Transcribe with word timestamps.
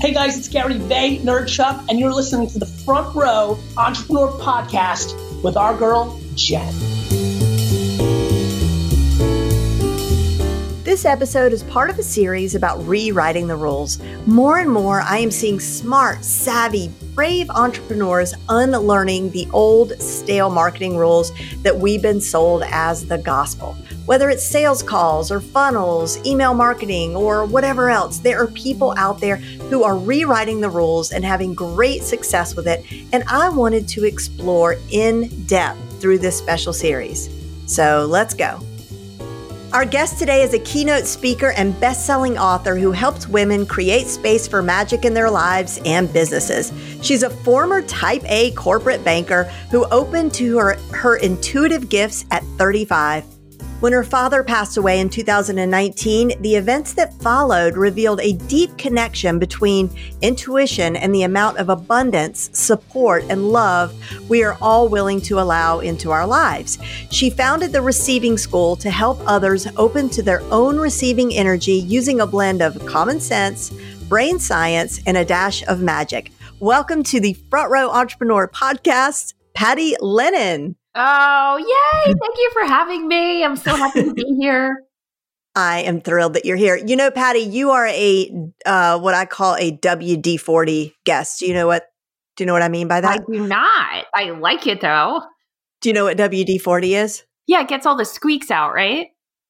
Hey 0.00 0.12
guys, 0.12 0.38
it's 0.38 0.46
Gary 0.46 0.78
Vay, 0.78 1.18
Vaynerchuk, 1.18 1.86
and 1.88 1.98
you're 1.98 2.12
listening 2.12 2.48
to 2.50 2.58
the 2.60 2.66
Front 2.66 3.16
Row 3.16 3.58
Entrepreneur 3.76 4.28
Podcast 4.38 5.42
with 5.42 5.56
our 5.56 5.76
girl, 5.76 6.20
Jen. 6.36 6.72
This 10.84 11.04
episode 11.04 11.52
is 11.52 11.64
part 11.64 11.90
of 11.90 11.98
a 11.98 12.04
series 12.04 12.54
about 12.54 12.78
rewriting 12.86 13.48
the 13.48 13.56
rules. 13.56 13.98
More 14.24 14.60
and 14.60 14.70
more, 14.70 15.00
I 15.00 15.18
am 15.18 15.32
seeing 15.32 15.58
smart, 15.58 16.24
savvy, 16.24 16.92
brave 17.16 17.50
entrepreneurs 17.50 18.34
unlearning 18.48 19.30
the 19.32 19.48
old, 19.52 20.00
stale 20.00 20.48
marketing 20.48 20.96
rules 20.96 21.32
that 21.62 21.76
we've 21.76 22.02
been 22.02 22.20
sold 22.20 22.62
as 22.70 23.08
the 23.08 23.18
gospel. 23.18 23.76
Whether 24.08 24.30
it's 24.30 24.42
sales 24.42 24.82
calls 24.82 25.30
or 25.30 25.38
funnels, 25.38 26.16
email 26.24 26.54
marketing, 26.54 27.14
or 27.14 27.44
whatever 27.44 27.90
else, 27.90 28.16
there 28.16 28.42
are 28.42 28.46
people 28.46 28.94
out 28.96 29.20
there 29.20 29.36
who 29.36 29.82
are 29.82 29.98
rewriting 29.98 30.62
the 30.62 30.70
rules 30.70 31.12
and 31.12 31.22
having 31.22 31.52
great 31.52 32.02
success 32.02 32.56
with 32.56 32.66
it. 32.66 32.82
And 33.12 33.22
I 33.24 33.50
wanted 33.50 33.86
to 33.88 34.04
explore 34.04 34.76
in 34.90 35.28
depth 35.44 36.00
through 36.00 36.20
this 36.20 36.38
special 36.38 36.72
series. 36.72 37.28
So 37.66 38.06
let's 38.08 38.32
go. 38.32 38.60
Our 39.74 39.84
guest 39.84 40.18
today 40.18 40.40
is 40.40 40.54
a 40.54 40.58
keynote 40.60 41.04
speaker 41.04 41.50
and 41.50 41.78
best 41.78 42.06
selling 42.06 42.38
author 42.38 42.78
who 42.78 42.92
helps 42.92 43.28
women 43.28 43.66
create 43.66 44.06
space 44.06 44.48
for 44.48 44.62
magic 44.62 45.04
in 45.04 45.12
their 45.12 45.30
lives 45.30 45.82
and 45.84 46.10
businesses. 46.10 46.72
She's 47.02 47.24
a 47.24 47.28
former 47.28 47.82
type 47.82 48.22
A 48.24 48.52
corporate 48.52 49.04
banker 49.04 49.44
who 49.70 49.84
opened 49.90 50.32
to 50.36 50.56
her, 50.56 50.78
her 50.94 51.16
intuitive 51.16 51.90
gifts 51.90 52.24
at 52.30 52.42
35 52.56 53.26
when 53.80 53.92
her 53.92 54.02
father 54.02 54.42
passed 54.42 54.76
away 54.76 54.98
in 54.98 55.08
2019, 55.08 56.42
the 56.42 56.56
events 56.56 56.94
that 56.94 57.14
followed 57.22 57.76
revealed 57.76 58.20
a 58.20 58.32
deep 58.32 58.76
connection 58.76 59.38
between 59.38 59.88
intuition 60.20 60.96
and 60.96 61.14
the 61.14 61.22
amount 61.22 61.58
of 61.58 61.68
abundance, 61.68 62.50
support, 62.52 63.22
and 63.28 63.52
love 63.52 63.94
we 64.28 64.42
are 64.42 64.58
all 64.60 64.88
willing 64.88 65.20
to 65.20 65.38
allow 65.38 65.78
into 65.78 66.10
our 66.10 66.26
lives. 66.26 66.78
She 67.12 67.30
founded 67.30 67.70
the 67.70 67.80
Receiving 67.80 68.36
School 68.36 68.74
to 68.76 68.90
help 68.90 69.20
others 69.26 69.68
open 69.76 70.08
to 70.10 70.22
their 70.22 70.40
own 70.50 70.76
receiving 70.78 71.32
energy 71.32 71.74
using 71.74 72.20
a 72.20 72.26
blend 72.26 72.60
of 72.60 72.84
common 72.84 73.20
sense, 73.20 73.72
brain 74.08 74.40
science, 74.40 75.00
and 75.06 75.16
a 75.16 75.24
dash 75.24 75.64
of 75.68 75.80
magic. 75.80 76.32
Welcome 76.58 77.04
to 77.04 77.20
the 77.20 77.34
Front 77.48 77.70
Row 77.70 77.90
Entrepreneur 77.90 78.48
Podcast, 78.48 79.34
Patty 79.54 79.94
Lennon. 80.00 80.74
Oh, 81.00 81.56
yay. 81.58 82.12
Thank 82.12 82.36
you 82.36 82.50
for 82.52 82.64
having 82.64 83.06
me. 83.06 83.44
I'm 83.44 83.54
so 83.54 83.76
happy 83.76 84.02
to 84.02 84.12
be 84.12 84.24
here. 84.40 84.76
I 85.54 85.80
am 85.80 86.00
thrilled 86.00 86.34
that 86.34 86.44
you're 86.44 86.56
here. 86.56 86.76
You 86.76 86.96
know, 86.96 87.10
Patty, 87.10 87.40
you 87.40 87.70
are 87.70 87.86
a 87.86 88.50
uh, 88.66 88.98
what 88.98 89.14
I 89.14 89.24
call 89.24 89.54
a 89.56 89.76
WD 89.76 90.40
forty 90.40 90.94
guest. 91.04 91.40
Do 91.40 91.46
you 91.46 91.54
know 91.54 91.66
what? 91.66 91.84
Do 92.36 92.42
you 92.42 92.46
know 92.46 92.52
what 92.52 92.62
I 92.62 92.68
mean 92.68 92.88
by 92.88 93.00
that? 93.00 93.20
I 93.20 93.32
do 93.32 93.46
not. 93.46 94.06
I 94.14 94.30
like 94.30 94.66
it 94.66 94.80
though. 94.80 95.22
Do 95.80 95.88
you 95.88 95.94
know 95.94 96.04
what 96.04 96.16
WD 96.16 96.60
forty 96.60 96.94
is? 96.94 97.24
Yeah, 97.46 97.62
it 97.62 97.68
gets 97.68 97.86
all 97.86 97.96
the 97.96 98.04
squeaks 98.04 98.50
out, 98.50 98.72
right? 98.72 99.08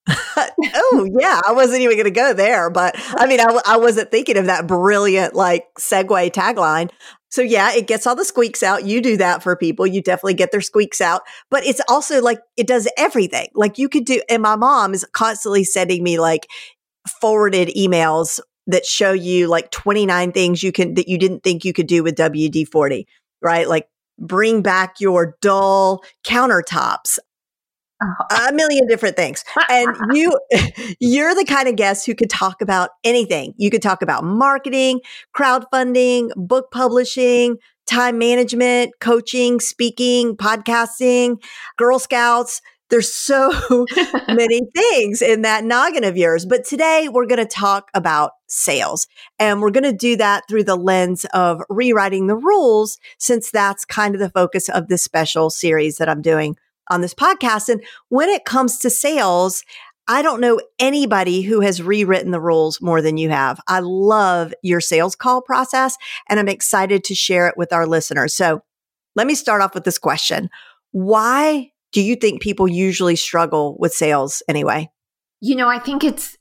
oh 0.37 1.09
yeah, 1.19 1.41
I 1.47 1.53
wasn't 1.53 1.83
even 1.83 1.97
going 1.97 2.05
to 2.05 2.11
go 2.11 2.33
there, 2.33 2.71
but 2.71 2.95
I 3.19 3.27
mean, 3.27 3.41
I, 3.41 3.61
I 3.67 3.77
wasn't 3.77 4.11
thinking 4.11 4.37
of 4.39 4.47
that 4.47 4.67
brilliant 4.67 5.35
like 5.35 5.67
segue 5.79 6.31
tagline. 6.33 6.91
So 7.31 7.43
yeah, 7.43 7.75
it 7.75 7.87
gets 7.87 8.07
all 8.07 8.17
the 8.17 8.25
squeaks 8.25 8.63
out. 8.63 8.87
You 8.87 9.03
do 9.03 9.19
that 9.19 9.43
for 9.43 9.55
people. 9.55 9.87
You 9.87 10.03
definitely 10.03 10.35
get 10.35 10.51
their 10.51 10.63
squeaks 10.63 11.01
out, 11.01 11.23
but 11.51 11.65
it's 11.65 11.81
also 11.89 12.23
like 12.23 12.41
it 12.57 12.67
does 12.67 12.89
everything. 12.97 13.49
Like 13.55 13.77
you 13.79 13.89
could 13.89 14.07
do, 14.07 14.23
and 14.31 14.43
my 14.43 14.57
mom 14.57 14.95
is 14.95 15.07
constantly 15.13 15.65
sending 15.65 16.03
me 16.03 16.19
like 16.19 16.47
forwarded 17.21 17.69
emails 17.69 18.41
that 18.67 18.85
show 18.85 19.13
you 19.13 19.47
like 19.47 19.71
29 19.71 20.33
things 20.33 20.63
you 20.63 20.73
can, 20.73 20.95
that 20.95 21.09
you 21.09 21.19
didn't 21.19 21.43
think 21.43 21.65
you 21.65 21.73
could 21.73 21.87
do 21.87 22.03
with 22.03 22.17
WD 22.17 22.69
40, 22.69 23.07
right? 23.43 23.69
Like 23.69 23.89
bring 24.19 24.63
back 24.63 25.01
your 25.01 25.37
dull 25.41 26.03
countertops. 26.25 27.19
Uh-huh. 28.01 28.49
a 28.49 28.53
million 28.53 28.87
different 28.87 29.17
things. 29.17 29.45
And 29.71 29.97
you 30.13 30.39
you're 31.01 31.35
the 31.35 31.45
kind 31.45 31.69
of 31.69 31.77
guest 31.77 32.07
who 32.07 32.15
could 32.15 32.31
talk 32.31 32.63
about 32.63 32.91
anything. 33.05 33.55
You 33.57 33.71
could 33.71 33.83
talk 33.83 34.03
about 34.03 34.25
marketing, 34.25 35.01
crowdfunding, 35.37 36.31
book 36.37 36.71
publishing, 36.71 37.59
time 37.87 38.19
management, 38.19 38.93
coaching, 39.01 39.61
speaking, 39.61 40.37
podcasting, 40.37 41.43
Girl 41.77 41.99
Scouts. 41.99 42.61
There's 42.91 43.13
so 43.13 43.51
many 44.29 44.63
things 44.75 45.21
in 45.21 45.43
that 45.43 45.65
noggin 45.65 46.05
of 46.05 46.17
yours. 46.17 46.47
But 46.47 46.65
today 46.65 47.09
we're 47.11 47.27
going 47.27 47.39
to 47.39 47.47
talk 47.47 47.91
about 47.93 48.33
sales 48.47 49.07
and 49.39 49.61
we're 49.61 49.71
going 49.71 49.85
to 49.85 49.93
do 49.93 50.17
that 50.17 50.45
through 50.49 50.65
the 50.65 50.77
lens 50.77 51.27
of 51.35 51.61
rewriting 51.69 52.29
the 52.29 52.37
rules 52.37 52.99
since 53.19 53.51
that's 53.51 53.85
kind 53.85 54.15
of 54.15 54.21
the 54.21 54.31
focus 54.31 54.71
of 54.71 54.89
this 54.89 55.03
special 55.03 55.51
series 55.51 55.99
that 55.99 56.09
I'm 56.09 56.23
doing 56.23 56.57
on 56.91 57.01
this 57.01 57.15
podcast. 57.15 57.69
And 57.69 57.83
when 58.09 58.29
it 58.29 58.45
comes 58.45 58.79
to 58.79 58.91
sales, 58.91 59.63
I 60.09 60.23
don't 60.23 60.41
know 60.41 60.59
anybody 60.79 61.43
who 61.43 61.61
has 61.61 61.83
rewritten 61.83 62.31
the 62.31 62.41
rules 62.41 62.81
more 62.81 63.03
than 63.03 63.19
you 63.19 63.29
have. 63.29 63.61
I 63.69 63.81
love 63.81 64.55
your 64.63 64.81
sales 64.81 65.15
call 65.15 65.43
process 65.43 65.99
and 66.31 66.41
I'm 66.41 66.49
excited 66.49 67.05
to 67.05 67.15
share 67.15 67.47
it 67.47 67.59
with 67.59 67.75
our 67.75 67.87
listeners. 67.87 68.33
So 68.35 68.63
let 69.15 69.27
me 69.27 69.35
start 69.35 69.61
off 69.61 69.75
with 69.75 69.85
this 69.85 69.99
question. 69.99 70.49
Why 70.93 71.73
do 71.93 72.01
you 72.01 72.17
think 72.17 72.41
people 72.41 72.67
usually 72.67 73.17
struggle 73.17 73.77
with 73.79 73.93
sales 73.93 74.43
anyway? 74.49 74.89
You 75.41 75.57
know, 75.57 75.69
I 75.69 75.79
think 75.79 76.03
it's 76.03 76.38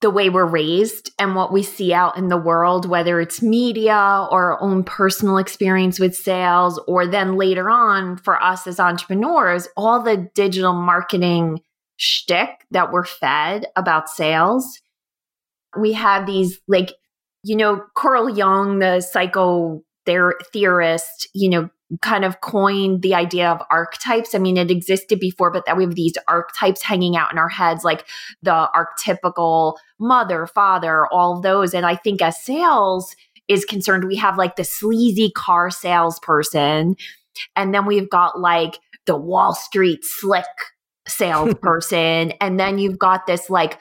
the 0.00 0.10
way 0.10 0.28
we're 0.28 0.44
raised 0.44 1.10
and 1.18 1.34
what 1.34 1.52
we 1.52 1.62
see 1.62 1.92
out 1.94 2.18
in 2.18 2.28
the 2.28 2.36
world, 2.36 2.86
whether 2.86 3.20
it's 3.20 3.40
media 3.40 4.26
or 4.30 4.52
our 4.52 4.62
own 4.62 4.84
personal 4.84 5.38
experience 5.38 5.98
with 5.98 6.14
sales, 6.14 6.78
or 6.86 7.06
then 7.06 7.36
later 7.36 7.70
on 7.70 8.16
for 8.16 8.42
us 8.42 8.66
as 8.66 8.80
entrepreneurs, 8.80 9.68
all 9.76 10.02
the 10.02 10.28
digital 10.34 10.74
marketing 10.74 11.60
shtick 11.96 12.66
that 12.72 12.92
we're 12.92 13.04
fed 13.04 13.66
about 13.76 14.10
sales. 14.10 14.80
We 15.78 15.92
have 15.92 16.26
these 16.26 16.60
like, 16.68 16.92
you 17.42 17.56
know, 17.56 17.82
Carl 17.96 18.28
Jung, 18.28 18.80
the 18.80 19.00
psycho 19.00 19.83
theorist, 20.06 21.28
you 21.32 21.48
know, 21.48 21.70
kind 22.00 22.24
of 22.24 22.40
coined 22.40 23.02
the 23.02 23.14
idea 23.14 23.50
of 23.50 23.62
archetypes. 23.70 24.34
I 24.34 24.38
mean, 24.38 24.56
it 24.56 24.70
existed 24.70 25.20
before, 25.20 25.50
but 25.50 25.66
that 25.66 25.76
we 25.76 25.84
have 25.84 25.94
these 25.94 26.14
archetypes 26.26 26.82
hanging 26.82 27.16
out 27.16 27.32
in 27.32 27.38
our 27.38 27.48
heads, 27.48 27.84
like 27.84 28.06
the 28.42 28.68
archetypical 28.74 29.76
mother, 29.98 30.46
father, 30.46 31.06
all 31.08 31.36
of 31.36 31.42
those. 31.42 31.74
And 31.74 31.86
I 31.86 31.96
think 31.96 32.22
as 32.22 32.42
sales 32.42 33.14
is 33.48 33.64
concerned, 33.64 34.04
we 34.04 34.16
have 34.16 34.38
like 34.38 34.56
the 34.56 34.64
sleazy 34.64 35.30
car 35.30 35.70
salesperson. 35.70 36.96
And 37.54 37.74
then 37.74 37.86
we've 37.86 38.10
got 38.10 38.40
like 38.40 38.78
the 39.06 39.16
Wall 39.16 39.54
Street 39.54 40.00
slick 40.02 40.44
salesperson. 41.06 42.32
and 42.40 42.58
then 42.58 42.78
you've 42.78 42.98
got 42.98 43.26
this 43.26 43.50
like 43.50 43.78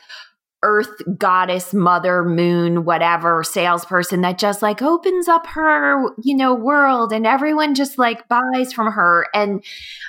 earth 0.64 0.90
goddess, 1.18 1.74
mother, 1.74 2.24
moon, 2.24 2.86
whatever 2.86 3.44
salesperson 3.44 4.22
that 4.22 4.40
just 4.40 4.62
like 4.64 4.82
opens 4.82 5.28
up 5.28 5.46
her, 5.48 6.10
you 6.24 6.36
know, 6.36 6.56
world 6.56 7.14
and 7.14 7.28
everyone 7.28 7.76
just 7.76 8.00
like 8.00 8.28
buys 8.28 8.74
from 8.74 8.92
her. 8.92 9.28
And 9.34 9.64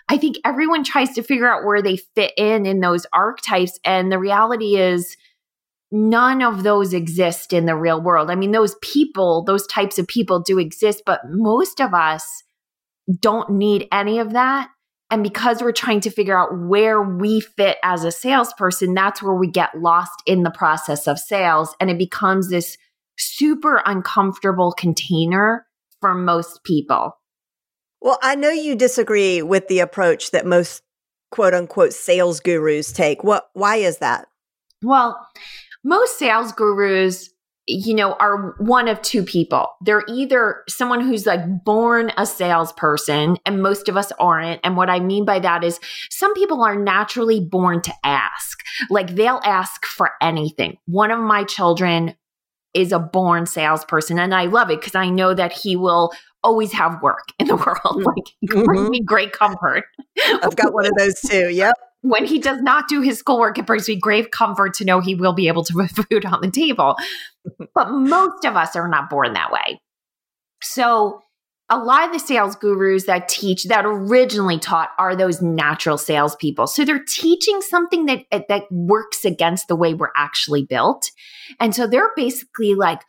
I 0.09 0.17
think 0.17 0.37
everyone 0.45 0.85
tries 0.85 1.15
to 1.15 1.23
figure 1.23 1.53
out 1.53 1.65
where 1.65 1.83
they 1.83 1.97
fit 1.97 2.33
in 2.39 2.65
in 2.65 2.81
those 2.81 3.07
archetypes. 3.13 3.79
And 3.85 4.11
the 4.11 4.19
reality 4.19 4.77
is, 4.77 5.17
none 5.91 6.43
of 6.43 6.65
those 6.65 6.93
exist 6.93 7.53
in 7.53 7.67
the 7.67 7.77
real 7.77 8.01
world. 8.01 8.29
I 8.29 8.35
mean, 8.35 8.51
those 8.51 8.75
people, 8.83 9.45
those 9.45 9.65
types 9.69 9.97
of 9.97 10.09
people 10.09 10.41
do 10.41 10.59
exist, 10.59 11.03
but 11.07 11.21
most 11.29 11.81
of 11.81 11.95
us 11.95 12.43
don't 13.21 13.51
need 13.51 13.87
any 13.93 14.19
of 14.19 14.33
that. 14.33 14.71
And 15.11 15.23
because 15.23 15.63
we're 15.63 15.73
trying 15.73 16.01
to 16.01 16.11
figure 16.11 16.39
out 16.39 16.59
where 16.67 17.03
we 17.03 17.41
fit 17.41 17.77
as 17.83 18.05
a 18.05 18.11
salesperson, 18.11 18.95
that's 18.95 19.23
where 19.23 19.35
we 19.35 19.49
get 19.49 19.79
lost 19.79 20.23
in 20.27 20.43
the 20.43 20.51
process 20.51 21.07
of 21.07 21.19
sales. 21.19 21.75
And 21.79 21.91
it 21.91 21.99
becomes 21.99 22.51
this 22.51 22.77
super 23.19 23.83
uncomfortable 23.85 24.73
container 24.73 25.67
for 26.01 26.15
most 26.15 26.65
people. 26.65 27.19
Well, 28.01 28.19
I 28.23 28.35
know 28.35 28.51
you 28.51 28.77
disagree 28.77 29.41
with 29.41 29.69
the 29.69 29.81
approach 29.81 30.31
that 30.33 30.47
most 30.47 30.83
quote 31.31 31.55
unquote 31.55 31.93
sales 31.93 32.41
gurus 32.41 32.93
take. 32.93 33.25
What 33.25 33.49
why 33.55 33.77
is 33.77 33.99
that? 33.99 34.27
Well, 34.83 35.27
most 35.83 36.19
sales 36.19 36.53
gurus 36.53 37.31
you 37.67 37.95
know, 37.95 38.13
are 38.15 38.55
one 38.59 38.89
of 38.89 39.01
two 39.03 39.23
people. 39.23 39.69
They're 39.81 40.05
either 40.09 40.63
someone 40.69 41.01
who's 41.01 41.27
like 41.27 41.65
born 41.65 42.13
a 42.17 42.27
salesperson, 42.27 43.39
and 43.47 43.63
most 43.63 43.89
of 43.89 43.97
us 43.97 44.13
aren't. 44.19 44.61
And 44.65 44.77
what 44.77 44.91
I 44.91 45.01
mean 45.01 45.25
by 45.25 45.39
that 45.39 45.65
is 45.65 45.81
some 46.11 46.35
people 46.35 46.63
are 46.63 46.77
naturally 46.77 47.41
born 47.41 47.81
to 47.83 47.93
ask. 48.05 48.61
Like 48.91 49.15
they'll 49.15 49.41
ask 49.45 49.87
for 49.87 50.11
anything. 50.21 50.77
One 50.87 51.11
of 51.11 51.21
my 51.21 51.45
children 51.45 52.15
is 52.75 52.93
a 52.93 52.99
born 52.99 53.47
salesperson, 53.47 54.19
and 54.19 54.35
I 54.35 54.47
love 54.47 54.71
it 54.71 54.81
because 54.81 54.95
I 54.95 55.09
know 55.09 55.33
that 55.33 55.53
he 55.53 55.77
will 55.77 56.13
always 56.43 56.73
have 56.73 57.01
work 57.03 57.29
in 57.39 57.47
the 57.47 57.57
world. 57.57 58.05
Like, 58.05 58.25
mm-hmm. 58.45 58.65
brings 58.65 58.91
me 58.91 59.01
great 59.01 59.33
comfort. 59.33 59.85
I've 60.43 60.57
got 60.57 60.75
one 60.75 60.87
of 60.87 60.93
those 60.99 61.19
too. 61.21 61.49
Yep 61.51 61.75
when 62.05 62.27
he 62.27 62.39
does 62.39 62.61
not 62.61 62.87
do 62.87 63.01
his 63.01 63.19
schoolwork, 63.19 63.59
it 63.59 63.65
brings 63.65 63.89
me 63.89 63.97
grave 63.97 64.31
comfort 64.31 64.75
to 64.75 64.85
know 64.85 65.01
he 65.01 65.15
will 65.15 65.33
be 65.33 65.49
able 65.49 65.65
to 65.65 65.73
put 65.95 66.09
food 66.09 66.27
on 66.27 66.43
the 66.43 66.51
table. 66.51 66.97
but 67.75 67.91
most 67.91 68.45
of 68.45 68.57
us 68.57 68.77
are 68.77 68.89
not 68.89 69.09
born 69.09 69.33
that 69.33 69.51
way. 69.51 69.81
So, 70.63 71.23
a 71.71 71.79
lot 71.79 72.05
of 72.05 72.13
the 72.13 72.19
sales 72.19 72.57
gurus 72.57 73.05
that 73.05 73.27
teach 73.27 73.65
that 73.65 73.87
originally 73.87 74.59
taught 74.59 74.91
are 74.99 75.17
those 75.17 75.41
natural 75.41 75.97
salespeople. 75.97 76.67
So 76.67 76.85
they're 76.85 77.03
teaching 77.03 77.63
something 77.63 78.05
that 78.05 78.27
that 78.31 78.65
works 78.71 79.25
against 79.25 79.69
the 79.69 79.75
way 79.75 79.95
we're 79.95 80.13
actually 80.15 80.65
built, 80.65 81.11
and 81.59 81.75
so 81.75 81.87
they're 81.87 82.13
basically 82.17 82.75
like, 82.75 83.01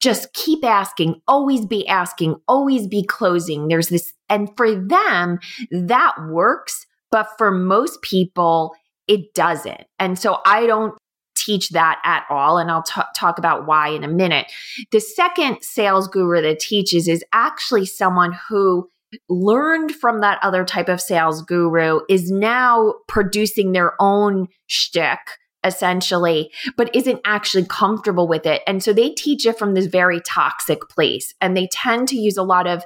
just 0.00 0.32
keep 0.32 0.64
asking, 0.64 1.20
always 1.26 1.66
be 1.66 1.88
asking, 1.88 2.36
always 2.46 2.86
be 2.86 3.02
closing. 3.02 3.66
There's 3.66 3.88
this, 3.88 4.12
and 4.28 4.48
for 4.56 4.76
them 4.76 5.40
that 5.72 6.14
works 6.28 6.86
but 7.10 7.28
for 7.38 7.50
most 7.50 8.02
people, 8.02 8.74
it 9.06 9.34
doesn't. 9.34 9.84
And 9.98 10.18
so 10.18 10.38
I 10.44 10.66
don't 10.66 10.94
teach 11.36 11.70
that 11.70 12.00
at 12.04 12.24
all. 12.28 12.58
And 12.58 12.70
I'll 12.70 12.82
t- 12.82 13.00
talk 13.16 13.38
about 13.38 13.66
why 13.66 13.88
in 13.88 14.04
a 14.04 14.08
minute. 14.08 14.50
The 14.90 15.00
second 15.00 15.62
sales 15.62 16.08
guru 16.08 16.42
that 16.42 16.58
teaches 16.58 17.08
is 17.08 17.24
actually 17.32 17.86
someone 17.86 18.36
who 18.48 18.88
learned 19.28 19.94
from 19.94 20.20
that 20.20 20.38
other 20.42 20.64
type 20.64 20.88
of 20.88 21.00
sales 21.00 21.42
guru, 21.42 22.00
is 22.08 22.30
now 22.30 22.94
producing 23.06 23.72
their 23.72 23.94
own 24.00 24.48
shtick 24.66 25.18
essentially, 25.64 26.52
but 26.76 26.94
isn't 26.94 27.20
actually 27.24 27.64
comfortable 27.64 28.28
with 28.28 28.46
it. 28.46 28.62
And 28.66 28.82
so 28.82 28.92
they 28.92 29.10
teach 29.10 29.44
it 29.44 29.58
from 29.58 29.74
this 29.74 29.86
very 29.86 30.20
toxic 30.20 30.88
place. 30.88 31.34
And 31.40 31.56
they 31.56 31.66
tend 31.72 32.08
to 32.08 32.16
use 32.16 32.36
a 32.36 32.44
lot 32.44 32.66
of 32.66 32.84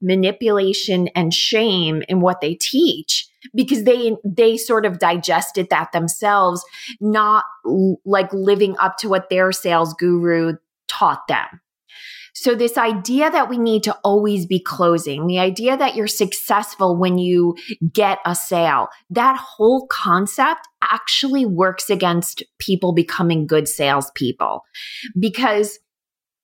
manipulation 0.00 1.08
and 1.08 1.34
shame 1.34 2.02
in 2.08 2.20
what 2.20 2.40
they 2.40 2.54
teach 2.54 3.28
because 3.54 3.84
they 3.84 4.16
they 4.24 4.56
sort 4.56 4.86
of 4.86 4.98
digested 4.98 5.68
that 5.70 5.92
themselves 5.92 6.64
not 7.00 7.44
l- 7.66 8.00
like 8.04 8.32
living 8.32 8.76
up 8.78 8.96
to 8.98 9.08
what 9.08 9.28
their 9.30 9.52
sales 9.52 9.94
guru 9.94 10.56
taught 10.88 11.26
them. 11.28 11.60
So 12.36 12.56
this 12.56 12.76
idea 12.76 13.30
that 13.30 13.48
we 13.48 13.58
need 13.58 13.84
to 13.84 13.96
always 14.02 14.44
be 14.44 14.58
closing 14.58 15.28
the 15.28 15.38
idea 15.38 15.76
that 15.76 15.94
you're 15.94 16.08
successful 16.08 16.96
when 16.96 17.16
you 17.16 17.56
get 17.92 18.18
a 18.26 18.34
sale 18.34 18.88
that 19.10 19.36
whole 19.36 19.86
concept 19.86 20.66
actually 20.82 21.46
works 21.46 21.90
against 21.90 22.42
people 22.58 22.92
becoming 22.92 23.46
good 23.46 23.68
salespeople. 23.68 24.64
Because 25.18 25.78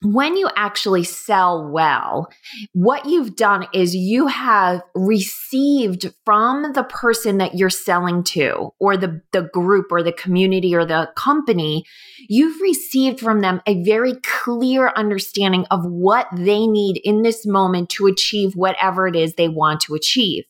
when 0.02 0.36
you 0.36 0.48
actually 0.56 1.04
sell 1.04 1.68
well, 1.70 2.28
what 2.72 3.04
you've 3.04 3.36
done 3.36 3.66
is 3.74 3.94
you 3.94 4.28
have 4.28 4.82
received 4.94 6.12
from 6.24 6.72
the 6.72 6.84
person 6.84 7.38
that 7.38 7.54
you're 7.54 7.68
selling 7.68 8.22
to, 8.24 8.70
or 8.80 8.96
the, 8.96 9.20
the 9.32 9.42
group, 9.52 9.86
or 9.90 10.02
the 10.02 10.12
community, 10.12 10.74
or 10.74 10.86
the 10.86 11.10
company, 11.16 11.84
you've 12.28 12.60
received 12.62 13.20
from 13.20 13.40
them 13.40 13.60
a 13.66 13.82
very 13.82 14.14
clear 14.42 14.90
understanding 14.96 15.66
of 15.70 15.84
what 15.84 16.28
they 16.32 16.66
need 16.66 17.00
in 17.04 17.22
this 17.22 17.44
moment 17.46 17.90
to 17.90 18.06
achieve 18.06 18.54
whatever 18.54 19.06
it 19.06 19.16
is 19.16 19.34
they 19.34 19.48
want 19.48 19.80
to 19.82 19.94
achieve. 19.94 20.44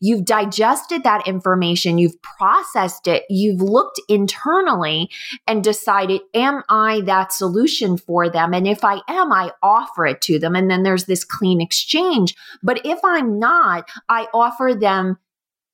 You've 0.00 0.24
digested 0.24 1.02
that 1.04 1.26
information, 1.26 1.98
you've 1.98 2.20
processed 2.22 3.06
it, 3.06 3.24
you've 3.30 3.60
looked 3.60 4.00
internally 4.08 5.08
and 5.46 5.64
decided, 5.64 6.20
am 6.34 6.62
I 6.68 7.00
that 7.02 7.32
solution 7.32 7.96
for 7.96 8.28
them? 8.28 8.52
And 8.52 8.66
if 8.66 8.84
I 8.84 9.00
am, 9.08 9.32
I 9.32 9.52
offer 9.62 10.06
it 10.06 10.20
to 10.22 10.38
them. 10.38 10.56
And 10.56 10.70
then 10.70 10.82
there's 10.82 11.04
this 11.04 11.24
clean 11.24 11.60
exchange. 11.60 12.34
But 12.62 12.84
if 12.84 12.98
I'm 13.04 13.38
not, 13.38 13.88
I 14.08 14.26
offer 14.34 14.74
them 14.78 15.18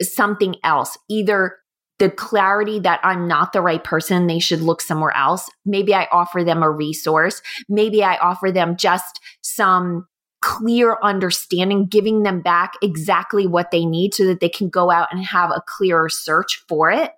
something 0.02 0.56
else, 0.62 0.96
either 1.08 1.56
the 1.98 2.10
clarity 2.10 2.80
that 2.80 3.00
I'm 3.02 3.28
not 3.28 3.52
the 3.52 3.60
right 3.60 3.84
person, 3.84 4.26
they 4.26 4.38
should 4.38 4.62
look 4.62 4.80
somewhere 4.80 5.14
else. 5.14 5.50
Maybe 5.66 5.94
I 5.94 6.08
offer 6.10 6.42
them 6.42 6.62
a 6.62 6.70
resource. 6.70 7.42
Maybe 7.68 8.02
I 8.02 8.16
offer 8.16 8.50
them 8.50 8.76
just 8.76 9.20
some 9.42 10.06
clear 10.42 10.96
understanding, 11.02 11.86
giving 11.86 12.22
them 12.22 12.40
back 12.40 12.74
exactly 12.82 13.46
what 13.46 13.70
they 13.70 13.84
need 13.84 14.14
so 14.14 14.24
that 14.26 14.40
they 14.40 14.48
can 14.48 14.68
go 14.68 14.90
out 14.90 15.08
and 15.10 15.24
have 15.24 15.50
a 15.50 15.62
clearer 15.66 16.08
search 16.08 16.64
for 16.68 16.90
it. 16.90 17.12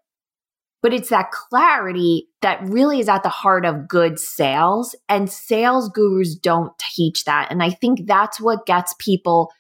But 0.83 0.93
it's 0.93 1.11
that 1.11 1.31
clarity 1.31 2.29
that 2.41 2.61
really 2.65 2.99
is 2.99 3.09
at 3.09 3.23
the 3.23 3.29
heart 3.29 3.65
of 3.65 3.87
good 3.87 4.19
sales. 4.19 4.97
And 5.09 5.31
sales 5.31 5.89
gurus 5.89 6.35
don't 6.35 6.73
teach 6.79 7.25
that. 7.25 7.49
And 7.53 7.63
I 7.63 7.71
think 7.71 8.07
that's 8.07 8.41
what 8.41 8.67
gets 8.67 8.93
people 8.99 9.53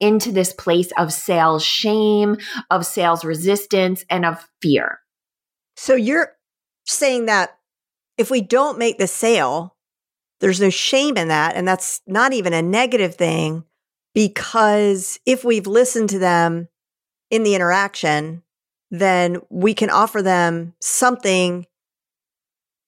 into 0.00 0.30
this 0.30 0.52
place 0.52 0.92
of 0.98 1.12
sales 1.12 1.64
shame, 1.64 2.36
of 2.70 2.84
sales 2.84 3.24
resistance, 3.24 4.04
and 4.10 4.26
of 4.26 4.46
fear. 4.60 5.00
So 5.76 5.94
you're 5.94 6.32
saying 6.84 7.26
that 7.26 7.58
if 8.18 8.30
we 8.30 8.42
don't 8.42 8.78
make 8.78 8.98
the 8.98 9.06
sale, 9.06 9.74
there's 10.40 10.60
no 10.60 10.70
shame 10.70 11.16
in 11.16 11.28
that. 11.28 11.56
And 11.56 11.66
that's 11.66 12.00
not 12.06 12.32
even 12.32 12.52
a 12.52 12.62
negative 12.62 13.14
thing 13.16 13.64
because 14.14 15.18
if 15.26 15.44
we've 15.44 15.66
listened 15.66 16.10
to 16.10 16.18
them 16.18 16.68
in 17.30 17.42
the 17.42 17.54
interaction, 17.54 18.42
then 18.90 19.38
we 19.50 19.74
can 19.74 19.90
offer 19.90 20.22
them 20.22 20.74
something 20.80 21.66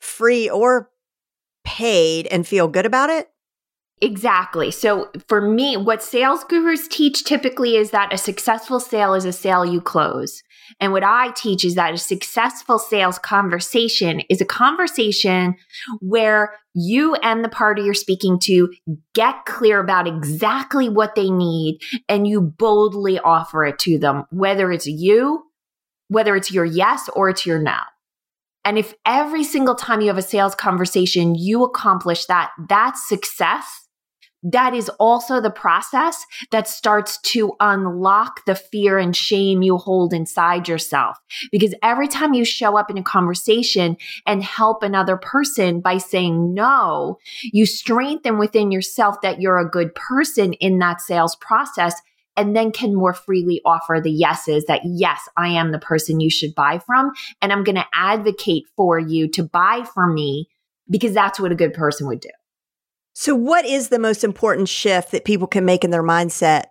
free 0.01 0.49
or 0.49 0.91
paid 1.65 2.27
and 2.29 2.47
feel 2.47 2.69
good 2.69 2.87
about 2.87 3.11
it. 3.11 3.31
Exactly. 4.03 4.71
So 4.71 5.11
for 5.29 5.43
me, 5.43 5.77
what 5.77 6.03
sales 6.03 6.43
gurus 6.45 6.89
teach 6.89 7.23
typically 7.25 7.77
is 7.77 7.91
that 7.91 8.13
a 8.13 8.19
successful 8.19 8.81
sale 8.81 9.13
is 9.13 9.27
a 9.27 9.33
sale 9.33 9.65
you 9.65 9.81
close. 9.81 10.43
And 10.79 10.93
what 10.93 11.03
I 11.03 11.31
teach 11.33 11.65
is 11.65 11.75
that 11.75 11.95
a 11.95 11.99
successful 11.99 12.79
sales 12.79 13.19
conversation 13.19 14.21
is 14.29 14.41
a 14.41 14.47
conversation 14.47 15.57
where 16.01 16.55
you 16.75 17.15
and 17.17 17.45
the 17.45 17.49
party 17.49 17.83
you're 17.83 17.95
speaking 17.95 18.39
to 18.41 18.73
get 19.15 19.45
clear 19.45 19.81
about 19.81 20.07
exactly 20.07 20.89
what 20.89 21.15
they 21.15 21.31
need 21.31 21.81
and 22.09 22.27
you 22.27 22.41
boldly 22.41 23.19
offer 23.19 23.65
it 23.65 23.79
to 23.81 23.99
them, 23.99 24.25
whether 24.31 24.71
it's 24.71 24.87
you, 24.87 25.45
whether 26.09 26.37
it's 26.37 26.53
your 26.53 26.65
yes 26.65 27.09
or 27.15 27.29
it's 27.29 27.47
your 27.47 27.59
no. 27.59 27.79
And 28.65 28.79
if 28.79 28.95
every 29.07 29.43
single 29.43 29.75
time 29.75 30.01
you 30.01 30.09
have 30.09 30.19
a 30.19 30.23
sales 30.23 30.55
conversation, 30.55 31.35
you 31.35 31.65
accomplish 31.65 32.27
that, 32.27 32.51
that's 32.69 33.09
success 33.09 33.80
that 34.43 34.75
is 34.75 34.89
also 35.01 35.41
the 35.41 35.51
process 35.51 36.25
that 36.51 36.67
starts 36.67 37.19
to 37.21 37.53
unlock 37.61 38.45
the 38.47 38.55
fear 38.55 38.99
and 38.99 39.15
shame 39.15 39.63
you 39.63 39.77
hold 39.77 40.13
inside 40.13 40.69
yourself. 40.69 41.19
Because 41.53 41.75
every 41.83 42.09
time 42.09 42.33
you 42.33 42.45
show 42.45 42.77
up 42.77 42.91
in 42.91 42.99
a 42.99 43.03
conversation 43.03 43.97
and 44.27 44.43
help 44.43 44.83
another 44.83 45.17
person 45.17 45.81
by 45.81 45.99
saying 45.99 46.55
no, 46.55 47.19
you 47.43 47.67
strengthen 47.67 48.39
within 48.39 48.71
yourself 48.71 49.21
that 49.23 49.41
you're 49.41 49.59
a 49.59 49.69
good 49.69 49.95
person 49.95 50.55
in 50.55 50.79
that 50.79 51.01
sales 51.01 51.37
process 51.37 52.01
and 52.37 52.57
then 52.57 52.73
can 52.73 52.95
more 52.95 53.13
freely 53.13 53.61
offer 53.65 54.01
the 54.03 54.11
yeses 54.11 54.65
that 54.67 54.81
yes, 54.85 55.21
I 55.37 55.49
am 55.49 55.73
the 55.73 55.79
person 55.79 56.21
you 56.21 56.31
should 56.31 56.55
buy 56.55 56.79
from. 56.79 57.11
And 57.43 57.53
I'm 57.53 57.65
going 57.65 57.77
to 57.77 57.87
advocate 57.93 58.65
for 58.77 58.99
you 58.99 59.29
to 59.33 59.43
buy 59.43 59.85
from 59.93 60.15
me 60.15 60.49
because 60.89 61.13
that's 61.13 61.39
what 61.39 61.53
a 61.53 61.57
good 61.57 61.75
person 61.75 62.07
would 62.07 62.21
do. 62.21 62.31
So, 63.21 63.35
what 63.35 63.67
is 63.67 63.91
the 63.91 63.99
most 63.99 64.25
important 64.25 64.67
shift 64.67 65.11
that 65.11 65.27
people 65.27 65.47
can 65.47 65.67
make 65.67 65.85
in 65.85 65.91
their 65.91 66.03
mindset 66.03 66.69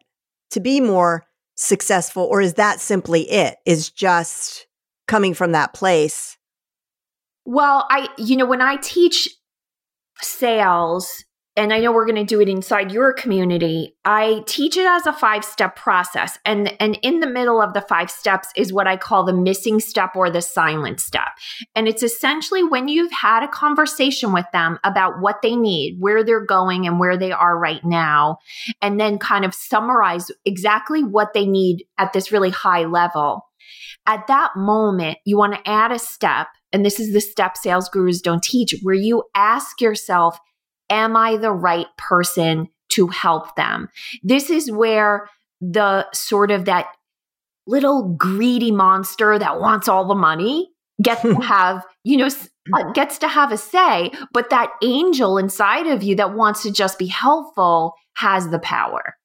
to 0.50 0.60
be 0.60 0.82
more 0.82 1.28
successful? 1.54 2.24
Or 2.24 2.42
is 2.42 2.56
that 2.56 2.80
simply 2.80 3.30
it? 3.30 3.58
Is 3.68 3.92
just 3.92 4.66
coming 5.08 5.36
from 5.36 5.52
that 5.52 5.76
place 5.76 6.40
Well, 7.46 7.86
I, 7.92 8.10
you 8.18 8.36
know, 8.36 8.48
when 8.48 8.64
I 8.64 8.78
teach 8.78 9.30
sales, 10.22 11.24
and 11.60 11.74
I 11.74 11.82
know 11.82 11.92
we're 11.92 12.06
going 12.06 12.16
to 12.16 12.24
do 12.24 12.40
it 12.40 12.48
inside 12.48 12.94
your 12.94 13.12
community. 13.12 13.94
I 14.06 14.44
teach 14.48 14.78
it 14.78 14.86
as 14.86 15.06
a 15.06 15.12
five 15.12 15.44
step 15.44 15.76
process. 15.76 16.40
And, 16.46 16.74
and 16.82 16.98
in 17.02 17.20
the 17.20 17.28
middle 17.28 17.62
of 17.62 17.74
the 17.74 17.82
five 17.82 18.10
steps 18.10 18.48
is 18.56 18.72
what 18.72 18.88
I 18.88 18.96
call 18.96 19.26
the 19.26 19.34
missing 19.34 19.82
step 19.82 20.16
or 20.16 20.30
the 20.30 20.42
silent 20.42 21.02
step. 21.02 21.28
And 21.76 21.86
it's 21.86 22.02
essentially 22.02 22.64
when 22.64 22.88
you've 22.88 23.12
had 23.12 23.44
a 23.44 23.50
conversation 23.50 24.32
with 24.32 24.46
them 24.54 24.80
about 24.86 25.20
what 25.20 25.42
they 25.42 25.54
need, 25.54 25.98
where 26.00 26.24
they're 26.24 26.46
going 26.46 26.88
and 26.88 26.98
where 26.98 27.18
they 27.18 27.34
are 27.34 27.60
right 27.60 27.84
now, 27.84 28.38
and 28.82 28.98
then 28.98 29.18
kind 29.18 29.44
of 29.44 29.54
summarize 29.54 30.32
exactly 30.46 31.04
what 31.04 31.34
they 31.34 31.46
need 31.46 31.84
at 31.98 32.14
this 32.14 32.32
really 32.32 32.52
high 32.52 32.86
level. 32.86 33.46
At 34.08 34.28
that 34.28 34.52
moment, 34.56 35.18
you 35.26 35.38
want 35.38 35.56
to 35.56 35.70
add 35.70 35.92
a 35.92 36.00
step. 36.00 36.48
And 36.72 36.86
this 36.86 37.02
is 37.02 37.12
the 37.12 37.20
step 37.20 37.58
sales 37.58 37.90
gurus 37.90 38.22
don't 38.22 38.42
teach, 38.42 38.76
where 38.82 38.96
you 38.96 39.24
ask 39.36 39.82
yourself, 39.82 40.40
am 40.90 41.16
I 41.16 41.38
the 41.38 41.52
right 41.52 41.88
person 41.98 42.68
to 42.90 43.08
help 43.08 43.56
them? 43.56 43.90
This 44.24 44.50
is 44.50 44.72
where 44.72 45.30
the 45.62 46.08
sort 46.14 46.52
of 46.52 46.66
that 46.66 46.88
little 47.68 48.16
greedy 48.16 48.72
monster 48.72 49.38
that 49.38 49.60
wants 49.60 49.88
all 49.88 50.08
the 50.08 50.16
money 50.16 50.72
gets 51.02 51.22
to 51.22 51.36
have, 51.42 51.86
you 52.04 52.18
know, 52.18 52.30
uh, 52.74 52.92
gets 52.94 53.18
to 53.20 53.28
have 53.28 53.52
a 53.52 53.58
say, 53.58 54.12
but 54.34 54.50
that 54.50 54.72
angel 54.82 55.38
inside 55.38 55.88
of 55.88 56.04
you 56.04 56.16
that 56.16 56.34
wants 56.34 56.64
to 56.64 56.72
just 56.72 56.98
be 56.98 57.08
helpful 57.08 57.94
has 58.16 58.50
the 58.50 58.60
power. 58.60 59.16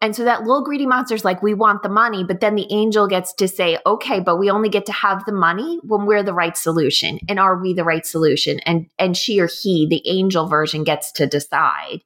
And 0.00 0.14
so 0.14 0.24
that 0.24 0.42
little 0.42 0.62
greedy 0.62 0.86
monster's 0.86 1.24
like, 1.24 1.42
we 1.42 1.54
want 1.54 1.82
the 1.82 1.88
money, 1.88 2.22
but 2.22 2.40
then 2.40 2.54
the 2.54 2.66
angel 2.70 3.08
gets 3.08 3.32
to 3.34 3.48
say, 3.48 3.78
okay, 3.86 4.20
but 4.20 4.36
we 4.36 4.50
only 4.50 4.68
get 4.68 4.84
to 4.86 4.92
have 4.92 5.24
the 5.24 5.32
money 5.32 5.80
when 5.84 6.04
we're 6.04 6.22
the 6.22 6.34
right 6.34 6.56
solution. 6.56 7.18
And 7.28 7.40
are 7.40 7.56
we 7.56 7.72
the 7.72 7.84
right 7.84 8.04
solution? 8.04 8.60
And 8.60 8.88
and 8.98 9.16
she 9.16 9.40
or 9.40 9.48
he, 9.48 9.86
the 9.88 10.02
angel 10.06 10.48
version, 10.48 10.84
gets 10.84 11.12
to 11.12 11.26
decide. 11.26 12.02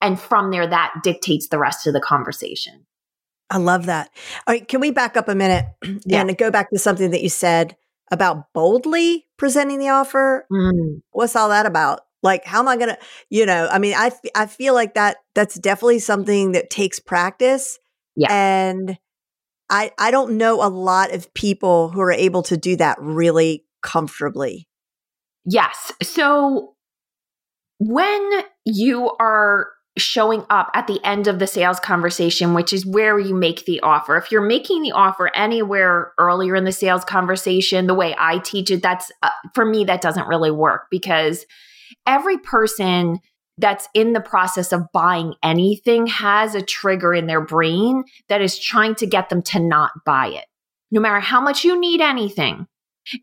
And 0.00 0.20
from 0.20 0.50
there, 0.50 0.66
that 0.66 0.94
dictates 1.02 1.48
the 1.48 1.58
rest 1.58 1.86
of 1.86 1.94
the 1.94 2.00
conversation. 2.00 2.86
I 3.50 3.58
love 3.58 3.86
that. 3.86 4.10
All 4.46 4.54
right, 4.54 4.66
can 4.66 4.80
we 4.80 4.90
back 4.90 5.16
up 5.16 5.28
a 5.28 5.34
minute 5.34 5.66
yeah. 6.06 6.20
and 6.20 6.36
go 6.36 6.50
back 6.50 6.70
to 6.70 6.78
something 6.78 7.10
that 7.10 7.22
you 7.22 7.28
said 7.28 7.76
about 8.10 8.52
boldly 8.52 9.26
presenting 9.36 9.78
the 9.78 9.88
offer? 9.88 10.46
Mm. 10.50 11.02
What's 11.10 11.34
all 11.34 11.48
that 11.48 11.66
about? 11.66 12.05
Like, 12.22 12.44
how 12.44 12.60
am 12.60 12.68
I 12.68 12.76
going 12.76 12.88
to, 12.88 12.98
you 13.30 13.46
know, 13.46 13.68
I 13.70 13.78
mean, 13.78 13.94
I, 13.96 14.10
I 14.34 14.46
feel 14.46 14.74
like 14.74 14.94
that, 14.94 15.18
that's 15.34 15.56
definitely 15.58 15.98
something 15.98 16.52
that 16.52 16.70
takes 16.70 16.98
practice. 16.98 17.78
Yeah. 18.16 18.28
And 18.30 18.98
I, 19.70 19.92
I 19.98 20.10
don't 20.10 20.36
know 20.36 20.64
a 20.64 20.68
lot 20.68 21.12
of 21.12 21.32
people 21.34 21.90
who 21.90 22.00
are 22.00 22.12
able 22.12 22.42
to 22.44 22.56
do 22.56 22.76
that 22.76 22.98
really 23.00 23.64
comfortably. 23.82 24.66
Yes. 25.44 25.92
So 26.02 26.74
when 27.78 28.42
you 28.64 29.10
are 29.20 29.68
showing 29.98 30.44
up 30.50 30.70
at 30.74 30.86
the 30.86 31.00
end 31.04 31.26
of 31.26 31.38
the 31.38 31.46
sales 31.46 31.80
conversation, 31.80 32.52
which 32.54 32.72
is 32.72 32.84
where 32.84 33.18
you 33.18 33.34
make 33.34 33.64
the 33.64 33.80
offer. 33.80 34.16
If 34.16 34.30
you're 34.30 34.46
making 34.46 34.82
the 34.82 34.92
offer 34.92 35.34
anywhere 35.34 36.12
earlier 36.18 36.54
in 36.54 36.64
the 36.64 36.72
sales 36.72 37.04
conversation, 37.04 37.86
the 37.86 37.94
way 37.94 38.14
I 38.18 38.38
teach 38.38 38.70
it, 38.70 38.82
that's 38.82 39.10
uh, 39.22 39.30
for 39.54 39.64
me, 39.64 39.84
that 39.84 40.02
doesn't 40.02 40.28
really 40.28 40.50
work 40.50 40.88
because 40.90 41.46
every 42.06 42.38
person 42.38 43.20
that's 43.58 43.88
in 43.94 44.12
the 44.12 44.20
process 44.20 44.72
of 44.72 44.92
buying 44.92 45.34
anything 45.42 46.06
has 46.06 46.54
a 46.54 46.62
trigger 46.62 47.14
in 47.14 47.26
their 47.26 47.40
brain 47.40 48.04
that 48.28 48.42
is 48.42 48.58
trying 48.58 48.94
to 48.96 49.06
get 49.06 49.28
them 49.28 49.42
to 49.42 49.58
not 49.58 49.92
buy 50.04 50.28
it. 50.28 50.44
No 50.90 51.00
matter 51.00 51.20
how 51.20 51.40
much 51.40 51.64
you 51.64 51.78
need 51.80 52.00
anything, 52.00 52.66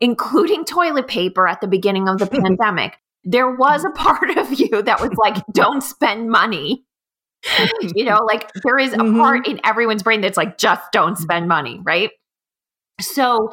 including 0.00 0.64
toilet 0.66 1.06
paper 1.06 1.46
at 1.46 1.60
the 1.60 1.68
beginning 1.68 2.08
of 2.08 2.18
the 2.18 2.26
pandemic, 2.42 2.98
there 3.22 3.50
was 3.50 3.84
a 3.84 3.90
part 3.90 4.36
of 4.36 4.52
you 4.52 4.82
that 4.82 5.00
was 5.00 5.12
like, 5.16 5.42
don't 5.52 5.82
spend 5.82 6.28
money. 6.28 6.84
you 7.94 8.04
know, 8.04 8.20
like 8.26 8.50
there 8.64 8.78
is 8.78 8.92
a 8.92 8.96
mm-hmm. 8.96 9.18
part 9.18 9.46
in 9.46 9.60
everyone's 9.64 10.02
brain 10.02 10.20
that's 10.20 10.36
like, 10.36 10.58
just 10.58 10.82
don't 10.92 11.16
spend 11.16 11.46
money, 11.46 11.80
right? 11.84 12.10
So 13.00 13.52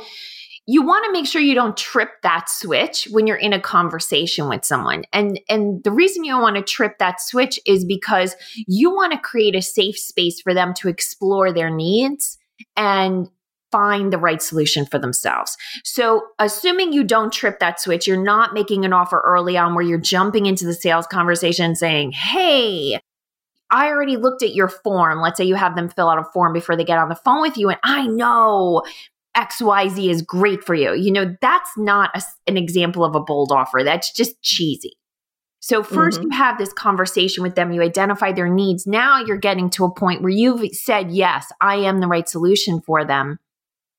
you 0.67 0.83
want 0.83 1.05
to 1.05 1.11
make 1.11 1.25
sure 1.25 1.41
you 1.41 1.55
don't 1.55 1.75
trip 1.75 2.21
that 2.23 2.49
switch 2.49 3.07
when 3.11 3.25
you're 3.27 3.35
in 3.35 3.53
a 3.53 3.59
conversation 3.59 4.47
with 4.47 4.63
someone. 4.63 5.03
And 5.11 5.39
and 5.49 5.83
the 5.83 5.91
reason 5.91 6.23
you 6.23 6.37
want 6.37 6.55
to 6.55 6.61
trip 6.61 6.99
that 6.99 7.19
switch 7.19 7.59
is 7.65 7.83
because 7.83 8.35
you 8.67 8.91
want 8.91 9.13
to 9.13 9.19
create 9.19 9.55
a 9.55 9.61
safe 9.61 9.97
space 9.97 10.39
for 10.39 10.53
them 10.53 10.73
to 10.75 10.87
explore 10.87 11.51
their 11.51 11.69
needs 11.69 12.37
and 12.77 13.27
find 13.71 14.11
the 14.11 14.17
right 14.17 14.41
solution 14.41 14.85
for 14.85 14.99
themselves. 14.99 15.57
So, 15.83 16.23
assuming 16.39 16.93
you 16.93 17.03
don't 17.03 17.31
trip 17.31 17.59
that 17.59 17.79
switch, 17.79 18.05
you're 18.05 18.21
not 18.21 18.53
making 18.53 18.85
an 18.85 18.93
offer 18.93 19.21
early 19.25 19.57
on 19.57 19.73
where 19.73 19.83
you're 19.83 19.97
jumping 19.97 20.45
into 20.45 20.65
the 20.65 20.73
sales 20.73 21.07
conversation 21.07 21.75
saying, 21.75 22.11
"Hey, 22.11 22.99
I 23.71 23.87
already 23.87 24.17
looked 24.17 24.43
at 24.43 24.53
your 24.53 24.67
form. 24.67 25.21
Let's 25.21 25.37
say 25.37 25.45
you 25.45 25.55
have 25.55 25.75
them 25.75 25.89
fill 25.89 26.09
out 26.09 26.19
a 26.19 26.25
form 26.25 26.53
before 26.53 26.75
they 26.75 26.83
get 26.83 26.99
on 26.99 27.09
the 27.09 27.15
phone 27.15 27.41
with 27.41 27.57
you. 27.57 27.69
And 27.69 27.79
I 27.83 28.05
know 28.05 28.83
XYZ 29.35 30.09
is 30.09 30.21
great 30.21 30.63
for 30.63 30.75
you. 30.75 30.93
You 30.93 31.11
know, 31.11 31.35
that's 31.41 31.71
not 31.77 32.11
a, 32.15 32.21
an 32.47 32.57
example 32.57 33.05
of 33.05 33.15
a 33.15 33.19
bold 33.19 33.51
offer. 33.51 33.81
That's 33.83 34.11
just 34.11 34.41
cheesy. 34.41 34.97
So, 35.63 35.83
1st 35.83 35.93
mm-hmm. 35.93 36.23
you 36.23 36.29
have 36.31 36.57
this 36.57 36.73
conversation 36.73 37.43
with 37.43 37.53
them, 37.53 37.71
you 37.71 37.83
identify 37.83 38.31
their 38.31 38.49
needs. 38.49 38.87
Now 38.87 39.23
you're 39.23 39.37
getting 39.37 39.69
to 39.71 39.85
a 39.85 39.93
point 39.93 40.21
where 40.21 40.31
you've 40.31 40.75
said, 40.75 41.11
Yes, 41.11 41.51
I 41.61 41.75
am 41.75 41.99
the 41.99 42.07
right 42.07 42.27
solution 42.27 42.81
for 42.81 43.05
them. 43.05 43.37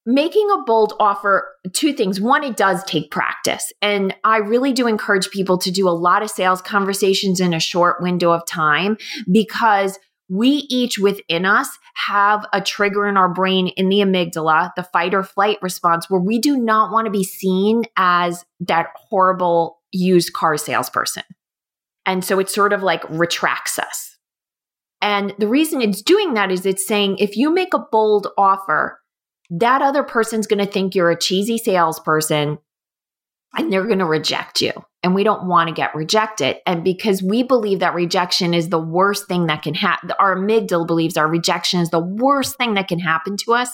Making 0.04 0.50
a 0.50 0.64
bold 0.64 0.94
offer, 0.98 1.48
two 1.72 1.92
things. 1.92 2.20
One, 2.20 2.42
it 2.42 2.56
does 2.56 2.82
take 2.82 3.12
practice. 3.12 3.72
And 3.80 4.12
I 4.24 4.38
really 4.38 4.72
do 4.72 4.88
encourage 4.88 5.30
people 5.30 5.56
to 5.58 5.70
do 5.70 5.88
a 5.88 5.90
lot 5.90 6.24
of 6.24 6.30
sales 6.30 6.60
conversations 6.60 7.38
in 7.38 7.54
a 7.54 7.60
short 7.60 8.02
window 8.02 8.32
of 8.32 8.44
time 8.44 8.98
because 9.30 10.00
we 10.28 10.66
each 10.70 10.98
within 10.98 11.44
us 11.44 11.68
have 11.94 12.46
a 12.52 12.60
trigger 12.60 13.06
in 13.06 13.16
our 13.16 13.28
brain 13.28 13.68
in 13.68 13.88
the 13.88 13.98
amygdala, 13.98 14.72
the 14.76 14.82
fight 14.82 15.14
or 15.14 15.22
flight 15.22 15.58
response, 15.60 16.08
where 16.08 16.20
we 16.20 16.38
do 16.38 16.56
not 16.56 16.90
want 16.92 17.06
to 17.06 17.10
be 17.10 17.24
seen 17.24 17.84
as 17.96 18.44
that 18.60 18.88
horrible 18.94 19.80
used 19.92 20.32
car 20.32 20.56
salesperson. 20.56 21.24
And 22.06 22.24
so 22.24 22.38
it 22.38 22.50
sort 22.50 22.72
of 22.72 22.82
like 22.82 23.04
retracts 23.08 23.78
us. 23.78 24.16
And 25.00 25.34
the 25.38 25.48
reason 25.48 25.82
it's 25.82 26.02
doing 26.02 26.34
that 26.34 26.50
is 26.50 26.64
it's 26.64 26.86
saying 26.86 27.18
if 27.18 27.36
you 27.36 27.52
make 27.52 27.74
a 27.74 27.84
bold 27.90 28.28
offer, 28.38 29.00
that 29.50 29.82
other 29.82 30.02
person's 30.02 30.46
going 30.46 30.64
to 30.64 30.70
think 30.70 30.94
you're 30.94 31.10
a 31.10 31.18
cheesy 31.18 31.58
salesperson 31.58 32.58
and 33.56 33.72
they're 33.72 33.86
going 33.86 33.98
to 33.98 34.06
reject 34.06 34.60
you 34.60 34.72
and 35.02 35.14
we 35.14 35.24
don't 35.24 35.46
want 35.46 35.68
to 35.68 35.74
get 35.74 35.94
rejected. 35.94 36.56
And 36.64 36.84
because 36.84 37.22
we 37.22 37.42
believe 37.42 37.80
that 37.80 37.94
rejection 37.94 38.54
is 38.54 38.68
the 38.68 38.78
worst 38.78 39.26
thing 39.26 39.46
that 39.46 39.62
can 39.62 39.74
happen, 39.74 40.12
our 40.18 40.36
amygdala 40.36 40.86
believes 40.86 41.16
our 41.16 41.28
rejection 41.28 41.80
is 41.80 41.90
the 41.90 41.98
worst 41.98 42.56
thing 42.56 42.74
that 42.74 42.88
can 42.88 43.00
happen 43.00 43.36
to 43.38 43.54
us. 43.54 43.70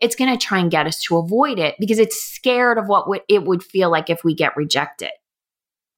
It's 0.00 0.16
going 0.16 0.32
to 0.32 0.42
try 0.42 0.58
and 0.58 0.70
get 0.70 0.86
us 0.86 1.02
to 1.02 1.18
avoid 1.18 1.58
it 1.58 1.74
because 1.78 1.98
it's 1.98 2.20
scared 2.20 2.78
of 2.78 2.86
what 2.86 3.06
it 3.28 3.44
would 3.44 3.62
feel 3.62 3.90
like 3.90 4.08
if 4.08 4.24
we 4.24 4.34
get 4.34 4.56
rejected. 4.56 5.10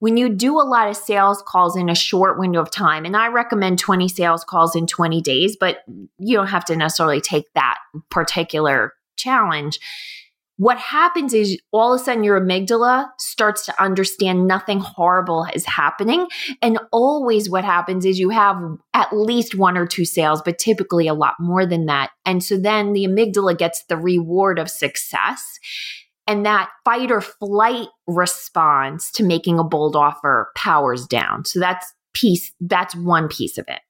When 0.00 0.16
you 0.16 0.30
do 0.30 0.60
a 0.60 0.66
lot 0.66 0.88
of 0.88 0.96
sales 0.96 1.44
calls 1.46 1.76
in 1.76 1.88
a 1.88 1.94
short 1.94 2.36
window 2.36 2.60
of 2.60 2.72
time, 2.72 3.04
and 3.04 3.16
I 3.16 3.28
recommend 3.28 3.78
20 3.78 4.08
sales 4.08 4.42
calls 4.42 4.74
in 4.74 4.88
20 4.88 5.20
days, 5.22 5.56
but 5.58 5.84
you 6.18 6.36
don't 6.36 6.48
have 6.48 6.64
to 6.64 6.76
necessarily 6.76 7.20
take 7.20 7.44
that 7.54 7.78
particular 8.10 8.94
challenge 9.16 9.78
what 10.56 10.78
happens 10.78 11.32
is 11.34 11.58
all 11.72 11.94
of 11.94 12.00
a 12.00 12.04
sudden 12.04 12.24
your 12.24 12.40
amygdala 12.40 13.06
starts 13.18 13.64
to 13.66 13.82
understand 13.82 14.46
nothing 14.46 14.80
horrible 14.80 15.46
is 15.54 15.64
happening. 15.64 16.26
And 16.60 16.78
always 16.92 17.48
what 17.48 17.64
happens 17.64 18.04
is 18.04 18.18
you 18.18 18.30
have 18.30 18.62
at 18.94 19.12
least 19.12 19.54
one 19.54 19.78
or 19.78 19.86
two 19.86 20.04
sales, 20.04 20.42
but 20.44 20.58
typically 20.58 21.08
a 21.08 21.14
lot 21.14 21.34
more 21.40 21.64
than 21.66 21.86
that. 21.86 22.10
And 22.26 22.44
so 22.44 22.58
then 22.58 22.92
the 22.92 23.06
amygdala 23.06 23.56
gets 23.56 23.84
the 23.88 23.96
reward 23.96 24.58
of 24.58 24.70
success. 24.70 25.58
And 26.26 26.46
that 26.46 26.70
fight 26.84 27.10
or 27.10 27.20
flight 27.20 27.88
response 28.06 29.10
to 29.12 29.24
making 29.24 29.58
a 29.58 29.64
bold 29.64 29.96
offer 29.96 30.52
powers 30.54 31.06
down. 31.06 31.44
So 31.44 31.58
that's 31.58 31.92
piece, 32.14 32.52
that's 32.60 32.94
one 32.94 33.28
piece 33.28 33.58
of 33.58 33.64
it. 33.68 33.80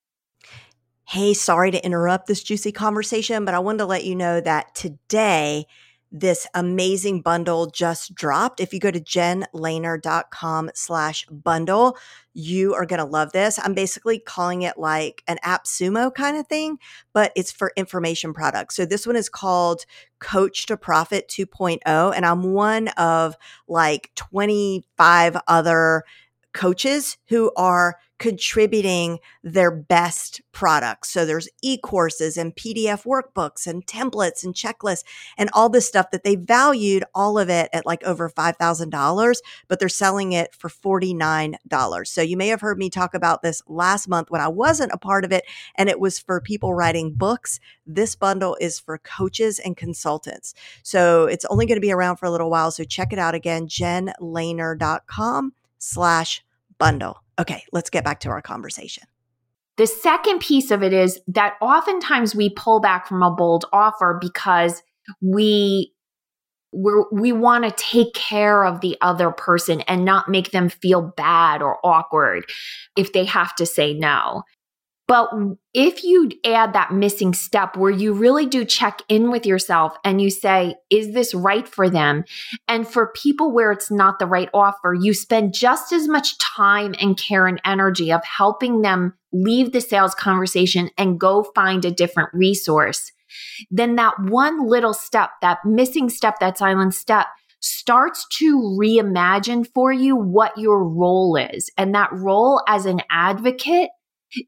Hey, 1.05 1.35
sorry 1.35 1.73
to 1.73 1.85
interrupt 1.85 2.29
this 2.29 2.43
juicy 2.43 2.73
conversation, 2.73 3.45
but 3.45 3.53
I 3.53 3.59
wanted 3.59 3.79
to 3.79 3.87
let 3.87 4.05
you 4.05 4.15
know 4.15 4.41
that 4.41 4.75
today, 4.75 5.67
this 6.13 6.47
amazing 6.55 7.23
bundle 7.23 7.67
just 7.67 8.15
dropped. 8.15 8.61
If 8.61 8.75
you 8.75 8.79
go 8.79 8.91
to 8.91 9.01
jenlehner.com 9.01 10.71
slash 10.75 11.25
bundle, 11.31 11.97
you 12.35 12.75
are 12.75 12.85
going 12.85 12.99
to 12.99 13.07
love 13.07 13.33
this. 13.33 13.59
I'm 13.59 13.73
basically 13.73 14.19
calling 14.19 14.63
it 14.63 14.77
like 14.77 15.23
an 15.27 15.39
AppSumo 15.43 16.15
kind 16.15 16.37
of 16.37 16.47
thing, 16.47 16.79
but 17.15 17.33
it's 17.35 17.51
for 17.51 17.73
information 17.77 18.35
products. 18.35 18.77
So 18.77 18.85
this 18.85 19.07
one 19.07 19.17
is 19.17 19.31
called 19.31 19.87
Coach 20.19 20.67
to 20.67 20.77
Profit 20.77 21.29
2.0. 21.29 21.81
And 22.15 22.27
I'm 22.27 22.53
one 22.53 22.89
of 22.89 23.35
like 23.67 24.11
25 24.15 25.37
other 25.49 26.05
coaches 26.53 27.19
who 27.29 27.53
are 27.57 27.97
contributing 28.23 29.19
their 29.43 29.73
best 29.73 30.41
products. 30.53 31.11
So 31.11 31.27
there's 31.27 31.49
e-courses 31.61 32.37
and 32.37 32.55
PDF 32.55 33.03
workbooks 33.05 33.67
and 33.67 33.85
templates 33.85 34.45
and 34.45 34.55
checklists 34.55 35.03
and 35.37 35.51
all 35.53 35.69
this 35.69 35.89
stuff 35.89 36.13
that 36.13 36.23
they 36.23 36.37
valued 36.37 37.03
all 37.17 37.37
of 37.37 37.51
it 37.51 37.69
at 37.73 37.85
like 37.85 38.05
over 38.05 38.31
$5,000, 38.31 39.37
but 39.67 39.81
they're 39.81 39.89
selling 39.89 40.31
it 40.31 40.55
for 40.55 40.69
$49. 40.69 42.07
So 42.07 42.23
you 42.23 42.37
may 42.37 42.47
have 42.47 42.61
heard 42.61 42.79
me 42.79 42.91
talk 42.91 43.13
about 43.13 43.43
this 43.43 43.61
last 43.67 44.07
month 44.07 44.31
when 44.31 44.41
I 44.41 44.47
wasn't 44.47 44.93
a 44.93 44.99
part 44.99 45.25
of 45.25 45.33
it 45.33 45.43
and 45.75 45.89
it 45.89 45.99
was 45.99 46.21
for 46.21 46.41
people 46.41 46.75
writing 46.75 47.15
books. 47.15 47.59
This 47.85 48.15
bundle 48.15 48.57
is 48.61 48.79
for 48.79 48.99
coaches 48.99 49.59
and 49.59 49.77
consultants. 49.77 50.55
So 50.85 51.25
it's 51.25 51.47
only 51.47 51.67
going 51.67 51.75
to 51.75 51.81
be 51.81 51.91
around 51.91 52.19
for 52.19 52.27
a 52.27 52.31
little 52.31 52.51
while. 52.51 52.71
So 52.71 52.85
check 52.85 53.13
it 53.13 53.19
out 53.19 53.35
again, 53.35 53.67
jenlehner.com 53.67 55.55
slash 55.83 56.43
bundle. 56.79 57.23
Okay, 57.39 57.65
let's 57.73 57.91
get 57.91 58.05
back 58.05 58.21
to 58.21 58.29
our 58.31 58.41
conversation. 58.41 59.05
The 59.77 59.87
second 59.87 60.41
piece 60.41 60.71
of 60.71 60.83
it 60.83 60.93
is 60.93 61.19
that 61.29 61.55
oftentimes 61.61 62.35
we 62.35 62.51
pull 62.51 62.81
back 62.81 63.07
from 63.07 63.23
a 63.23 63.31
bold 63.31 63.65
offer 63.73 64.19
because 64.21 64.83
we 65.21 65.93
we 66.73 67.05
we 67.11 67.33
want 67.33 67.65
to 67.65 67.71
take 67.71 68.15
care 68.15 68.65
of 68.65 68.81
the 68.81 68.97
other 69.01 69.31
person 69.31 69.81
and 69.83 70.05
not 70.05 70.29
make 70.29 70.53
them 70.53 70.69
feel 70.69 71.13
bad 71.17 71.63
or 71.63 71.79
awkward 71.85 72.45
if 72.97 73.13
they 73.13 73.25
have 73.25 73.55
to 73.57 73.67
say 73.67 73.93
no. 73.93 74.43
But 75.09 75.31
if 75.75 76.05
you 76.05 76.31
add 76.45 76.73
that 76.73 76.93
missing 76.93 77.35
step 77.35 77.77
where 77.77 77.91
you 77.91 78.13
really 78.13 78.47
do 78.47 78.65
check 78.65 79.03
in 79.09 79.31
with 79.31 79.45
yourself 79.45 79.97
and 80.05 80.23
you 80.23 80.31
say, 80.31 80.77
is 80.91 81.13
this 81.13 81.35
right 81.35 81.69
for 81.69 81.91
them? 81.91 82.25
And 82.69 82.89
for 82.89 83.13
people 83.15 83.53
where 83.53 83.73
it's 83.73 83.91
not 83.91 84.19
the 84.19 84.27
right 84.27 84.49
offer, 84.55 84.95
you 84.99 85.13
spend 85.13 85.55
just 85.55 85.93
as 85.93 86.09
much 86.09 86.39
time 86.39 86.95
and 87.01 87.19
care 87.19 87.47
and 87.47 87.61
energy 87.65 88.13
of 88.13 88.25
helping 88.25 88.83
them 88.83 89.15
leave 89.33 89.73
the 89.73 89.81
sales 89.81 90.15
conversation 90.15 90.89
and 90.97 91.21
go 91.21 91.43
find 91.55 91.85
a 91.85 91.91
different 91.91 92.31
resource. 92.33 93.13
Then 93.71 93.97
that 93.97 94.15
one 94.19 94.67
little 94.67 94.95
step, 94.95 95.31
that 95.41 95.59
missing 95.65 96.11
step, 96.11 96.39
that 96.41 96.59
silent 96.59 96.95
step, 96.95 97.27
starts 97.61 98.27
to 98.39 98.57
reimagine 98.81 99.67
for 99.75 99.93
you 99.93 100.17
what 100.17 100.57
your 100.59 100.85
role 100.85 101.37
is. 101.37 101.71
And 101.77 101.95
that 101.95 102.13
role 102.13 102.63
as 102.67 102.87
an 102.87 103.01
advocate 103.11 103.91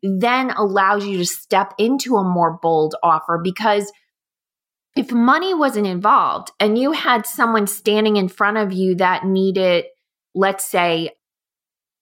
then 0.02 0.50
allows 0.50 1.06
you 1.06 1.18
to 1.18 1.26
step 1.26 1.74
into 1.78 2.16
a 2.16 2.24
more 2.24 2.58
bold 2.62 2.94
offer 3.02 3.40
because 3.42 3.92
if 4.96 5.10
money 5.10 5.54
wasn't 5.54 5.86
involved 5.86 6.52
and 6.60 6.78
you 6.78 6.92
had 6.92 7.26
someone 7.26 7.66
standing 7.66 8.16
in 8.16 8.28
front 8.28 8.58
of 8.58 8.72
you 8.72 8.94
that 8.96 9.24
needed, 9.24 9.86
let's 10.34 10.64
say, 10.64 11.10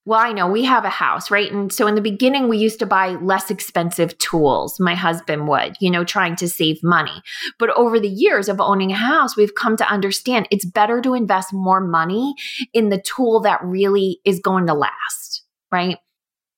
well, 0.04 0.18
I 0.18 0.32
know 0.32 0.48
we 0.48 0.64
have 0.64 0.84
a 0.84 0.90
house, 0.90 1.30
right? 1.30 1.50
And 1.50 1.72
so 1.72 1.86
in 1.86 1.94
the 1.94 2.00
beginning, 2.00 2.48
we 2.48 2.58
used 2.58 2.80
to 2.80 2.86
buy 2.86 3.10
less 3.10 3.52
expensive 3.52 4.18
tools. 4.18 4.80
My 4.80 4.96
husband 4.96 5.46
would, 5.46 5.76
you 5.78 5.90
know, 5.90 6.02
trying 6.02 6.34
to 6.36 6.48
save 6.48 6.82
money. 6.82 7.22
But 7.58 7.70
over 7.70 8.00
the 8.00 8.08
years 8.08 8.48
of 8.48 8.60
owning 8.60 8.90
a 8.90 8.96
house, 8.96 9.36
we've 9.36 9.54
come 9.54 9.76
to 9.76 9.88
understand 9.88 10.48
it's 10.50 10.64
better 10.64 11.00
to 11.02 11.14
invest 11.14 11.52
more 11.52 11.80
money 11.80 12.34
in 12.72 12.88
the 12.88 13.00
tool 13.00 13.40
that 13.42 13.62
really 13.62 14.18
is 14.24 14.40
going 14.40 14.66
to 14.66 14.74
last, 14.74 15.44
right? 15.70 15.98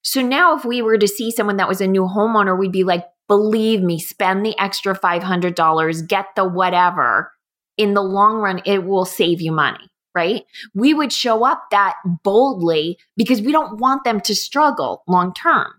So 0.04 0.20
now 0.20 0.54
if 0.54 0.64
we 0.64 0.82
were 0.82 0.98
to 0.98 1.08
see 1.08 1.30
someone 1.30 1.56
that 1.56 1.68
was 1.68 1.80
a 1.80 1.86
new 1.86 2.02
homeowner, 2.02 2.56
we'd 2.58 2.72
be 2.72 2.84
like, 2.84 3.06
believe 3.26 3.82
me, 3.82 3.98
spend 3.98 4.44
the 4.44 4.56
extra 4.58 4.96
$500, 4.96 6.08
get 6.08 6.26
the 6.36 6.44
whatever. 6.44 7.32
In 7.76 7.94
the 7.94 8.02
long 8.02 8.36
run, 8.36 8.60
it 8.66 8.84
will 8.84 9.06
save 9.06 9.40
you 9.40 9.50
money, 9.50 9.90
right? 10.14 10.44
We 10.74 10.94
would 10.94 11.12
show 11.12 11.44
up 11.44 11.64
that 11.70 11.96
boldly 12.22 12.98
because 13.16 13.40
we 13.40 13.50
don't 13.50 13.80
want 13.80 14.04
them 14.04 14.20
to 14.20 14.34
struggle 14.34 15.02
long 15.08 15.32
term. 15.32 15.72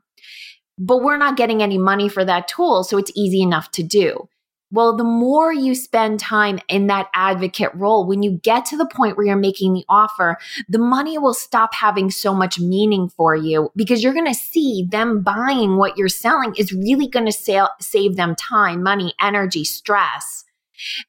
But 0.78 1.04
we're 1.04 1.18
not 1.18 1.38
getting 1.38 1.64
any 1.64 1.78
money 1.78 2.10
for 2.10 2.26
that 2.26 2.50
tool, 2.50 2.84
so 2.84 2.98
it's 2.98 3.12
easy 3.16 3.42
enough 3.42 3.72
to 3.72 3.84
do. 3.84 4.28
Well, 4.72 4.98
the 4.98 5.04
more 5.04 5.54
you 5.54 5.76
spend 5.76 6.20
time 6.20 6.60
in 6.68 6.88
that 6.88 7.10
advocate 7.14 7.74
role, 7.76 8.08
when 8.08 8.24
you 8.24 8.40
get 8.44 8.66
to 8.68 8.78
the 8.78 8.88
point 8.88 9.16
where 9.16 9.26
you're 9.26 9.36
making 9.36 9.74
the 9.74 9.86
offer, 9.88 10.38
the 10.68 10.80
money 10.80 11.18
will 11.18 11.36
stop 11.36 11.74
having 11.74 12.10
so 12.10 12.34
much 12.34 12.60
meaning 12.60 13.10
for 13.10 13.36
you 13.36 13.70
because 13.76 14.04
you're 14.04 14.14
going 14.14 14.26
to 14.26 14.34
see 14.34 14.86
them 14.90 15.22
buying 15.22 15.78
what 15.78 15.98
you're 15.98 16.10
selling 16.10 16.56
is 16.56 16.74
really 16.74 17.08
going 17.08 17.28
to 17.28 17.68
save 17.80 18.16
them 18.16 18.36
time, 18.36 18.82
money, 18.82 19.14
energy, 19.22 19.64
stress. 19.64 20.44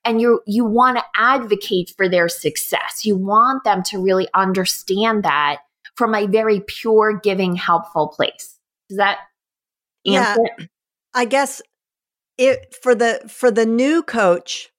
And 0.04 0.20
you 0.20 0.42
you 0.46 0.64
want 0.64 0.98
to 0.98 1.04
advocate 1.16 1.92
for 1.96 2.08
their 2.08 2.28
success. 2.28 3.04
You 3.04 3.16
want 3.16 3.64
them 3.64 3.82
to 3.84 3.98
really 3.98 4.28
understand 4.32 5.24
that 5.24 5.58
from 5.96 6.14
a 6.14 6.26
very 6.26 6.60
pure, 6.60 7.18
giving, 7.20 7.56
helpful 7.56 8.08
place. 8.08 8.58
Does 8.88 8.98
that 8.98 9.18
answer? 10.06 10.40
Yeah, 10.58 10.66
I 11.14 11.24
guess 11.24 11.62
it 12.38 12.74
for 12.82 12.94
the 12.94 13.20
for 13.28 13.50
the 13.50 13.66
new 13.66 14.02
coach 14.02 14.70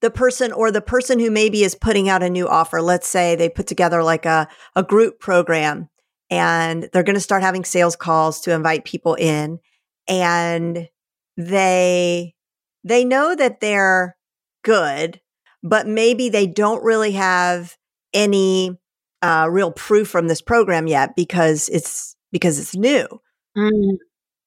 the 0.00 0.10
person 0.10 0.52
or 0.52 0.70
the 0.70 0.80
person 0.80 1.18
who 1.18 1.30
maybe 1.30 1.64
is 1.64 1.74
putting 1.74 2.08
out 2.08 2.22
a 2.22 2.30
new 2.30 2.48
offer 2.48 2.80
let's 2.80 3.08
say 3.08 3.34
they 3.34 3.48
put 3.48 3.66
together 3.66 4.02
like 4.02 4.26
a, 4.26 4.48
a 4.76 4.82
group 4.82 5.18
program 5.18 5.88
and 6.30 6.88
they're 6.92 7.02
going 7.02 7.14
to 7.14 7.20
start 7.20 7.42
having 7.42 7.64
sales 7.64 7.96
calls 7.96 8.40
to 8.40 8.52
invite 8.52 8.84
people 8.84 9.14
in 9.14 9.58
and 10.08 10.88
they 11.36 12.34
they 12.84 13.04
know 13.04 13.34
that 13.34 13.60
they're 13.60 14.16
good 14.62 15.20
but 15.62 15.86
maybe 15.86 16.28
they 16.28 16.46
don't 16.46 16.84
really 16.84 17.12
have 17.12 17.76
any 18.12 18.78
uh, 19.22 19.48
real 19.50 19.72
proof 19.72 20.08
from 20.08 20.28
this 20.28 20.40
program 20.40 20.86
yet 20.86 21.16
because 21.16 21.68
it's 21.68 22.16
because 22.30 22.58
it's 22.58 22.76
new 22.76 23.06
mm. 23.56 23.96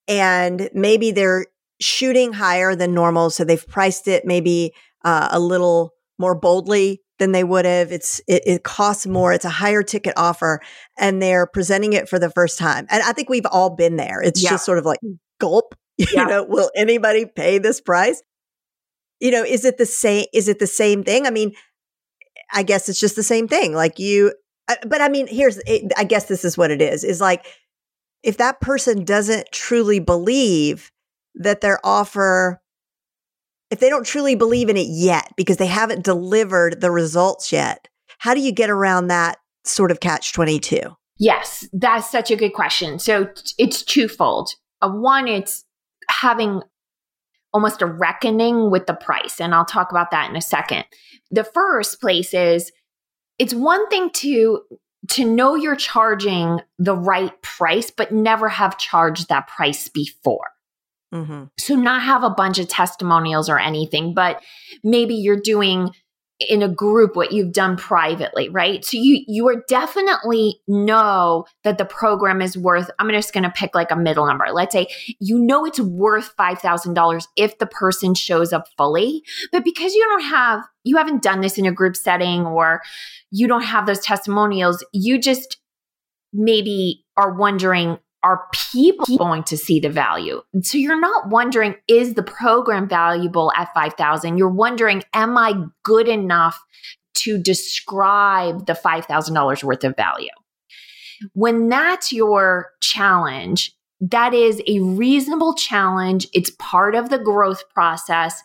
and 0.08 0.70
maybe 0.74 1.12
they're 1.12 1.46
shooting 1.82 2.34
higher 2.34 2.76
than 2.76 2.94
normal. 2.94 3.30
So 3.30 3.44
they've 3.44 3.68
priced 3.68 4.08
it 4.08 4.26
maybe 4.26 4.74
uh, 5.04 5.30
a 5.32 5.40
little 5.40 5.94
more 6.18 6.36
boldly 6.36 7.02
than 7.20 7.32
they 7.32 7.44
would 7.44 7.66
have. 7.66 7.92
It's 7.92 8.20
it, 8.28 8.44
it, 8.46 8.64
costs 8.64 9.06
more. 9.06 9.34
It's 9.34 9.46
a 9.46 9.50
higher 9.50 9.84
ticket 9.84 10.14
offer, 10.16 10.62
and 10.98 11.22
they're 11.22 11.48
presenting 11.48 11.94
it 11.94 12.08
for 12.08 12.20
the 12.20 12.30
first 12.30 12.58
time. 12.58 12.88
And 12.90 13.04
I 13.04 13.14
think 13.14 13.30
we've 13.30 13.46
all 13.46 13.76
been 13.76 13.96
there. 13.96 14.22
It's 14.22 14.42
yeah. 14.42 14.52
just 14.52 14.66
sort 14.66 14.78
of 14.78 14.86
like 14.86 15.00
gulp. 15.40 15.76
You 15.98 16.26
know, 16.26 16.44
will 16.44 16.72
anybody 16.76 17.28
pay 17.28 17.60
this 17.60 17.80
price? 17.80 18.24
You 19.20 19.30
know, 19.30 19.44
is 19.44 19.66
it 19.66 19.78
the 19.78 19.86
same? 19.86 20.26
Is 20.34 20.48
it 20.48 20.58
the 20.58 20.66
same 20.66 21.04
thing? 21.04 21.28
I 21.28 21.30
mean, 21.30 21.54
I 22.52 22.64
guess 22.64 22.90
it's 22.90 23.00
just 23.00 23.16
the 23.16 23.22
same 23.22 23.48
thing. 23.48 23.74
Like 23.74 24.00
you, 24.00 24.34
uh, 24.68 24.78
but 24.88 25.00
I 25.00 25.10
mean, 25.10 25.28
here's 25.28 25.60
I 25.96 26.04
guess 26.06 26.26
this 26.26 26.44
is 26.44 26.58
what 26.58 26.72
it 26.72 26.82
is. 26.82 27.04
Is 27.04 27.22
like 27.22 27.46
if 28.24 28.38
that 28.38 28.62
person 28.62 29.06
doesn't 29.06 29.52
truly 29.52 30.00
believe 30.00 30.92
that 31.36 31.62
their 31.62 31.80
offer, 31.84 32.62
if 33.70 33.80
they 33.80 33.90
don't 33.90 34.06
truly 34.06 34.36
believe 34.36 34.70
in 34.70 34.78
it 34.78 34.88
yet 34.88 35.32
because 35.38 35.58
they 35.58 35.68
haven't 35.68 36.04
delivered 36.04 36.82
the 36.82 36.92
results 36.92 37.52
yet, 37.52 37.88
how 38.20 38.34
do 38.34 38.42
you 38.42 38.52
get 38.52 38.70
around 38.70 39.08
that 39.08 39.38
sort 39.64 39.92
of 39.92 40.00
catch 40.00 40.34
22? 40.34 40.80
Yes, 41.18 41.68
that's 41.74 42.10
such 42.10 42.32
a 42.32 42.36
good 42.36 42.54
question. 42.54 43.00
So 43.00 43.30
it's 43.58 43.84
twofold. 43.84 44.56
Uh, 44.82 44.90
one, 44.90 45.28
it's 45.28 45.64
having 46.10 46.62
almost 47.54 47.82
a 47.82 47.86
reckoning 47.86 48.72
with 48.72 48.86
the 48.86 48.94
price. 48.94 49.40
And 49.40 49.54
I'll 49.54 49.66
talk 49.66 49.92
about 49.92 50.12
that 50.12 50.30
in 50.30 50.36
a 50.36 50.42
second. 50.42 50.86
The 51.30 51.44
first 51.44 52.02
place 52.02 52.34
is 52.34 52.72
it's 53.40 53.54
one 53.54 53.88
thing 53.90 54.10
to 54.16 54.62
to 55.10 55.26
know 55.26 55.56
you're 55.56 55.76
charging 55.76 56.60
the 56.78 56.96
right 56.96 57.42
price 57.42 57.90
but 57.90 58.12
never 58.12 58.48
have 58.48 58.78
charged 58.78 59.30
that 59.30 59.48
price 59.48 59.90
before 59.90 60.48
Mm-hmm. 61.14 61.46
So, 61.60 61.76
not 61.76 62.02
have 62.02 62.24
a 62.24 62.30
bunch 62.30 62.60
of 62.60 62.68
testimonials 62.68 63.50
or 63.50 63.60
anything, 63.60 64.14
but 64.14 64.42
maybe 64.84 65.16
you're 65.16 65.40
doing 65.40 65.92
in 66.50 66.64
a 66.64 66.68
group 66.68 67.16
what 67.16 67.32
you've 67.32 67.54
done 67.54 67.78
privately, 67.78 68.50
right? 68.50 68.84
So 68.84 68.98
you 68.98 69.24
you 69.28 69.48
are 69.48 69.64
definitely 69.68 70.60
know 70.68 71.46
that 71.64 71.78
the 71.78 71.86
program 71.86 72.42
is 72.42 72.58
worth 72.58 72.90
I'm 73.00 73.10
just 73.10 73.34
going 73.34 73.44
to 73.44 73.52
pick 73.52 73.76
like 73.76 73.92
a 73.92 73.96
middle 73.96 74.26
number. 74.26 74.46
Let's 74.52 74.74
say 74.74 74.88
you 75.20 75.38
know 75.38 75.66
it's 75.66 75.80
worth 75.80 76.36
$5,000 76.38 77.26
if 77.36 77.58
the 77.60 77.68
person 77.68 78.16
shows 78.16 78.54
up 78.54 78.66
fully, 78.78 79.24
but 79.52 79.64
because 79.64 79.94
you 79.94 80.04
don't 80.06 80.24
have 80.24 80.64
you 80.84 80.98
haven't 80.98 81.22
done 81.22 81.42
this 81.42 81.58
in 81.58 81.66
a 81.66 81.72
group 81.72 81.96
setting 81.96 82.46
or 82.46 82.82
you 83.30 83.48
don't 83.48 83.64
have 83.64 83.86
those 83.86 84.00
testimonials, 84.00 84.84
you 84.94 85.20
just 85.20 85.58
maybe 86.34 87.06
are 87.18 87.34
wondering 87.34 88.00
are 88.24 88.48
people 88.72 89.18
going 89.18 89.44
to 89.44 89.58
see 89.58 89.80
the 89.80 89.90
value? 89.90 90.42
So 90.62 90.78
you're 90.78 91.00
not 91.00 91.30
wondering, 91.30 91.76
is 91.88 92.14
the 92.14 92.24
program 92.24 92.88
valuable 92.88 93.52
at 93.56 93.74
5,000? 93.74 94.38
You're 94.38 94.50
wondering, 94.50 95.04
am 95.14 95.38
I 95.38 95.54
good 95.84 96.08
enough 96.08 96.60
to 97.16 97.38
describe 97.38 98.68
the 98.68 98.74
$5,000 98.74 99.64
worth 99.64 99.84
of 99.84 99.96
value? 99.96 100.30
When 101.34 101.70
that's 101.70 102.12
your 102.12 102.72
challenge, 102.82 103.74
that 104.00 104.34
is 104.34 104.62
a 104.68 104.80
reasonable 104.80 105.54
challenge. 105.54 106.28
It's 106.34 106.52
part 106.58 106.96
of 106.96 107.10
the 107.10 107.20
growth 107.20 107.64
process. 107.74 108.42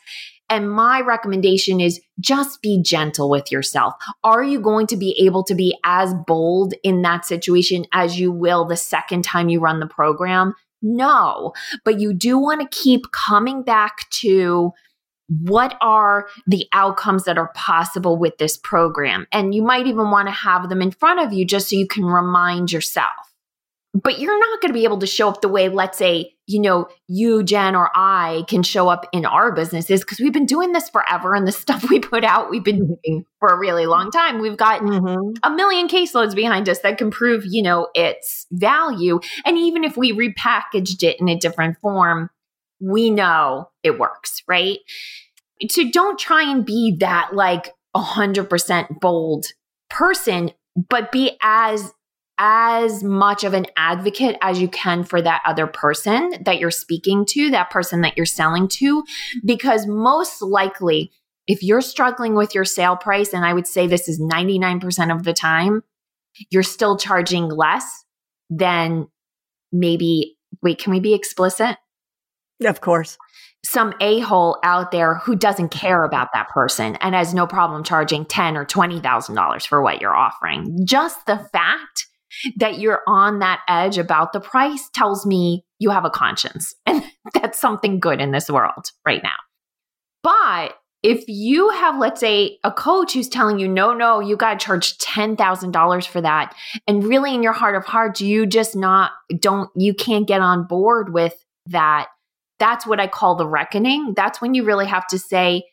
And 0.49 0.71
my 0.71 1.01
recommendation 1.01 1.81
is 1.81 2.01
just 2.21 2.63
be 2.63 2.81
gentle 2.83 3.29
with 3.29 3.51
yourself. 3.51 3.95
Are 4.23 4.45
you 4.45 4.61
going 4.61 4.87
to 4.89 4.97
be 4.97 5.17
able 5.25 5.43
to 5.45 5.55
be 5.55 5.77
as 5.85 6.15
bold 6.27 6.75
in 6.83 7.03
that 7.03 7.25
situation 7.25 7.85
as 7.93 8.19
you 8.19 8.31
will 8.31 8.65
the 8.65 8.77
second 8.77 9.23
time 9.23 9.49
you 9.49 9.61
run 9.61 9.81
the 9.81 9.87
program? 9.87 10.55
No, 10.83 11.53
but 11.85 11.99
you 11.99 12.13
do 12.13 12.39
want 12.39 12.61
to 12.61 12.79
keep 12.79 13.11
coming 13.11 13.63
back 13.63 14.09
to 14.21 14.73
what 15.29 15.77
are 15.81 16.29
the 16.47 16.67
outcomes 16.73 17.25
that 17.25 17.39
are 17.39 17.51
possible 17.55 18.17
with 18.17 18.39
this 18.39 18.57
program? 18.57 19.27
And 19.33 19.55
you 19.55 19.63
might 19.63 19.87
even 19.87 20.11
want 20.11 20.29
to 20.29 20.33
have 20.33 20.69
them 20.69 20.81
in 20.81 20.93
front 20.93 21.21
of 21.21 21.33
you 21.33 21.45
just 21.45 21.69
so 21.69 21.77
you 21.77 21.89
can 21.89 22.05
remind 22.05 22.71
yourself. 22.71 23.11
But 24.03 24.19
you're 24.19 24.39
not 24.39 24.61
going 24.61 24.71
to 24.71 24.79
be 24.79 24.85
able 24.85 24.99
to 24.99 25.07
show 25.07 25.29
up 25.29 25.41
the 25.41 25.49
way, 25.49 25.69
let's 25.69 25.97
say, 25.97 26.35
you 26.47 26.61
know, 26.61 26.89
you, 27.09 27.43
Jen, 27.43 27.75
or 27.75 27.91
I 27.95 28.45
can 28.47 28.63
show 28.63 28.89
up 28.89 29.07
in 29.13 29.25
our 29.25 29.53
businesses 29.53 30.01
because 30.01 30.21
we've 30.21 30.33
been 30.33 30.47
doing 30.47 30.73
this 30.73 30.91
forever 30.91 31.35
and 31.35 31.47
the 31.47 31.53
stuff 31.67 31.89
we 31.89 31.99
put 31.99 32.25
out, 32.25 32.51
we've 32.51 32.65
been 32.65 32.87
doing 32.87 33.25
for 33.39 33.49
a 33.49 33.59
really 33.59 33.87
long 33.87 34.11
time. 34.11 34.41
We've 34.41 34.57
got 34.57 34.81
mm-hmm. 34.83 35.35
a 35.43 35.55
million 35.55 35.89
caseloads 35.89 36.35
behind 36.35 36.69
us 36.69 36.81
that 36.81 36.99
can 36.99 37.11
prove, 37.11 37.45
you 37.47 37.63
know, 37.63 37.89
its 37.95 38.47
value. 38.51 39.21
And 39.45 39.57
even 39.57 39.83
if 39.85 39.97
we 39.97 40.13
repackaged 40.13 41.03
it 41.03 41.21
in 41.21 41.29
a 41.29 41.39
different 41.39 41.79
form, 41.81 42.31
we 42.81 43.11
know 43.11 43.71
it 43.83 43.99
works, 43.99 44.43
right? 44.47 44.79
So 45.71 45.89
don't 45.91 46.19
try 46.19 46.51
and 46.51 46.67
be 46.67 46.97
that 47.01 47.31
like 47.35 47.73
100% 47.97 49.01
bold 49.01 49.47
person, 49.89 50.51
but 50.89 51.11
be 51.11 51.39
as 51.43 51.93
as 52.39 53.03
much 53.03 53.45
of 53.45 53.55
an 53.55 53.67
advocate 53.77 54.37
as 54.43 54.61
you 54.61 54.69
can 54.69 55.05
for 55.05 55.23
that 55.23 55.43
other 55.47 55.67
person 55.67 56.35
that 56.45 56.59
you're 56.59 56.71
speaking 56.71 57.25
to, 57.27 57.51
that 57.51 57.71
person 57.71 58.03
that 58.03 58.17
you're 58.17 58.27
selling 58.27 58.69
to, 58.69 59.05
because 59.45 59.87
most 59.87 60.43
likely, 60.43 61.11
if 61.47 61.63
you're 61.63 61.81
struggling 61.81 62.35
with 62.35 62.55
your 62.55 62.65
sale 62.65 62.97
price, 62.97 63.33
and 63.33 63.45
I 63.45 63.55
would 63.55 63.67
say 63.67 63.87
this 63.87 64.09
is 64.09 64.21
99% 64.21 65.15
of 65.15 65.25
the 65.25 65.33
time, 65.33 65.83
you're 66.51 66.63
still 66.63 66.99
charging 66.99 67.49
less 67.49 68.05
than 68.51 69.09
maybe, 69.73 70.37
wait, 70.63 70.79
can 70.79 70.93
we 70.93 71.01
be 71.01 71.15
explicit? 71.15 71.77
Of 72.65 72.81
course. 72.81 73.17
Some 73.65 73.95
a 74.01 74.21
hole 74.21 74.59
out 74.63 74.93
there 74.93 75.17
who 75.17 75.35
doesn't 75.35 75.71
care 75.71 76.05
about 76.05 76.29
that 76.35 76.49
person 76.49 76.97
and 76.97 77.15
has 77.15 77.35
no 77.35 77.47
problem 77.47 77.83
charging 77.83 78.25
ten 78.25 78.57
or 78.57 78.65
twenty 78.65 79.01
thousand 79.01 79.35
dollars 79.35 79.67
for 79.67 79.83
what 79.83 80.01
you're 80.01 80.15
offering. 80.15 80.79
Just 80.87 81.27
the 81.27 81.39
fact 81.53 82.06
that 82.57 82.79
you're 82.79 83.03
on 83.07 83.41
that 83.41 83.61
edge 83.69 83.99
about 83.99 84.33
the 84.33 84.41
price 84.41 84.89
tells 84.93 85.27
me 85.27 85.65
you 85.79 85.91
have 85.91 86.05
a 86.05 86.11
conscience, 86.11 86.75
and 86.87 87.05
that's 87.35 87.59
something 87.59 88.01
good 88.01 88.21
in 88.21 88.31
this 88.31 88.51
world 88.51 88.93
right 89.05 89.23
now. 89.23 89.37
But 90.23 90.77
if 91.03 91.25
you 91.29 91.71
have, 91.71 91.99
let's 91.99 92.21
say, 92.21 92.59
a 92.65 92.73
coach 92.73 93.13
who's 93.13 93.29
telling 93.29 93.59
you, 93.59 93.69
no, 93.69 93.93
no, 93.93 94.19
you 94.19 94.37
got 94.37 94.59
to 94.59 94.65
charge 94.65 94.99
$10,000 94.99 96.07
for 96.07 96.21
that. 96.21 96.55
And 96.89 97.05
really 97.05 97.33
in 97.33 97.45
your 97.45 97.53
heart 97.53 97.77
of 97.77 97.85
hearts, 97.85 98.21
you 98.21 98.45
just 98.45 98.75
not, 98.75 99.13
don't, 99.39 99.71
you 99.77 99.95
can't 99.95 100.27
get 100.27 100.41
on 100.41 100.67
board 100.67 101.13
with 101.13 101.35
that 101.67 102.09
that's 102.59 102.87
what 102.87 103.01
I 103.01 103.07
call 103.07 103.35
the 103.35 103.47
reckoning. 103.47 104.15
That's 104.15 104.41
when 104.41 104.55
you 104.55 104.65
really 104.65 104.87
have 104.87 105.07
to 105.09 105.19
say, 105.19 105.65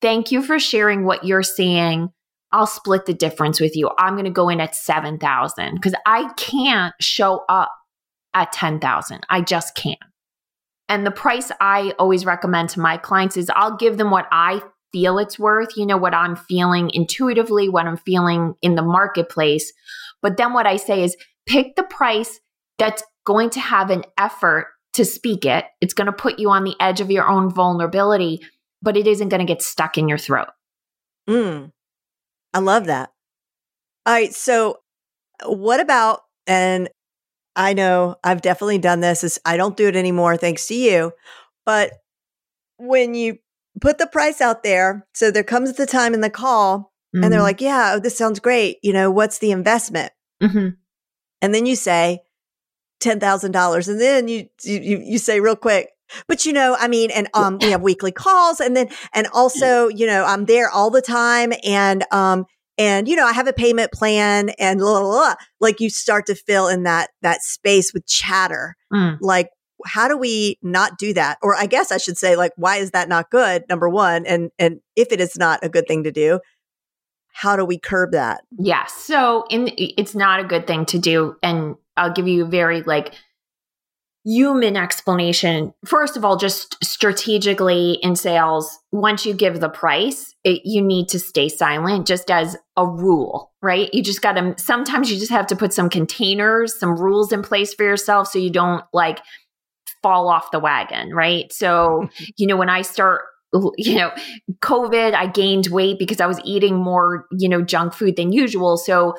Thank 0.00 0.32
you 0.32 0.42
for 0.42 0.58
sharing 0.58 1.04
what 1.04 1.24
you're 1.24 1.44
seeing. 1.44 2.12
I'll 2.52 2.66
split 2.66 3.06
the 3.06 3.14
difference 3.14 3.60
with 3.60 3.76
you. 3.76 3.90
I'm 3.98 4.14
going 4.14 4.24
to 4.24 4.30
go 4.30 4.48
in 4.48 4.60
at 4.60 4.74
7,000 4.74 5.74
because 5.74 5.94
I 6.06 6.32
can't 6.36 6.94
show 7.00 7.44
up 7.48 7.70
at 8.34 8.52
10,000. 8.52 9.20
I 9.28 9.40
just 9.40 9.74
can't. 9.74 9.98
And 10.88 11.06
the 11.06 11.10
price 11.10 11.50
I 11.60 11.94
always 11.98 12.26
recommend 12.26 12.68
to 12.70 12.80
my 12.80 12.98
clients 12.98 13.36
is 13.36 13.50
I'll 13.54 13.76
give 13.76 13.96
them 13.96 14.10
what 14.10 14.26
I 14.30 14.60
feel 14.92 15.18
it's 15.18 15.38
worth, 15.38 15.76
you 15.76 15.86
know, 15.86 15.96
what 15.96 16.14
I'm 16.14 16.36
feeling 16.36 16.90
intuitively, 16.92 17.68
what 17.68 17.86
I'm 17.86 17.96
feeling 17.96 18.54
in 18.60 18.74
the 18.74 18.82
marketplace. 18.82 19.72
But 20.20 20.36
then 20.36 20.52
what 20.52 20.66
I 20.66 20.76
say 20.76 21.02
is 21.02 21.16
pick 21.46 21.76
the 21.76 21.82
price 21.84 22.40
that's 22.78 23.02
going 23.24 23.50
to 23.50 23.60
have 23.60 23.90
an 23.90 24.04
effort 24.18 24.66
to 24.94 25.04
speak 25.04 25.44
it. 25.44 25.64
It's 25.80 25.94
going 25.94 26.06
to 26.06 26.12
put 26.12 26.38
you 26.38 26.50
on 26.50 26.64
the 26.64 26.76
edge 26.78 27.00
of 27.00 27.10
your 27.10 27.26
own 27.26 27.50
vulnerability, 27.50 28.40
but 28.82 28.96
it 28.96 29.06
isn't 29.06 29.30
going 29.30 29.40
to 29.40 29.46
get 29.46 29.62
stuck 29.62 29.96
in 29.96 30.08
your 30.08 30.18
throat. 30.18 30.48
Mm, 31.28 31.70
I 32.54 32.60
love 32.60 32.86
that. 32.86 33.10
All 34.06 34.12
right. 34.12 34.34
So, 34.34 34.78
what 35.44 35.80
about, 35.80 36.20
and 36.46 36.88
I 37.56 37.72
know 37.72 38.16
I've 38.22 38.42
definitely 38.42 38.78
done 38.78 39.00
this, 39.00 39.24
is 39.24 39.40
I 39.44 39.56
don't 39.56 39.76
do 39.76 39.88
it 39.88 39.96
anymore 39.96 40.36
thanks 40.36 40.66
to 40.68 40.74
you, 40.74 41.12
but 41.64 41.92
when 42.78 43.14
you 43.14 43.38
put 43.80 43.98
the 43.98 44.06
price 44.06 44.40
out 44.40 44.62
there, 44.62 45.06
so 45.14 45.30
there 45.30 45.44
comes 45.44 45.72
the 45.74 45.86
time 45.86 46.14
in 46.14 46.20
the 46.20 46.30
call 46.30 46.92
mm-hmm. 47.14 47.22
and 47.22 47.32
they're 47.32 47.38
mm-hmm. 47.38 47.44
like, 47.44 47.60
yeah, 47.60 47.92
oh, 47.94 48.00
this 48.00 48.16
sounds 48.16 48.40
great. 48.40 48.78
You 48.82 48.92
know, 48.92 49.10
what's 49.10 49.38
the 49.38 49.50
investment? 49.50 50.12
Mm-hmm. 50.42 50.68
And 51.40 51.54
then 51.54 51.66
you 51.66 51.76
say, 51.76 52.22
ten 53.00 53.18
thousand 53.20 53.52
dollars, 53.52 53.88
and 53.88 54.00
then 54.00 54.28
you, 54.28 54.48
you 54.62 55.02
you 55.04 55.18
say 55.18 55.40
real 55.40 55.56
quick, 55.56 55.90
but 56.26 56.44
you 56.46 56.52
know, 56.52 56.76
I 56.78 56.88
mean, 56.88 57.10
and 57.10 57.28
um, 57.34 57.58
we 57.58 57.70
have 57.70 57.82
weekly 57.82 58.12
calls, 58.12 58.60
and 58.60 58.76
then 58.76 58.88
and 59.12 59.26
also, 59.32 59.88
you 59.88 60.06
know, 60.06 60.24
I'm 60.24 60.46
there 60.46 60.70
all 60.70 60.90
the 60.90 61.02
time, 61.02 61.52
and 61.64 62.04
um, 62.12 62.46
and 62.78 63.08
you 63.08 63.16
know, 63.16 63.26
I 63.26 63.32
have 63.32 63.48
a 63.48 63.52
payment 63.52 63.92
plan, 63.92 64.50
and 64.58 64.80
blah, 64.80 65.00
blah, 65.00 65.10
blah. 65.10 65.34
like 65.60 65.80
you 65.80 65.90
start 65.90 66.26
to 66.26 66.34
fill 66.34 66.68
in 66.68 66.84
that 66.84 67.10
that 67.22 67.42
space 67.42 67.92
with 67.92 68.06
chatter, 68.06 68.76
mm. 68.92 69.18
like. 69.20 69.48
How 69.84 70.06
do 70.06 70.16
we 70.16 70.60
not 70.62 70.96
do 70.96 71.12
that? 71.14 71.38
Or 71.42 71.56
I 71.56 71.66
guess 71.66 71.90
I 71.90 71.98
should 71.98 72.16
say, 72.16 72.36
like, 72.36 72.52
why 72.54 72.76
is 72.76 72.92
that 72.92 73.08
not 73.08 73.30
good? 73.30 73.64
Number 73.68 73.88
one, 73.88 74.24
and 74.26 74.52
and 74.56 74.78
if 74.94 75.10
it 75.10 75.20
is 75.20 75.36
not 75.36 75.58
a 75.64 75.68
good 75.68 75.88
thing 75.88 76.04
to 76.04 76.12
do, 76.12 76.38
how 77.32 77.56
do 77.56 77.64
we 77.64 77.78
curb 77.78 78.12
that? 78.12 78.42
Yeah. 78.58 78.86
So 78.86 79.44
in 79.50 79.70
it's 79.76 80.14
not 80.14 80.40
a 80.40 80.44
good 80.44 80.66
thing 80.66 80.86
to 80.86 80.98
do. 80.98 81.36
And 81.42 81.76
I'll 81.96 82.12
give 82.12 82.28
you 82.28 82.44
a 82.44 82.48
very 82.48 82.82
like 82.82 83.14
human 84.24 84.76
explanation. 84.76 85.74
First 85.84 86.16
of 86.16 86.24
all, 86.24 86.36
just 86.36 86.82
strategically 86.82 87.98
in 88.02 88.14
sales, 88.14 88.78
once 88.92 89.26
you 89.26 89.34
give 89.34 89.60
the 89.60 89.68
price, 89.68 90.34
it, 90.44 90.62
you 90.64 90.80
need 90.80 91.08
to 91.08 91.18
stay 91.18 91.48
silent 91.48 92.06
just 92.06 92.30
as 92.30 92.56
a 92.76 92.86
rule, 92.86 93.52
right? 93.62 93.92
You 93.92 94.02
just 94.02 94.22
got 94.22 94.34
to, 94.34 94.54
sometimes 94.58 95.10
you 95.10 95.18
just 95.18 95.32
have 95.32 95.46
to 95.48 95.56
put 95.56 95.72
some 95.72 95.88
containers, 95.88 96.78
some 96.78 96.96
rules 96.96 97.32
in 97.32 97.42
place 97.42 97.74
for 97.74 97.84
yourself 97.84 98.28
so 98.28 98.38
you 98.38 98.50
don't 98.50 98.84
like 98.92 99.20
fall 100.02 100.28
off 100.28 100.50
the 100.52 100.60
wagon, 100.60 101.12
right? 101.12 101.52
So, 101.52 102.08
you 102.36 102.46
know, 102.46 102.56
when 102.56 102.70
I 102.70 102.82
start 102.82 103.22
you 103.76 103.96
know, 103.96 104.10
COVID, 104.60 105.14
I 105.14 105.26
gained 105.26 105.66
weight 105.66 105.98
because 105.98 106.20
I 106.20 106.26
was 106.26 106.40
eating 106.44 106.76
more, 106.76 107.26
you 107.32 107.48
know, 107.48 107.62
junk 107.62 107.92
food 107.92 108.16
than 108.16 108.32
usual. 108.32 108.78
So 108.78 109.14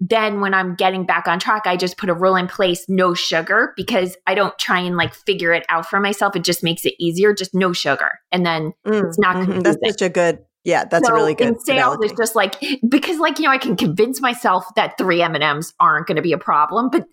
then 0.00 0.40
when 0.40 0.54
I'm 0.54 0.74
getting 0.76 1.04
back 1.04 1.26
on 1.26 1.40
track, 1.40 1.62
I 1.66 1.76
just 1.76 1.96
put 1.96 2.08
a 2.08 2.14
rule 2.14 2.36
in 2.36 2.46
place 2.46 2.84
no 2.88 3.14
sugar 3.14 3.72
because 3.76 4.16
I 4.26 4.34
don't 4.34 4.56
try 4.58 4.78
and 4.78 4.96
like 4.96 5.12
figure 5.12 5.52
it 5.52 5.66
out 5.68 5.86
for 5.86 5.98
myself. 5.98 6.36
It 6.36 6.44
just 6.44 6.62
makes 6.62 6.84
it 6.84 6.94
easier, 7.00 7.34
just 7.34 7.54
no 7.54 7.72
sugar. 7.72 8.12
And 8.30 8.46
then 8.46 8.72
mm, 8.86 9.08
it's 9.08 9.18
not 9.18 9.36
mm-hmm. 9.36 9.60
That's 9.60 9.78
such 9.84 10.02
a 10.02 10.08
good 10.08 10.38
yeah, 10.64 10.84
that's 10.84 11.08
so 11.08 11.14
a 11.14 11.16
really 11.16 11.34
good. 11.34 11.48
In 11.48 11.58
sales, 11.60 11.78
analogy. 11.78 12.06
it's 12.06 12.18
just 12.18 12.36
like 12.36 12.60
because, 12.88 13.18
like 13.18 13.38
you 13.38 13.46
know, 13.46 13.50
I 13.50 13.58
can 13.58 13.76
convince 13.76 14.20
myself 14.20 14.66
that 14.76 14.98
three 14.98 15.22
M 15.22 15.34
and 15.34 15.42
M's 15.42 15.72
aren't 15.80 16.06
going 16.06 16.16
to 16.16 16.22
be 16.22 16.32
a 16.32 16.38
problem, 16.38 16.90
but 16.90 17.06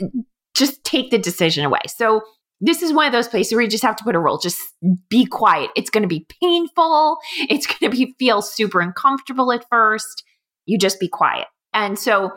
just 0.54 0.84
take 0.84 1.10
the 1.10 1.18
decision 1.18 1.64
away. 1.64 1.80
So 1.88 2.22
this 2.60 2.82
is 2.82 2.92
one 2.92 3.06
of 3.06 3.14
those 3.14 3.28
places 3.28 3.54
where 3.54 3.62
you 3.62 3.70
just 3.70 3.84
have 3.84 3.96
to 3.98 4.04
put 4.04 4.16
a 4.16 4.20
rule. 4.20 4.38
Just 4.40 4.60
be 5.10 5.26
quiet. 5.26 5.70
It's 5.76 5.90
going 5.90 6.02
to 6.02 6.08
be 6.08 6.28
painful. 6.42 7.18
It's 7.50 7.66
going 7.66 7.92
to 7.92 7.98
be 7.98 8.14
feel 8.20 8.42
super 8.42 8.82
uncomfortable 8.82 9.52
at 9.52 9.66
first. 9.70 10.24
You 10.66 10.78
just 10.78 11.00
be 11.00 11.08
quiet. 11.08 11.48
And 11.74 12.00
so 12.00 12.32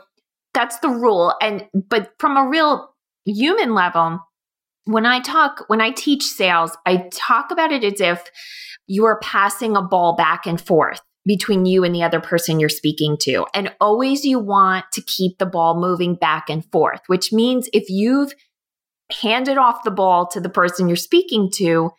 that's 0.59 0.81
the 0.81 0.89
rule. 0.89 1.33
And 1.41 1.67
but 1.89 2.15
from 2.19 2.37
a 2.37 2.49
real 2.49 2.93
human 3.25 3.75
level, 3.75 4.19
when 4.87 5.07
I 5.07 5.21
talk, 5.21 5.65
when 5.69 5.81
I 5.81 5.93
teach 5.93 6.25
sales, 6.25 6.77
I 6.85 7.09
talk 7.13 7.53
about 7.53 7.71
it 7.71 7.85
as 7.85 8.01
if 8.01 8.25
you 8.89 9.05
are 9.05 9.21
passing 9.21 9.77
a 9.77 9.83
ball 9.83 10.17
back 10.17 10.47
and 10.47 10.61
forth 10.61 11.01
between 11.25 11.65
you 11.65 11.85
and 11.85 11.95
the 11.95 12.03
other 12.03 12.21
person 12.21 12.59
you're 12.59 12.69
speaking 12.69 13.17
to. 13.21 13.47
And 13.55 13.73
always 13.81 14.25
you 14.25 14.41
want 14.41 14.87
to 14.95 15.03
keep 15.03 15.39
the 15.39 15.47
ball 15.47 15.81
moving 15.81 16.17
back 16.17 16.51
and 16.51 16.65
forth, 16.73 17.03
which 17.07 17.33
means 17.33 17.69
if 17.73 17.89
you've 17.89 18.35
handed 19.23 19.59
off 19.59 19.85
the 19.85 19.93
ball 19.93 20.27
to 20.29 20.41
the 20.41 20.49
person 20.49 20.89
you're 20.89 20.97
speaking 20.97 21.51
to, 21.57 21.91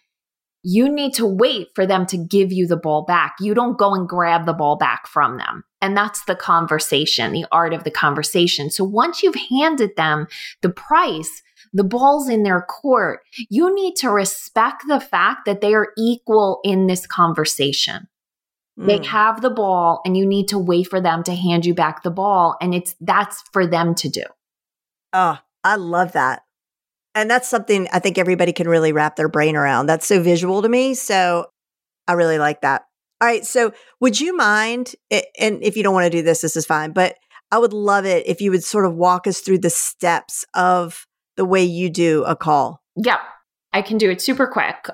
you 0.64 0.90
need 0.90 1.14
to 1.14 1.26
wait 1.26 1.70
for 1.76 1.86
them 1.86 2.06
to 2.08 2.18
give 2.18 2.52
you 2.52 2.68
the 2.68 2.76
ball 2.76 3.06
back. 3.06 3.36
You 3.40 3.54
don't 3.54 3.78
go 3.78 3.94
and 3.96 4.10
grab 4.10 4.46
the 4.46 4.54
ball 4.54 4.76
back 4.76 5.08
from 5.08 5.38
them. 5.38 5.64
And 5.82 5.96
that's 5.96 6.26
the 6.26 6.36
conversation, 6.36 7.32
the 7.32 7.46
art 7.52 7.74
of 7.74 7.84
the 7.84 7.92
conversation. 7.92 8.70
So 8.70 8.84
once 8.84 9.24
you've 9.24 9.36
handed 9.50 9.96
them 9.96 10.28
the 10.62 10.70
price, 10.70 11.42
the 11.74 11.84
ball's 11.84 12.28
in 12.30 12.44
their 12.44 12.62
court, 12.62 13.22
you 13.50 13.74
need 13.74 13.96
to 13.98 14.10
respect 14.10 14.84
the 14.88 15.00
fact 15.00 15.46
that 15.46 15.62
they 15.62 15.74
are 15.74 15.94
equal 15.98 16.60
in 16.64 16.88
this 16.88 17.08
conversation. 17.08 18.08
Mm. 18.80 18.88
They 18.88 19.08
have 19.08 19.42
the 19.42 19.50
ball 19.50 20.02
and 20.06 20.18
you 20.18 20.26
need 20.26 20.48
to 20.50 20.60
wait 20.60 20.88
for 20.88 21.00
them 21.00 21.24
to 21.24 21.36
hand 21.36 21.66
you 21.66 21.74
back 21.74 22.04
the 22.04 22.12
ball. 22.12 22.58
And 22.62 22.74
it's 22.74 22.96
that's 23.00 23.44
for 23.54 23.66
them 23.66 23.96
to 23.96 24.10
do. 24.10 24.24
Oh, 25.14 25.38
I 25.64 25.76
love 25.76 26.14
that. 26.14 26.44
And 27.16 27.30
that's 27.30 27.48
something 27.48 27.88
I 27.92 28.00
think 28.00 28.18
everybody 28.18 28.54
can 28.54 28.68
really 28.68 28.92
wrap 28.92 29.16
their 29.16 29.30
brain 29.30 29.56
around. 29.56 29.88
That's 29.88 30.06
so 30.06 30.22
visual 30.22 30.62
to 30.62 30.70
me. 30.70 30.94
So 30.94 31.48
I 32.08 32.14
really 32.14 32.38
like 32.38 32.62
that. 32.62 32.84
All 33.22 33.28
right. 33.28 33.46
So, 33.46 33.74
would 34.00 34.20
you 34.20 34.36
mind, 34.36 34.96
and 35.12 35.62
if 35.62 35.76
you 35.76 35.84
don't 35.84 35.94
want 35.94 36.06
to 36.06 36.18
do 36.18 36.22
this, 36.22 36.42
this 36.42 36.56
is 36.56 36.66
fine, 36.66 36.92
but 36.92 37.16
I 37.52 37.58
would 37.58 37.74
love 37.74 38.06
it 38.06 38.26
if 38.28 38.42
you 38.42 38.52
would 38.52 38.64
sort 38.64 38.86
of 38.86 38.96
walk 38.96 39.28
us 39.28 39.42
through 39.42 39.60
the 39.60 39.70
steps 39.70 40.46
of 40.54 41.06
the 41.36 41.46
way 41.46 41.64
you 41.64 41.90
do 41.90 42.24
a 42.24 42.36
call. 42.36 42.82
Yep. 42.96 43.20
I 43.74 43.82
can 43.82 43.98
do 43.98 44.10
it 44.10 44.22
super 44.22 44.48
quick. 44.48 44.88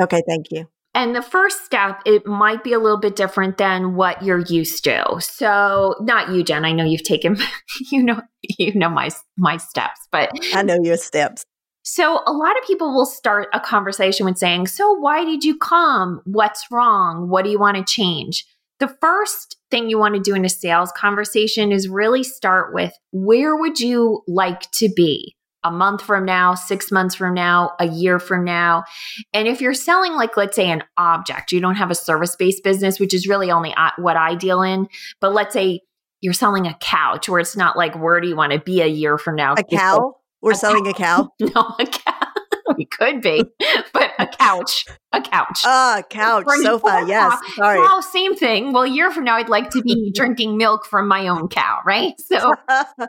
Okay. 0.00 0.22
Thank 0.28 0.46
you. 0.50 0.66
And 0.94 1.14
the 1.14 1.20
first 1.20 1.66
step, 1.66 2.00
it 2.06 2.26
might 2.26 2.64
be 2.64 2.72
a 2.72 2.78
little 2.78 2.98
bit 2.98 3.16
different 3.16 3.58
than 3.58 3.96
what 3.96 4.22
you're 4.22 4.40
used 4.40 4.82
to. 4.84 5.04
So, 5.20 5.94
not 6.00 6.30
you, 6.30 6.42
Jen. 6.42 6.64
I 6.64 6.72
know 6.72 6.84
you've 6.84 7.02
taken, 7.02 7.36
you 7.92 8.02
know, 8.02 8.22
you 8.58 8.74
know 8.74 8.88
my 8.88 9.10
my 9.36 9.58
steps, 9.58 10.00
but 10.10 10.30
I 10.54 10.62
know 10.62 10.78
your 10.82 10.96
steps. 10.96 11.44
So, 11.88 12.20
a 12.26 12.32
lot 12.32 12.58
of 12.58 12.66
people 12.66 12.92
will 12.92 13.06
start 13.06 13.48
a 13.54 13.60
conversation 13.60 14.26
with 14.26 14.38
saying, 14.38 14.66
"So, 14.66 14.92
why 14.92 15.24
did 15.24 15.44
you 15.44 15.56
come? 15.56 16.20
What's 16.24 16.66
wrong? 16.68 17.28
What 17.28 17.44
do 17.44 17.50
you 17.50 17.60
want 17.60 17.76
to 17.76 17.84
change?" 17.84 18.44
The 18.80 18.88
first 19.00 19.56
thing 19.70 19.88
you 19.88 19.96
want 19.96 20.16
to 20.16 20.20
do 20.20 20.34
in 20.34 20.44
a 20.44 20.48
sales 20.48 20.90
conversation 20.92 21.70
is 21.70 21.88
really 21.88 22.24
start 22.24 22.74
with 22.74 22.92
where 23.12 23.54
would 23.56 23.78
you 23.78 24.22
like 24.26 24.68
to 24.72 24.88
be? 24.94 25.36
a 25.64 25.70
month 25.70 26.00
from 26.00 26.24
now, 26.24 26.54
six 26.54 26.92
months 26.92 27.16
from 27.16 27.34
now, 27.34 27.72
a 27.80 27.88
year 27.88 28.20
from 28.20 28.44
now. 28.44 28.84
And 29.32 29.48
if 29.48 29.60
you're 29.60 29.74
selling, 29.74 30.12
like, 30.12 30.36
let's 30.36 30.54
say, 30.54 30.70
an 30.70 30.84
object, 30.96 31.50
you 31.50 31.60
don't 31.60 31.74
have 31.74 31.90
a 31.90 31.94
service 31.96 32.36
based 32.36 32.62
business, 32.62 33.00
which 33.00 33.12
is 33.12 33.26
really 33.26 33.50
only 33.50 33.74
what 33.98 34.16
I 34.16 34.36
deal 34.36 34.62
in. 34.62 34.86
But 35.20 35.32
let's 35.32 35.52
say 35.52 35.80
you're 36.20 36.34
selling 36.34 36.68
a 36.68 36.76
couch 36.80 37.28
where 37.28 37.40
it's 37.40 37.56
not 37.56 37.76
like, 37.76 37.96
where 37.96 38.20
do 38.20 38.28
you 38.28 38.36
want 38.36 38.52
to 38.52 38.60
be 38.60 38.80
a 38.80 38.86
year 38.86 39.18
from 39.18 39.34
now? 39.34 39.54
A 39.54 39.64
cow? 39.64 40.14
We're 40.46 40.52
a 40.52 40.54
selling 40.54 40.84
cow. 40.84 40.92
a 40.92 40.94
cow? 40.94 41.32
no, 41.40 41.74
a 41.80 41.86
cow. 41.86 42.26
we 42.76 42.84
could 42.84 43.20
be, 43.20 43.42
but 43.92 44.12
a 44.20 44.28
couch, 44.28 44.84
a 45.12 45.20
couch. 45.20 45.62
Ah, 45.64 46.02
couch, 46.08 46.44
sofa, 46.62 47.04
yes. 47.08 47.36
Sorry. 47.56 47.80
Well, 47.80 48.00
same 48.00 48.36
thing. 48.36 48.72
Well, 48.72 48.84
a 48.84 48.88
year 48.88 49.10
from 49.10 49.24
now, 49.24 49.34
I'd 49.34 49.48
like 49.48 49.70
to 49.70 49.82
be 49.82 50.12
drinking 50.14 50.56
milk 50.56 50.86
from 50.86 51.08
my 51.08 51.26
own 51.26 51.48
cow, 51.48 51.80
right? 51.84 52.12
So 52.18 52.52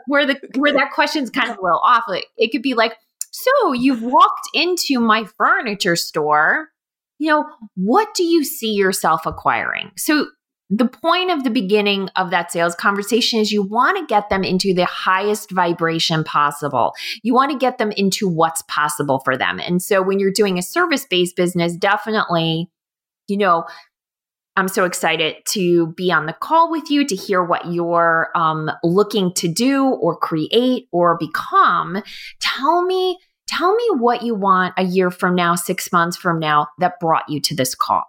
where 0.06 0.26
the 0.26 0.40
where 0.56 0.72
that 0.72 0.90
question's 0.90 1.30
kind 1.30 1.48
of 1.48 1.58
a 1.58 1.62
little 1.62 1.78
off, 1.78 2.02
it 2.08 2.50
could 2.50 2.62
be 2.62 2.74
like, 2.74 2.96
so 3.30 3.72
you've 3.72 4.02
walked 4.02 4.48
into 4.52 4.98
my 4.98 5.24
furniture 5.36 5.94
store. 5.94 6.70
You 7.20 7.28
know, 7.28 7.44
what 7.76 8.14
do 8.14 8.24
you 8.24 8.44
see 8.44 8.72
yourself 8.72 9.26
acquiring? 9.26 9.92
So 9.96 10.26
the 10.70 10.86
point 10.86 11.30
of 11.30 11.44
the 11.44 11.50
beginning 11.50 12.10
of 12.16 12.30
that 12.30 12.52
sales 12.52 12.74
conversation 12.74 13.40
is 13.40 13.50
you 13.50 13.62
want 13.62 13.96
to 13.96 14.06
get 14.06 14.28
them 14.28 14.44
into 14.44 14.74
the 14.74 14.84
highest 14.84 15.50
vibration 15.50 16.24
possible. 16.24 16.94
You 17.22 17.32
want 17.32 17.52
to 17.52 17.58
get 17.58 17.78
them 17.78 17.90
into 17.92 18.28
what's 18.28 18.62
possible 18.62 19.20
for 19.24 19.36
them. 19.36 19.60
And 19.60 19.82
so 19.82 20.02
when 20.02 20.18
you're 20.18 20.32
doing 20.32 20.58
a 20.58 20.62
service 20.62 21.06
based 21.08 21.36
business, 21.36 21.74
definitely, 21.74 22.68
you 23.28 23.38
know, 23.38 23.64
I'm 24.56 24.68
so 24.68 24.84
excited 24.84 25.36
to 25.50 25.86
be 25.92 26.10
on 26.12 26.26
the 26.26 26.32
call 26.32 26.70
with 26.70 26.90
you 26.90 27.06
to 27.06 27.14
hear 27.14 27.42
what 27.42 27.72
you're 27.72 28.30
um, 28.34 28.70
looking 28.82 29.32
to 29.34 29.48
do 29.48 29.86
or 29.86 30.16
create 30.16 30.88
or 30.90 31.16
become. 31.16 32.02
Tell 32.40 32.84
me, 32.84 33.18
tell 33.46 33.74
me 33.74 33.84
what 33.98 34.22
you 34.22 34.34
want 34.34 34.74
a 34.76 34.82
year 34.82 35.10
from 35.10 35.34
now, 35.36 35.54
six 35.54 35.92
months 35.92 36.16
from 36.16 36.40
now 36.40 36.66
that 36.78 36.98
brought 37.00 37.28
you 37.28 37.40
to 37.42 37.54
this 37.54 37.74
call. 37.74 38.04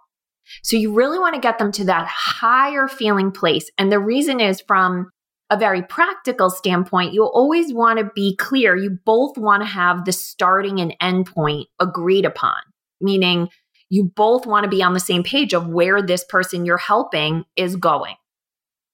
So 0.62 0.76
you 0.76 0.92
really 0.92 1.18
want 1.18 1.34
to 1.34 1.40
get 1.40 1.58
them 1.58 1.72
to 1.72 1.84
that 1.84 2.06
higher 2.08 2.88
feeling 2.88 3.30
place. 3.30 3.70
And 3.78 3.90
the 3.90 3.98
reason 3.98 4.40
is 4.40 4.60
from 4.60 5.10
a 5.50 5.56
very 5.56 5.82
practical 5.82 6.48
standpoint, 6.48 7.12
you'll 7.12 7.32
always 7.34 7.74
want 7.74 7.98
to 7.98 8.10
be 8.14 8.36
clear. 8.36 8.76
You 8.76 8.98
both 9.04 9.36
want 9.36 9.62
to 9.62 9.68
have 9.68 10.04
the 10.04 10.12
starting 10.12 10.80
and 10.80 10.94
end 11.00 11.26
point 11.26 11.68
agreed 11.80 12.24
upon, 12.24 12.60
meaning 13.00 13.48
you 13.88 14.04
both 14.04 14.46
want 14.46 14.64
to 14.64 14.70
be 14.70 14.82
on 14.82 14.94
the 14.94 15.00
same 15.00 15.24
page 15.24 15.52
of 15.52 15.66
where 15.66 16.00
this 16.00 16.24
person 16.24 16.64
you're 16.64 16.78
helping 16.78 17.44
is 17.56 17.74
going. 17.74 18.14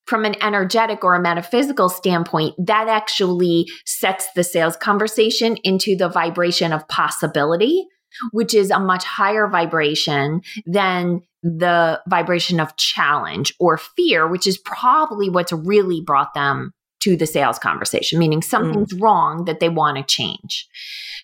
From 0.06 0.24
an 0.24 0.36
energetic 0.42 1.04
or 1.04 1.14
a 1.14 1.20
metaphysical 1.20 1.88
standpoint, 1.88 2.54
that 2.64 2.88
actually 2.88 3.66
sets 3.84 4.28
the 4.34 4.44
sales 4.44 4.76
conversation 4.76 5.56
into 5.64 5.96
the 5.96 6.08
vibration 6.08 6.72
of 6.72 6.88
possibility, 6.88 7.86
which 8.32 8.54
is 8.54 8.70
a 8.70 8.78
much 8.80 9.04
higher 9.04 9.48
vibration 9.48 10.42
than 10.66 11.22
the 11.42 12.00
vibration 12.08 12.58
of 12.60 12.76
challenge 12.76 13.54
or 13.60 13.78
fear, 13.78 14.26
which 14.26 14.46
is 14.46 14.58
probably 14.58 15.30
what's 15.30 15.52
really 15.52 16.00
brought 16.00 16.34
them 16.34 16.72
to 17.00 17.16
the 17.16 17.26
sales 17.26 17.58
conversation, 17.58 18.18
meaning 18.18 18.42
something's 18.42 18.92
mm. 18.92 19.00
wrong 19.00 19.44
that 19.44 19.60
they 19.60 19.68
want 19.68 19.96
to 19.96 20.02
change. 20.02 20.66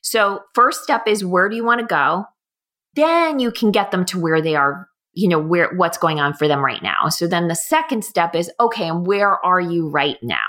So, 0.02 0.40
first 0.54 0.82
step 0.84 1.08
is 1.08 1.24
where 1.24 1.48
do 1.48 1.56
you 1.56 1.64
want 1.64 1.80
to 1.80 1.86
go? 1.86 2.24
Then 2.94 3.40
you 3.40 3.50
can 3.50 3.72
get 3.72 3.90
them 3.90 4.04
to 4.06 4.20
where 4.20 4.40
they 4.40 4.54
are, 4.54 4.88
you 5.12 5.28
know, 5.28 5.40
where 5.40 5.72
what's 5.74 5.98
going 5.98 6.20
on 6.20 6.34
for 6.34 6.46
them 6.46 6.64
right 6.64 6.82
now. 6.82 7.08
So 7.08 7.26
then 7.26 7.48
the 7.48 7.54
second 7.54 8.04
step 8.04 8.34
is 8.34 8.50
okay, 8.60 8.88
and 8.88 9.06
where 9.06 9.44
are 9.44 9.60
you 9.60 9.88
right 9.88 10.18
now? 10.22 10.46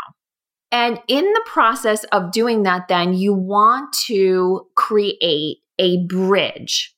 And 0.71 0.99
in 1.08 1.23
the 1.23 1.43
process 1.45 2.03
of 2.06 2.32
doing 2.32 2.63
that, 2.63 2.88
then 2.88 3.13
you 3.13 3.34
want 3.34 3.93
to 4.08 4.67
create 4.75 5.60
a 5.79 6.05
bridge 6.05 6.95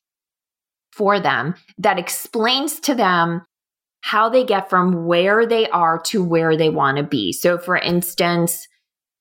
for 0.92 1.20
them 1.20 1.56
that 1.78 2.00
explains 2.00 2.80
to 2.82 2.96
them 2.96 3.42
how 4.02 4.30
they 4.30 4.44
get 4.44 4.70
from 4.70 5.06
where 5.06 5.46
they 5.46 5.68
are 5.70 6.00
to 6.00 6.24
where 6.24 6.56
they 6.56 6.70
want 6.70 6.98
to 6.98 7.04
be. 7.04 7.34
So, 7.34 7.58
for 7.58 7.76
instance, 7.76 8.68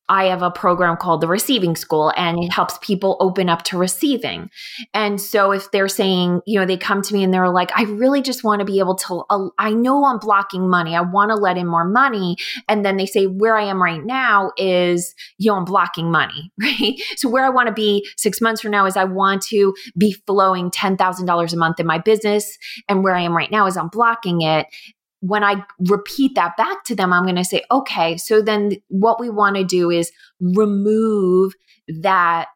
I 0.09 0.25
have 0.25 0.43
a 0.43 0.51
program 0.51 0.97
called 0.97 1.21
the 1.21 1.29
Receiving 1.29 1.77
School, 1.77 2.13
and 2.17 2.43
it 2.43 2.53
helps 2.53 2.79
people 2.79 3.17
open 3.21 3.49
up 3.49 3.63
to 3.65 3.79
receiving. 3.79 4.51
And 4.93 5.21
so, 5.21 5.53
if 5.53 5.71
they're 5.71 5.89
saying, 5.89 6.43
you 6.47 6.61
know, 6.61 6.67
they 6.67 6.77
come 6.77 7.01
to 7.03 7.15
me 7.15 7.25
and 7.25 7.33
they're 7.33 7.49
like, 7.49 7.71
I 7.75 7.85
really 7.85 8.21
just 8.21 8.45
want 8.45 8.61
to 8.61 8.67
be 8.67 8.79
able 8.81 8.97
to, 8.97 9.25
uh, 9.31 9.49
I 9.59 9.73
know 9.73 10.05
I'm 10.05 10.19
blocking 10.19 10.69
money. 10.69 10.95
I 10.95 11.01
want 11.01 11.31
to 11.31 11.37
let 11.37 11.57
in 11.57 11.67
more 11.67 11.85
money. 11.87 12.37
And 12.69 12.85
then 12.85 12.97
they 12.97 13.07
say, 13.07 13.27
where 13.27 13.57
I 13.57 13.65
am 13.65 13.83
right 13.83 14.05
now 14.05 14.53
is, 14.59 15.15
you 15.39 15.51
know, 15.51 15.57
I'm 15.57 15.65
blocking 15.65 16.11
money, 16.11 16.53
right? 16.61 17.01
So, 17.17 17.29
where 17.29 17.45
I 17.45 17.51
want 17.51 17.69
to 17.69 17.75
be 17.75 18.07
six 18.17 18.41
months 18.41 18.61
from 18.61 18.73
now 18.73 18.85
is 18.87 18.97
I 18.97 19.05
want 19.05 19.43
to 19.45 19.75
be 19.97 20.13
flowing 20.27 20.71
$10,000 20.71 21.53
a 21.53 21.57
month 21.57 21.81
in 21.81 21.87
my 21.87 21.99
business. 21.99 22.59
And 22.89 23.03
where 23.03 23.15
I 23.15 23.23
am 23.23 23.37
right 23.37 23.51
now 23.51 23.67
is 23.67 23.77
I'm 23.77 23.89
blocking 23.89 24.43
it 24.43 24.67
when 25.27 25.43
I 25.43 25.65
repeat 25.89 26.35
that 26.35 26.55
back 26.59 26.85
to 26.85 26.95
them, 26.95 27.11
I'm 27.11 27.23
going 27.23 27.37
to 27.37 27.45
say, 27.45 27.63
okay, 27.71 28.19
so 28.19 28.43
then 28.43 28.73
what 28.89 29.19
we 29.19 29.31
want 29.31 29.57
to 29.57 29.65
do 29.65 29.91
is 29.91 30.13
remove 30.39 31.55
that, 32.03 32.49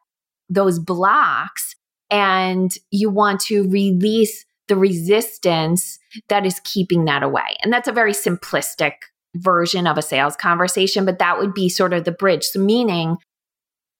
those 0.49 0.77
blocks, 0.77 1.75
and 2.11 2.71
you 2.91 3.09
want 3.09 3.39
to 3.41 3.67
release 3.69 4.45
the 4.67 4.75
resistance 4.75 5.97
that 6.27 6.45
is 6.45 6.61
keeping 6.63 7.05
that 7.05 7.23
away. 7.23 7.57
And 7.63 7.73
that's 7.73 7.87
a 7.87 7.91
very 7.91 8.13
simplistic 8.13 8.93
version 9.35 9.87
of 9.87 9.97
a 9.97 10.03
sales 10.03 10.35
conversation, 10.35 11.05
but 11.05 11.17
that 11.17 11.39
would 11.39 11.55
be 11.55 11.69
sort 11.69 11.93
of 11.93 12.03
the 12.03 12.11
bridge. 12.11 12.43
So, 12.43 12.59
meaning 12.59 13.17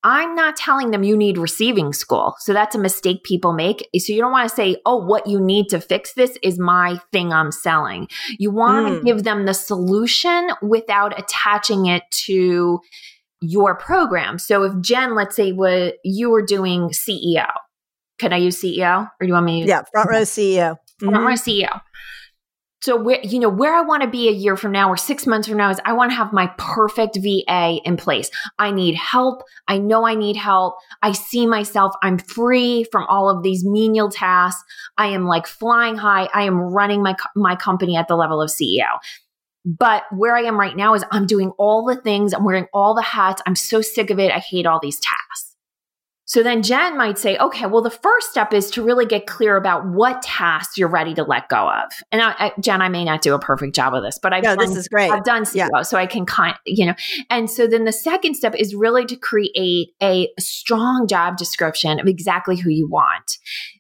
I'm 0.04 0.34
not 0.36 0.56
telling 0.56 0.92
them 0.92 1.04
you 1.04 1.18
need 1.18 1.38
receiving 1.38 1.92
school. 1.92 2.36
So 2.40 2.54
that's 2.54 2.76
a 2.76 2.80
mistake 2.80 3.24
people 3.24 3.54
make. 3.54 3.88
So 3.98 4.14
you 4.14 4.22
don't 4.22 4.32
want 4.32 4.50
to 4.50 4.56
say, 4.56 4.78
oh, 4.86 5.04
what 5.04 5.28
you 5.28 5.42
need 5.42 5.68
to 5.70 5.82
fix 5.82 6.14
this 6.14 6.38
is 6.42 6.58
my 6.58 7.02
thing 7.12 7.34
I'm 7.34 7.52
selling. 7.52 8.08
You 8.38 8.52
want 8.52 8.88
mm. 8.88 9.00
to 9.00 9.04
give 9.04 9.24
them 9.24 9.46
the 9.46 9.54
solution 9.54 10.50
without 10.62 11.20
attaching 11.20 11.88
it 11.88 12.04
to 12.26 12.80
your 13.42 13.76
program. 13.76 14.40
So 14.40 14.64
if 14.64 14.80
Jen, 14.82 15.16
let's 15.16 15.36
say 15.36 15.52
what 15.52 15.96
you 16.04 16.30
were 16.30 16.46
doing 16.46 16.90
CEO, 16.90 17.50
can 18.20 18.34
I 18.34 18.38
use 18.38 18.62
CEO 18.62 19.04
or 19.04 19.10
do 19.22 19.28
you 19.28 19.34
want 19.34 19.46
me 19.46 19.52
to 19.54 19.60
use? 19.60 19.68
Yeah, 19.68 19.84
front 19.92 20.10
row 20.10 20.22
CEO. 20.22 20.78
Front 21.00 21.16
mm-hmm. 21.16 21.26
row 21.26 21.34
CEO 21.34 21.82
so 22.82 22.96
where 22.96 23.20
you 23.24 23.40
know 23.40 23.50
where 23.50 23.76
i 23.76 23.82
want 23.82 24.04
to 24.04 24.10
be 24.10 24.28
a 24.28 24.32
year 24.32 24.56
from 24.56 24.72
now 24.72 24.90
or 24.90 24.98
six 24.98 25.26
months 25.28 25.48
from 25.48 25.58
now 25.58 25.70
is 25.70 25.80
i 25.86 25.94
want 25.94 26.12
to 26.12 26.16
have 26.16 26.32
my 26.34 26.48
perfect 26.58 27.18
va 27.18 27.80
in 27.84 27.98
place. 27.98 28.30
I 28.58 28.72
need 28.72 28.96
help. 28.96 29.44
I 29.68 29.78
know 29.78 30.06
i 30.06 30.16
need 30.16 30.36
help. 30.36 30.76
I 31.02 31.12
see 31.12 31.46
myself. 31.46 31.94
I'm 32.02 32.18
free 32.18 32.86
from 32.92 33.06
all 33.08 33.30
of 33.30 33.44
these 33.44 33.66
menial 33.66 34.10
tasks. 34.10 34.64
I 34.98 35.08
am 35.08 35.26
like 35.26 35.48
flying 35.48 35.96
high. 35.96 36.30
I 36.34 36.44
am 36.44 36.60
running 36.60 37.02
my 37.04 37.16
my 37.36 37.56
company 37.56 37.96
at 37.96 38.08
the 38.08 38.16
level 38.16 38.42
of 38.42 38.50
ceo 38.50 39.00
but 39.66 40.04
where 40.12 40.36
i 40.36 40.42
am 40.44 40.58
right 40.58 40.76
now 40.76 40.94
is 40.94 41.04
i'm 41.12 41.26
doing 41.26 41.52
all 41.58 41.86
the 41.86 42.02
things. 42.02 42.34
I'm 42.34 42.46
wearing 42.46 42.68
all 42.74 42.96
the 42.96 43.02
hats. 43.02 43.42
I'm 43.46 43.56
so 43.56 43.82
sick 43.82 44.10
of 44.10 44.20
it. 44.20 44.32
I 44.32 44.40
hate 44.40 44.66
all 44.66 44.80
these 44.80 45.00
tasks 45.00 45.49
so 46.30 46.44
then 46.44 46.62
Jen 46.62 46.96
might 46.96 47.18
say, 47.18 47.40
okay, 47.40 47.66
well, 47.66 47.82
the 47.82 47.90
first 47.90 48.30
step 48.30 48.54
is 48.54 48.70
to 48.72 48.84
really 48.84 49.08
get 49.08 49.26
clear 49.26 49.58
about 49.58 49.88
what 49.88 50.22
tasks 50.22 50.78
you're 50.78 50.88
ready 50.88 51.16
to 51.16 51.24
let 51.24 51.50
go 51.50 51.68
of. 51.68 51.92
And 52.12 52.22
I, 52.22 52.36
I, 52.38 52.54
Jen, 52.60 52.84
I 52.84 52.88
may 52.88 53.04
not 53.04 53.24
do 53.24 53.34
a 53.34 53.40
perfect 53.40 53.76
job 53.76 53.96
of 53.96 54.04
this, 54.04 54.20
but 54.22 54.32
I've 54.32 54.44
no, 54.44 54.56
done, 54.56 54.70
this 54.70 54.78
is 54.78 54.88
great. 54.88 55.10
I've 55.10 55.24
done 55.24 55.42
CEO, 55.42 55.68
yeah. 55.74 55.82
so 55.82 55.98
I 55.98 56.06
can 56.06 56.28
kind, 56.28 56.56
you 56.68 56.86
know. 56.86 56.94
And 57.32 57.50
so 57.50 57.66
then 57.66 57.86
the 57.86 57.92
second 57.92 58.36
step 58.36 58.54
is 58.54 58.76
really 58.76 59.06
to 59.08 59.16
create 59.16 59.90
a 60.04 60.30
strong 60.38 61.08
job 61.08 61.36
description 61.36 62.00
of 62.00 62.06
exactly 62.06 62.58
who 62.58 62.70
you 62.70 62.88
want 62.88 63.40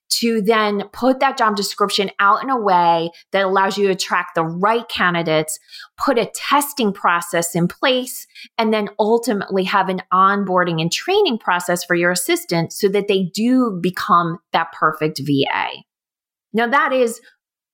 to 0.09 0.41
then 0.41 0.83
put 0.91 1.19
that 1.19 1.37
job 1.37 1.55
description 1.55 2.09
out 2.19 2.43
in 2.43 2.49
a 2.49 2.59
way 2.59 3.11
that 3.31 3.45
allows 3.45 3.77
you 3.77 3.85
to 3.87 3.93
attract 3.93 4.35
the 4.35 4.43
right 4.43 4.87
candidates, 4.89 5.59
put 5.97 6.17
a 6.17 6.29
testing 6.33 6.91
process 6.91 7.55
in 7.55 7.67
place, 7.67 8.27
and 8.57 8.73
then 8.73 8.89
ultimately 8.99 9.63
have 9.63 9.89
an 9.89 10.01
onboarding 10.11 10.81
and 10.81 10.91
training 10.91 11.37
process 11.37 11.83
for 11.83 11.95
your 11.95 12.11
assistant 12.11 12.73
so 12.73 12.89
that 12.89 13.07
they 13.07 13.23
do 13.33 13.79
become 13.81 14.39
that 14.51 14.71
perfect 14.71 15.19
VA. 15.19 15.69
Now, 16.53 16.67
that 16.67 16.91
is 16.91 17.21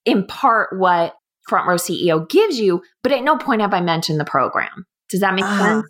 in 0.05 0.27
part 0.27 0.77
what 0.77 1.15
Front 1.47 1.67
Row 1.67 1.75
CEO 1.75 2.27
gives 2.27 2.59
you, 2.59 2.81
but 3.03 3.11
at 3.11 3.23
no 3.23 3.37
point 3.37 3.61
have 3.61 3.73
I 3.73 3.81
mentioned 3.81 4.19
the 4.19 4.25
program. 4.25 4.85
Does 5.09 5.21
that 5.21 5.35
make 5.35 5.45
uh, 5.45 5.57
sense? 5.57 5.85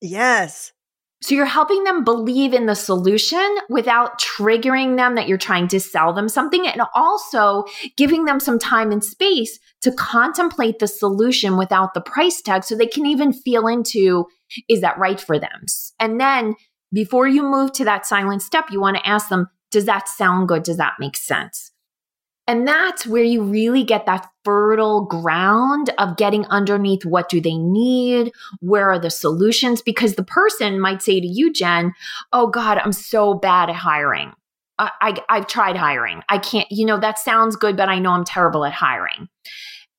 Yes. 0.00 0.72
So 1.20 1.34
you're 1.34 1.46
helping 1.46 1.82
them 1.82 2.04
believe 2.04 2.54
in 2.54 2.66
the 2.66 2.76
solution 2.76 3.56
without 3.68 4.20
triggering 4.20 4.96
them 4.96 5.16
that 5.16 5.26
you're 5.26 5.36
trying 5.36 5.66
to 5.68 5.80
sell 5.80 6.12
them 6.12 6.28
something 6.28 6.66
and 6.66 6.80
also 6.94 7.64
giving 7.96 8.24
them 8.24 8.38
some 8.38 8.58
time 8.58 8.92
and 8.92 9.02
space 9.02 9.58
to 9.82 9.90
contemplate 9.92 10.78
the 10.78 10.86
solution 10.86 11.56
without 11.56 11.92
the 11.94 12.00
price 12.00 12.40
tag 12.40 12.62
so 12.62 12.76
they 12.76 12.86
can 12.86 13.04
even 13.04 13.32
feel 13.32 13.66
into 13.66 14.26
is 14.68 14.80
that 14.80 14.98
right 14.98 15.20
for 15.20 15.38
them? 15.38 15.66
And 15.98 16.20
then 16.20 16.54
before 16.92 17.26
you 17.26 17.42
move 17.42 17.72
to 17.72 17.84
that 17.84 18.06
silent 18.06 18.42
step, 18.42 18.66
you 18.70 18.80
want 18.80 18.96
to 18.96 19.06
ask 19.06 19.28
them, 19.28 19.48
does 19.70 19.86
that 19.86 20.08
sound 20.08 20.48
good? 20.48 20.62
Does 20.62 20.78
that 20.78 20.94
make 20.98 21.16
sense? 21.16 21.72
And 22.46 22.66
that's 22.66 23.06
where 23.06 23.22
you 23.22 23.42
really 23.42 23.84
get 23.84 24.06
that 24.06 24.26
fertile 24.48 25.04
ground 25.04 25.90
of 25.98 26.16
getting 26.16 26.46
underneath 26.46 27.04
what 27.04 27.28
do 27.28 27.38
they 27.38 27.58
need? 27.58 28.32
Where 28.60 28.90
are 28.90 28.98
the 28.98 29.10
solutions? 29.10 29.82
Because 29.82 30.14
the 30.14 30.24
person 30.24 30.80
might 30.80 31.02
say 31.02 31.20
to 31.20 31.26
you, 31.26 31.52
Jen, 31.52 31.92
Oh 32.32 32.46
God, 32.46 32.78
I'm 32.78 32.92
so 32.92 33.34
bad 33.34 33.68
at 33.68 33.76
hiring. 33.76 34.32
I, 34.78 35.20
I, 35.28 35.36
have 35.36 35.48
tried 35.48 35.76
hiring. 35.76 36.22
I 36.30 36.38
can't, 36.38 36.66
you 36.70 36.86
know, 36.86 36.98
that 36.98 37.18
sounds 37.18 37.56
good, 37.56 37.76
but 37.76 37.90
I 37.90 37.98
know 37.98 38.12
I'm 38.12 38.24
terrible 38.24 38.64
at 38.64 38.72
hiring. 38.72 39.28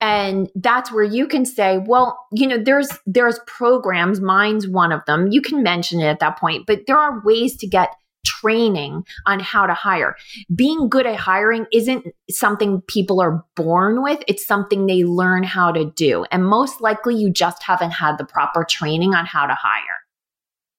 And 0.01 0.49
that's 0.55 0.91
where 0.91 1.03
you 1.03 1.27
can 1.27 1.45
say, 1.45 1.77
well, 1.77 2.17
you 2.31 2.47
know, 2.47 2.57
there's 2.57 2.89
there's 3.05 3.39
programs, 3.45 4.19
mine's 4.19 4.67
one 4.67 4.91
of 4.91 5.05
them. 5.05 5.27
You 5.29 5.41
can 5.43 5.61
mention 5.61 5.99
it 5.99 6.07
at 6.07 6.21
that 6.21 6.39
point, 6.39 6.65
but 6.65 6.87
there 6.87 6.97
are 6.97 7.21
ways 7.23 7.55
to 7.57 7.67
get 7.67 7.93
training 8.25 9.03
on 9.25 9.39
how 9.39 9.65
to 9.65 9.73
hire. 9.73 10.15
Being 10.53 10.89
good 10.89 11.05
at 11.05 11.15
hiring 11.15 11.65
isn't 11.71 12.05
something 12.29 12.81
people 12.87 13.21
are 13.21 13.43
born 13.55 14.01
with, 14.01 14.23
it's 14.27 14.45
something 14.45 14.85
they 14.85 15.03
learn 15.03 15.43
how 15.43 15.71
to 15.71 15.85
do. 15.85 16.25
And 16.31 16.45
most 16.45 16.81
likely, 16.81 17.15
you 17.15 17.31
just 17.31 17.63
haven't 17.63 17.91
had 17.91 18.17
the 18.17 18.25
proper 18.25 18.63
training 18.63 19.13
on 19.13 19.25
how 19.25 19.45
to 19.45 19.53
hire. 19.53 19.83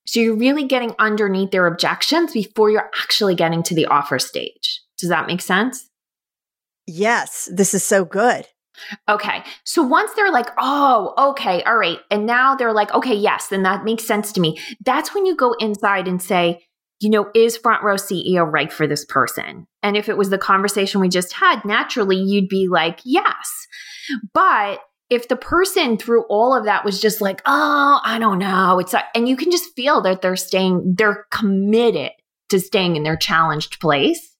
So 0.07 0.20
you're 0.20 0.37
really 0.37 0.64
getting 0.64 0.94
underneath 0.98 1.50
their 1.50 1.66
objections 1.66 2.33
before 2.33 2.70
you're 2.70 2.90
actually 3.00 3.35
getting 3.35 3.62
to 3.64 3.74
the 3.74 3.87
offer 3.87 4.18
stage. 4.18 4.83
Does 4.98 5.09
that 5.09 5.26
make 5.26 5.40
sense? 5.40 5.88
Yes, 6.87 7.48
this 7.53 7.74
is 7.74 7.85
so 7.85 8.05
good. 8.05 8.46
Okay. 9.09 9.44
So 9.64 9.83
once 9.83 10.11
they're 10.14 10.33
like, 10.33 10.48
oh, 10.59 11.14
okay, 11.31 11.62
all 11.62 11.76
right. 11.76 11.98
And 12.11 12.26
now 12.26 12.55
they're 12.55 12.72
like, 12.72 12.92
okay, 12.92 13.14
yes, 13.14 13.48
then 13.48 13.62
that 13.62 13.85
makes 13.85 14.05
sense 14.05 14.33
to 14.33 14.40
me. 14.40 14.59
That's 14.85 15.14
when 15.14 15.26
you 15.26 15.37
go 15.37 15.53
inside 15.61 16.09
and 16.09 16.20
say, 16.20 16.64
you 17.00 17.08
know, 17.08 17.30
is 17.34 17.56
front 17.56 17.82
row 17.82 17.94
CEO 17.94 18.50
right 18.50 18.72
for 18.72 18.86
this 18.86 19.04
person? 19.04 19.66
And 19.82 19.96
if 19.96 20.08
it 20.08 20.18
was 20.18 20.30
the 20.30 20.38
conversation 20.38 21.00
we 21.00 21.08
just 21.08 21.32
had, 21.32 21.64
naturally 21.64 22.16
you'd 22.16 22.48
be 22.48 22.68
like, 22.68 23.00
yes. 23.04 23.66
But 24.34 24.80
if 25.08 25.28
the 25.28 25.36
person 25.36 25.96
through 25.96 26.24
all 26.28 26.54
of 26.56 26.66
that 26.66 26.84
was 26.84 27.00
just 27.00 27.20
like, 27.20 27.42
oh, 27.46 28.00
I 28.04 28.18
don't 28.18 28.38
know, 28.38 28.78
it's, 28.78 28.94
and 29.14 29.28
you 29.28 29.36
can 29.36 29.50
just 29.50 29.74
feel 29.74 30.02
that 30.02 30.22
they're 30.22 30.36
staying, 30.36 30.94
they're 30.96 31.26
committed 31.32 32.12
to 32.50 32.60
staying 32.60 32.96
in 32.96 33.02
their 33.02 33.16
challenged 33.16 33.80
place. 33.80 34.36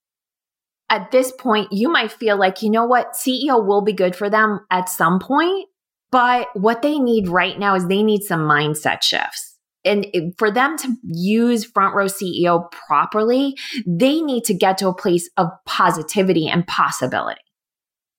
At 0.91 1.11
this 1.13 1.33
point, 1.33 1.73
you 1.73 1.89
might 1.89 2.13
feel 2.13 2.37
like, 2.37 2.63
you 2.63 2.71
know 2.71 2.85
what, 2.85 3.15
CEO 3.15 3.65
will 3.65 3.83
be 3.83 3.93
good 3.93 4.15
for 4.15 4.29
them 4.29 4.61
at 4.71 4.89
some 4.89 5.19
point, 5.19 5.69
but 6.11 6.49
what 6.55 6.83
they 6.83 6.99
need 6.99 7.29
right 7.29 7.59
now 7.59 7.75
is 7.75 7.87
they 7.87 8.03
need 8.03 8.23
some 8.23 8.41
mindset 8.41 9.03
shifts 9.03 9.50
and 9.85 10.07
for 10.39 10.51
them 10.51 10.77
to 10.79 10.95
use 11.05 11.65
front 11.65 11.95
row 11.95 12.07
CEO 12.07 12.71
properly, 12.71 13.57
they 13.87 14.21
need 14.21 14.45
to 14.45 14.55
get 14.55 14.79
to 14.79 14.89
a 14.89 14.95
place 14.95 15.29
of 15.37 15.49
positivity 15.67 16.49
and 16.49 16.67
possibility. 16.67 17.41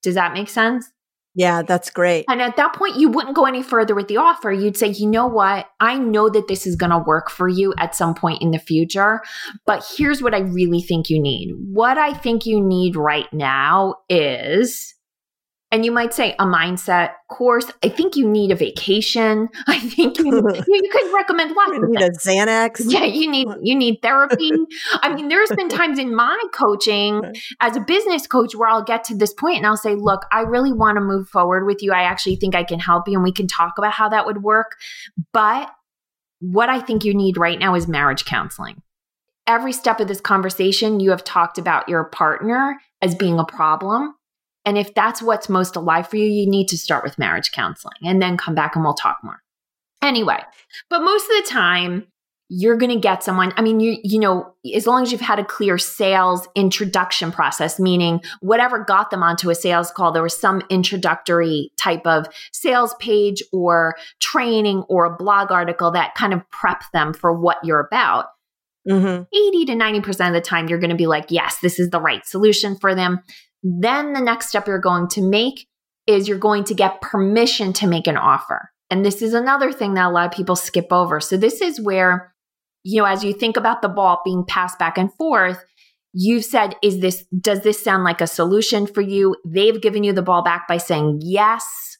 Does 0.02 0.16
that 0.16 0.34
make 0.34 0.50
sense? 0.50 0.90
Yeah, 1.34 1.62
that's 1.62 1.90
great. 1.90 2.26
And 2.28 2.42
at 2.42 2.58
that 2.58 2.74
point, 2.74 2.98
you 2.98 3.08
wouldn't 3.10 3.38
go 3.38 3.46
any 3.46 3.64
further 3.64 3.96
with 3.96 4.10
the 4.10 4.18
offer. 4.18 4.52
You'd 4.52 4.76
say, 4.76 4.88
you 4.88 5.08
know 5.08 5.28
what? 5.28 5.68
I 5.80 5.98
know 5.98 6.30
that 6.30 6.50
this 6.50 6.68
is 6.68 6.76
going 6.76 6.90
to 6.90 6.98
work 6.98 7.30
for 7.30 7.48
you 7.48 7.74
at 7.78 7.96
some 7.96 8.14
point 8.14 8.42
in 8.42 8.52
the 8.52 8.60
future, 8.60 9.22
but 9.66 9.86
here's 9.98 10.22
what 10.22 10.34
I 10.34 10.40
really 10.40 10.82
think 10.82 11.10
you 11.10 11.22
need. 11.22 11.54
What 11.72 11.98
I 11.98 12.14
think 12.14 12.46
you 12.46 12.60
need 12.60 12.98
right 12.98 13.32
now 13.32 13.96
is 14.10 14.94
and 15.72 15.86
you 15.86 15.92
might 15.92 16.14
say 16.14 16.36
a 16.38 16.46
mindset 16.46 17.12
course. 17.30 17.72
I 17.82 17.88
think 17.88 18.18
you 18.18 18.28
need 18.28 18.52
a 18.52 18.56
vacation. 18.56 19.48
I 19.68 19.80
think 19.80 20.18
you, 20.20 20.26
you 20.26 20.90
could 20.92 21.14
recommend 21.14 21.56
lots. 21.56 21.72
You 21.74 21.88
need 21.88 22.02
a 22.02 22.10
Xanax. 22.12 22.82
Yeah, 22.92 23.06
you 23.06 23.30
need 23.32 23.48
you 23.62 23.76
need 23.76 24.02
therapy. 24.02 24.52
I 25.02 25.14
mean, 25.14 25.30
there's 25.30 25.50
been 25.50 25.70
times 25.70 25.98
in 25.98 26.14
my 26.14 26.38
coaching 26.54 27.22
as 27.62 27.78
a 27.78 27.80
business 27.80 28.28
coach 28.28 28.54
where 28.54 28.68
I'll 28.68 28.84
get 28.84 29.06
to 29.06 29.16
this 29.16 29.34
point 29.34 29.58
and 29.58 29.66
I'll 29.66 29.78
say, 29.78 29.96
"Look, 29.96 30.26
I 30.32 30.42
really 30.42 30.74
want 30.74 30.98
to 30.98 31.02
move 31.02 31.30
forward 31.30 31.66
with 31.66 31.82
you. 31.82 31.94
I 31.94 32.04
actually 32.04 32.36
think 32.36 32.54
I 32.54 32.64
can 32.64 32.80
help 32.80 33.08
you, 33.08 33.14
and 33.14 33.24
we 33.24 33.32
can 33.32 33.48
talk 33.48 33.78
about 33.78 33.94
how 33.94 34.10
that 34.10 34.26
would 34.26 34.44
work." 34.44 34.78
But 35.32 35.72
what 36.40 36.70
I 36.70 36.82
think 36.82 37.06
you 37.06 37.14
need 37.14 37.38
right 37.38 37.60
now 37.60 37.76
is 37.76 37.88
marriage 37.88 38.26
counseling. 38.26 38.82
Every 39.48 39.72
step 39.72 40.00
of 40.00 40.08
this 40.08 40.22
conversation, 40.22 41.00
you 41.00 41.12
have 41.12 41.24
talked 41.24 41.58
about 41.58 41.88
your 41.88 42.06
partner 42.06 42.78
as 43.02 43.16
being 43.16 43.40
a 43.40 43.46
problem 43.46 44.16
and 44.66 44.78
if 44.78 44.94
that's 44.94 45.22
what's 45.22 45.50
most 45.50 45.76
alive 45.76 46.08
for 46.08 46.18
you, 46.18 46.26
you 46.26 46.50
need 46.50 46.68
to 46.68 46.78
start 46.78 47.04
with 47.04 47.18
marriage 47.18 47.52
counseling 47.52 47.98
and 48.04 48.22
then 48.22 48.38
come 48.38 48.56
back 48.56 48.76
and 48.76 48.84
we'll 48.84 48.94
talk 48.94 49.18
more. 49.24 49.42
Anyway, 50.02 50.40
but 50.90 51.02
most 51.02 51.24
of 51.24 51.44
the 51.44 51.50
time, 51.50 52.08
you're 52.54 52.76
going 52.76 52.92
to 52.92 53.00
get 53.00 53.24
someone 53.24 53.54
i 53.56 53.62
mean 53.62 53.80
you 53.80 53.98
you 54.04 54.20
know 54.20 54.54
as 54.76 54.86
long 54.86 55.02
as 55.04 55.12
you've 55.12 55.22
had 55.22 55.40
a 55.40 55.46
clear 55.46 55.78
sales 55.78 56.50
introduction 56.54 57.32
process 57.32 57.80
meaning 57.80 58.20
whatever 58.42 58.84
got 58.84 59.10
them 59.10 59.24
onto 59.24 59.50
a 59.50 59.56
sales 59.56 59.90
call 59.90 60.12
there 60.12 60.22
was 60.22 60.38
some 60.38 60.62
introductory 60.70 61.72
type 61.78 62.06
of 62.06 62.28
sales 62.52 62.94
page 63.00 63.42
or 63.54 63.96
training 64.20 64.84
or 64.90 65.06
a 65.06 65.16
blog 65.16 65.50
article 65.50 65.92
that 65.92 66.14
kind 66.14 66.34
of 66.34 66.42
prep 66.50 66.84
them 66.92 67.14
for 67.14 67.32
what 67.32 67.58
you're 67.64 67.80
about 67.80 68.26
mm-hmm. 68.86 69.24
80 69.34 69.66
to 69.68 69.74
90% 69.74 70.28
of 70.28 70.34
the 70.34 70.42
time 70.42 70.68
you're 70.68 70.78
going 70.78 70.90
to 70.90 70.96
be 70.98 71.08
like 71.08 71.28
yes 71.30 71.58
this 71.62 71.80
is 71.80 71.90
the 71.90 72.02
right 72.02 72.26
solution 72.26 72.76
for 72.76 72.94
them 72.94 73.22
then 73.64 74.14
the 74.14 74.22
next 74.22 74.50
step 74.50 74.68
you're 74.68 74.80
going 74.80 75.08
to 75.10 75.22
make 75.22 75.68
is 76.08 76.28
you're 76.28 76.38
going 76.38 76.64
to 76.66 76.74
get 76.74 77.02
permission 77.02 77.74
to 77.74 77.88
make 77.88 78.08
an 78.08 78.18
offer. 78.18 78.72
And 78.90 79.06
this 79.06 79.22
is 79.22 79.34
another 79.34 79.72
thing 79.72 79.94
that 79.94 80.08
a 80.08 80.10
lot 80.10 80.26
of 80.26 80.32
people 80.32 80.56
skip 80.56 80.88
over. 80.92 81.20
So 81.20 81.38
this 81.38 81.62
is 81.62 81.80
where, 81.80 82.34
you 82.84 83.02
know, 83.02 83.08
as 83.08 83.24
you 83.24 83.34
think 83.34 83.56
about 83.56 83.82
the 83.82 83.90
ball 83.90 84.22
being 84.26 84.44
passed 84.46 84.78
back 84.80 84.98
and 84.98 85.14
forth, 85.14 85.64
you've 86.14 86.44
said, 86.44 86.76
is 86.84 87.00
this, 87.00 87.24
does 87.40 87.62
this 87.62 87.82
sound 87.82 88.04
like 88.04 88.20
a 88.20 88.28
solution 88.28 88.88
for 88.88 89.02
you? 89.02 89.36
They've 89.46 89.82
given 89.82 90.04
you 90.04 90.12
the 90.12 90.22
ball 90.22 90.44
back 90.44 90.68
by 90.68 90.78
saying 90.78 91.20
yes 91.22 91.91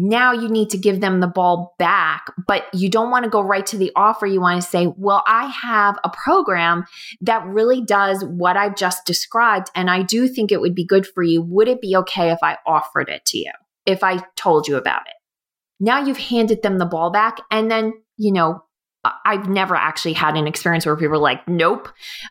now 0.00 0.30
you 0.30 0.48
need 0.48 0.70
to 0.70 0.78
give 0.78 1.00
them 1.00 1.18
the 1.18 1.26
ball 1.26 1.74
back, 1.76 2.32
but 2.46 2.72
you 2.72 2.88
don't 2.88 3.10
want 3.10 3.24
to 3.24 3.30
go 3.30 3.40
right 3.40 3.66
to 3.66 3.76
the 3.76 3.90
offer. 3.96 4.26
You 4.26 4.40
want 4.40 4.62
to 4.62 4.66
say, 4.66 4.86
well, 4.96 5.24
I 5.26 5.46
have 5.46 5.98
a 6.04 6.10
program 6.10 6.84
that 7.20 7.44
really 7.44 7.80
does 7.80 8.24
what 8.24 8.56
I've 8.56 8.76
just 8.76 9.04
described. 9.04 9.72
And 9.74 9.90
I 9.90 10.02
do 10.02 10.28
think 10.28 10.52
it 10.52 10.60
would 10.60 10.76
be 10.76 10.86
good 10.86 11.04
for 11.04 11.24
you. 11.24 11.42
Would 11.42 11.66
it 11.66 11.80
be 11.80 11.96
okay 11.96 12.30
if 12.30 12.38
I 12.44 12.58
offered 12.64 13.08
it 13.08 13.24
to 13.26 13.38
you? 13.38 13.50
If 13.86 14.04
I 14.04 14.22
told 14.36 14.68
you 14.68 14.76
about 14.76 15.02
it? 15.08 15.14
Now 15.80 16.00
you've 16.00 16.16
handed 16.16 16.62
them 16.62 16.78
the 16.78 16.86
ball 16.86 17.10
back. 17.10 17.40
And 17.50 17.68
then, 17.68 17.92
you 18.16 18.32
know, 18.32 18.62
I've 19.24 19.48
never 19.48 19.74
actually 19.74 20.14
had 20.14 20.36
an 20.36 20.46
experience 20.46 20.86
where 20.86 20.96
people 20.96 21.16
are 21.16 21.18
like, 21.18 21.46
nope. 21.48 21.88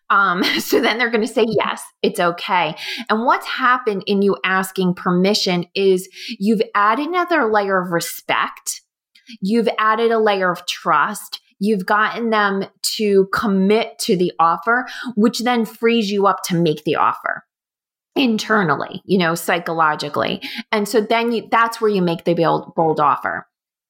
Um, 0.10 0.44
so 0.60 0.82
then 0.82 0.98
they're 0.98 1.12
going 1.12 1.26
to 1.26 1.34
say, 1.34 1.46
yes, 1.48 1.84
it's 2.02 2.20
okay. 2.20 2.76
And 3.10 3.26
what's 3.26 3.48
happened 3.48 4.04
in 4.08 4.22
you 4.22 4.38
asking 4.44 4.96
permission 4.96 5.66
is 5.76 6.10
you've 6.40 6.62
added 6.76 7.08
another 7.08 7.52
layer 7.52 7.82
of 7.82 7.92
respect, 7.92 8.82
you've 9.42 9.70
added 9.78 10.12
a 10.12 10.20
layer 10.20 10.52
of 10.52 10.66
trust. 10.68 11.42
You've 11.60 11.88
gotten 11.88 12.30
them 12.30 12.66
to 12.98 13.28
commit 13.34 13.98
to 14.02 14.16
the 14.16 14.32
offer, 14.38 14.86
which 15.16 15.40
then 15.40 15.66
frees 15.66 16.12
you 16.12 16.28
up 16.28 16.44
to 16.44 16.56
make 16.56 16.84
the 16.84 16.98
offer 16.98 17.46
internally, 18.18 19.02
you 19.06 19.18
know, 19.18 19.36
psychologically. 19.36 20.42
And 20.72 20.88
so 20.88 21.02
then 21.02 21.32
you, 21.32 21.48
that's 21.50 21.80
where 21.80 21.90
you 21.90 22.02
make 22.02 22.26
the 22.26 22.34
bold, 22.34 22.74
bold 22.76 23.00
offer. 23.00 23.48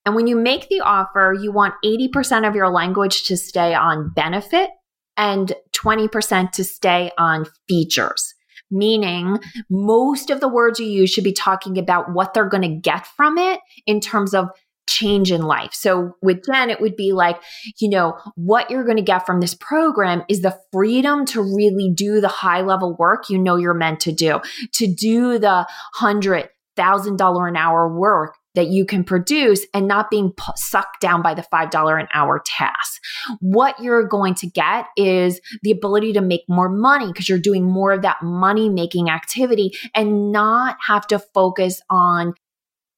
And 0.08 0.16
when 0.16 0.26
you 0.26 0.38
make 0.38 0.70
the 0.70 0.80
offer, 0.80 1.36
you 1.38 1.52
want 1.52 1.74
80% 1.84 2.48
of 2.48 2.56
your 2.56 2.70
language 2.70 3.26
to 3.26 3.36
stay 3.36 3.74
on 3.74 4.10
benefit 4.16 4.70
and 5.18 5.52
20% 5.76 6.52
to 6.54 6.64
stay 6.64 7.12
on 7.18 7.46
features. 7.68 8.34
Meaning, 8.72 9.38
most 9.70 10.30
of 10.30 10.40
the 10.40 10.48
words 10.48 10.80
you 10.80 10.86
use 10.86 11.10
should 11.10 11.26
be 11.26 11.34
talking 11.34 11.78
about 11.78 12.14
what 12.14 12.34
they're 12.34 12.48
going 12.48 12.62
to 12.64 12.80
get 12.90 13.06
from 13.06 13.38
it 13.38 13.60
in 13.86 14.00
terms 14.00 14.34
of 14.34 14.48
change 14.88 15.30
in 15.30 15.42
life. 15.42 15.74
So 15.74 16.14
with 16.22 16.46
Jen, 16.46 16.70
it 16.70 16.80
would 16.80 16.96
be 16.96 17.12
like, 17.12 17.42
you 17.82 17.90
know, 17.90 18.18
what 18.36 18.72
you're 18.72 18.86
going 18.86 18.96
to 18.96 19.04
get 19.04 19.26
from 19.26 19.42
this 19.42 19.56
program 19.56 20.24
is 20.30 20.42
the 20.42 20.58
freedom 20.72 21.26
to 21.26 21.42
really 21.42 21.92
do 21.94 22.22
the 22.22 22.30
high 22.30 22.62
level 22.62 22.96
work 22.98 23.30
you 23.30 23.38
know 23.38 23.58
you're 23.58 23.74
meant 23.74 24.00
to 24.02 24.14
do, 24.14 24.40
to 24.76 24.88
do 24.88 25.38
the 25.38 25.68
hundred 25.96 26.48
thousand 26.78 27.18
dollar 27.18 27.48
an 27.50 27.58
hour 27.58 27.94
work 27.94 28.37
that 28.58 28.68
you 28.68 28.86
can 28.86 29.04
produce 29.04 29.66
and 29.72 29.88
not 29.88 30.10
being 30.10 30.32
p- 30.32 30.44
sucked 30.56 31.00
down 31.00 31.22
by 31.22 31.36
the 31.36 31.44
$5 31.54 32.02
an 32.02 32.08
hour 32.12 32.42
task. 32.44 33.00
What 33.40 33.80
you're 33.80 34.08
going 34.08 34.34
to 34.36 34.48
get 34.48 34.88
is 34.98 35.40
the 35.62 35.70
ability 35.70 36.14
to 36.14 36.22
make 36.22 36.42
more 36.50 36.68
money 36.68 37.06
because 37.08 37.30
you're 37.30 37.38
doing 37.38 37.64
more 37.64 37.92
of 37.92 38.02
that 38.02 38.18
money 38.24 38.68
making 38.68 39.12
activity 39.12 39.72
and 39.94 40.32
not 40.32 40.78
have 40.88 41.06
to 41.08 41.20
focus 41.20 41.82
on 41.92 42.34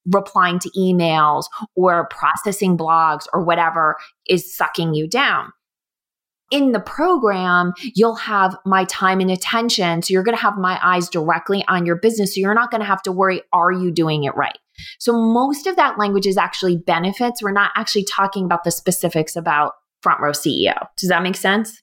replying 0.06 0.60
to 0.60 0.72
emails 0.78 1.44
or 1.76 2.08
processing 2.08 2.78
blogs 2.78 3.26
or 3.34 3.44
whatever 3.44 3.98
is 4.30 4.56
sucking 4.56 4.94
you 4.94 5.10
down 5.10 5.52
in 6.52 6.72
the 6.72 6.80
program, 6.80 7.74
you'll 7.96 8.16
have 8.16 8.56
my 8.66 8.86
time 8.86 9.20
and 9.20 9.30
attention. 9.30 10.02
So 10.02 10.14
you're 10.14 10.24
going 10.24 10.36
to 10.36 10.42
have 10.42 10.58
my 10.58 10.80
eyes 10.84 11.10
directly 11.10 11.64
on 11.68 11.86
your 11.86 11.96
business. 11.96 12.36
So 12.36 12.42
you're 12.42 12.56
not 12.56 12.72
going 12.72 12.82
to 12.82 12.88
have 12.88 13.02
to 13.04 13.12
worry, 13.12 13.42
are 13.54 13.72
you 13.72 13.92
doing 13.92 14.24
it 14.24 14.36
right? 14.36 14.58
So 15.00 15.14
most 15.14 15.68
of 15.68 15.76
that 15.76 15.98
language 15.98 16.28
is 16.28 16.38
actually 16.38 16.78
benefits. 16.78 17.42
We're 17.42 17.52
not 17.52 17.72
actually 17.76 18.06
talking 18.06 18.46
about 18.46 18.64
the 18.64 18.72
specifics 18.72 19.36
about 19.36 19.74
front 20.02 20.22
row 20.22 20.32
CEO. 20.32 20.88
Does 20.98 21.10
that 21.10 21.24
make 21.24 21.36
sense? 21.36 21.82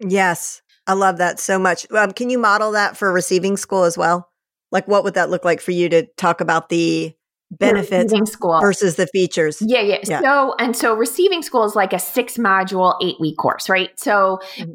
Yes. 0.00 0.62
I 0.86 0.92
love 0.92 1.18
that 1.18 1.40
so 1.40 1.58
much. 1.58 1.90
Um, 1.90 2.12
can 2.12 2.30
you 2.30 2.38
model 2.38 2.72
that 2.72 2.96
for 2.96 3.12
receiving 3.12 3.56
school 3.56 3.84
as 3.84 3.98
well? 3.98 4.28
Like, 4.70 4.86
what 4.86 5.04
would 5.04 5.14
that 5.14 5.30
look 5.30 5.44
like 5.44 5.60
for 5.60 5.72
you 5.72 5.88
to 5.88 6.06
talk 6.16 6.40
about 6.40 6.68
the 6.68 7.16
benefits 7.50 8.32
school 8.32 8.60
versus 8.60 8.96
the 8.96 9.06
features. 9.08 9.58
Yeah, 9.60 9.80
yeah, 9.80 9.98
yeah. 10.04 10.20
So 10.20 10.54
and 10.58 10.76
so 10.76 10.94
receiving 10.94 11.42
school 11.42 11.64
is 11.64 11.74
like 11.74 11.92
a 11.92 11.98
six 11.98 12.36
module, 12.36 12.94
eight 13.02 13.16
week 13.20 13.36
course, 13.36 13.68
right? 13.68 13.90
So 13.98 14.40
mm-hmm. 14.56 14.72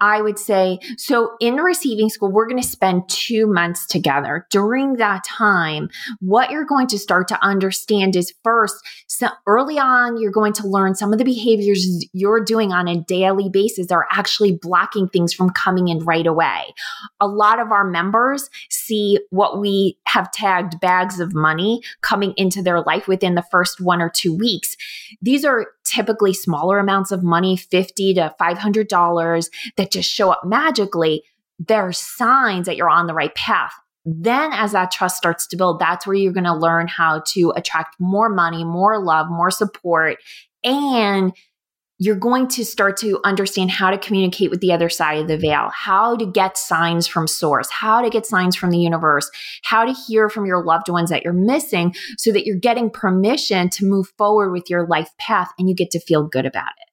I 0.00 0.20
would 0.20 0.38
say, 0.38 0.80
so 0.96 1.36
in 1.40 1.56
receiving 1.56 2.08
school, 2.08 2.30
we're 2.30 2.48
going 2.48 2.60
to 2.60 2.68
spend 2.68 3.08
two 3.08 3.46
months 3.46 3.86
together. 3.86 4.46
During 4.50 4.94
that 4.94 5.24
time, 5.24 5.88
what 6.20 6.50
you're 6.50 6.64
going 6.64 6.88
to 6.88 6.98
start 6.98 7.28
to 7.28 7.42
understand 7.42 8.16
is 8.16 8.34
first, 8.42 8.76
so 9.06 9.28
early 9.46 9.78
on, 9.78 10.20
you're 10.20 10.32
going 10.32 10.52
to 10.54 10.66
learn 10.66 10.94
some 10.94 11.12
of 11.12 11.18
the 11.18 11.24
behaviors 11.24 12.06
you're 12.12 12.42
doing 12.42 12.72
on 12.72 12.88
a 12.88 13.00
daily 13.02 13.48
basis 13.48 13.90
are 13.90 14.06
actually 14.10 14.58
blocking 14.60 15.08
things 15.08 15.32
from 15.32 15.50
coming 15.50 15.88
in 15.88 16.00
right 16.00 16.26
away. 16.26 16.74
A 17.20 17.28
lot 17.28 17.60
of 17.60 17.70
our 17.70 17.84
members 17.84 18.50
see 18.70 19.20
what 19.30 19.60
we 19.60 19.96
have 20.06 20.30
tagged 20.32 20.80
bags 20.80 21.20
of 21.20 21.34
money 21.34 21.82
coming 22.00 22.34
into 22.36 22.62
their 22.62 22.80
life 22.80 23.06
within 23.06 23.36
the 23.36 23.44
first 23.50 23.80
one 23.80 24.02
or 24.02 24.10
two 24.10 24.34
weeks. 24.34 24.76
These 25.22 25.44
are 25.44 25.66
typically 25.84 26.32
smaller 26.32 26.78
amounts 26.78 27.12
of 27.12 27.22
money, 27.22 27.56
50 27.56 28.14
to 28.14 28.34
$500 28.40 29.48
that 29.84 29.92
just 29.92 30.10
show 30.10 30.30
up 30.30 30.42
magically. 30.44 31.22
There 31.58 31.86
are 31.86 31.92
signs 31.92 32.66
that 32.66 32.76
you're 32.76 32.90
on 32.90 33.06
the 33.06 33.14
right 33.14 33.34
path. 33.34 33.72
Then, 34.06 34.52
as 34.52 34.72
that 34.72 34.90
trust 34.90 35.16
starts 35.16 35.46
to 35.46 35.56
build, 35.56 35.78
that's 35.78 36.06
where 36.06 36.16
you're 36.16 36.32
going 36.32 36.44
to 36.44 36.54
learn 36.54 36.88
how 36.88 37.22
to 37.28 37.52
attract 37.56 37.96
more 37.98 38.28
money, 38.28 38.64
more 38.64 39.02
love, 39.02 39.28
more 39.30 39.50
support, 39.50 40.18
and 40.62 41.32
you're 41.98 42.16
going 42.16 42.48
to 42.48 42.64
start 42.64 42.96
to 42.98 43.20
understand 43.24 43.70
how 43.70 43.90
to 43.90 43.96
communicate 43.96 44.50
with 44.50 44.60
the 44.60 44.72
other 44.72 44.88
side 44.88 45.20
of 45.20 45.28
the 45.28 45.38
veil, 45.38 45.70
how 45.72 46.16
to 46.16 46.26
get 46.26 46.58
signs 46.58 47.06
from 47.06 47.26
source, 47.26 47.70
how 47.70 48.02
to 48.02 48.10
get 48.10 48.26
signs 48.26 48.56
from 48.56 48.70
the 48.70 48.78
universe, 48.78 49.30
how 49.62 49.84
to 49.84 49.92
hear 50.06 50.28
from 50.28 50.44
your 50.44 50.62
loved 50.62 50.88
ones 50.88 51.08
that 51.10 51.22
you're 51.22 51.32
missing 51.32 51.94
so 52.18 52.32
that 52.32 52.44
you're 52.44 52.58
getting 52.58 52.90
permission 52.90 53.70
to 53.70 53.86
move 53.86 54.12
forward 54.18 54.50
with 54.50 54.68
your 54.68 54.86
life 54.86 55.08
path 55.18 55.52
and 55.58 55.68
you 55.68 55.74
get 55.74 55.92
to 55.92 56.00
feel 56.00 56.26
good 56.26 56.44
about 56.44 56.72
it. 56.82 56.88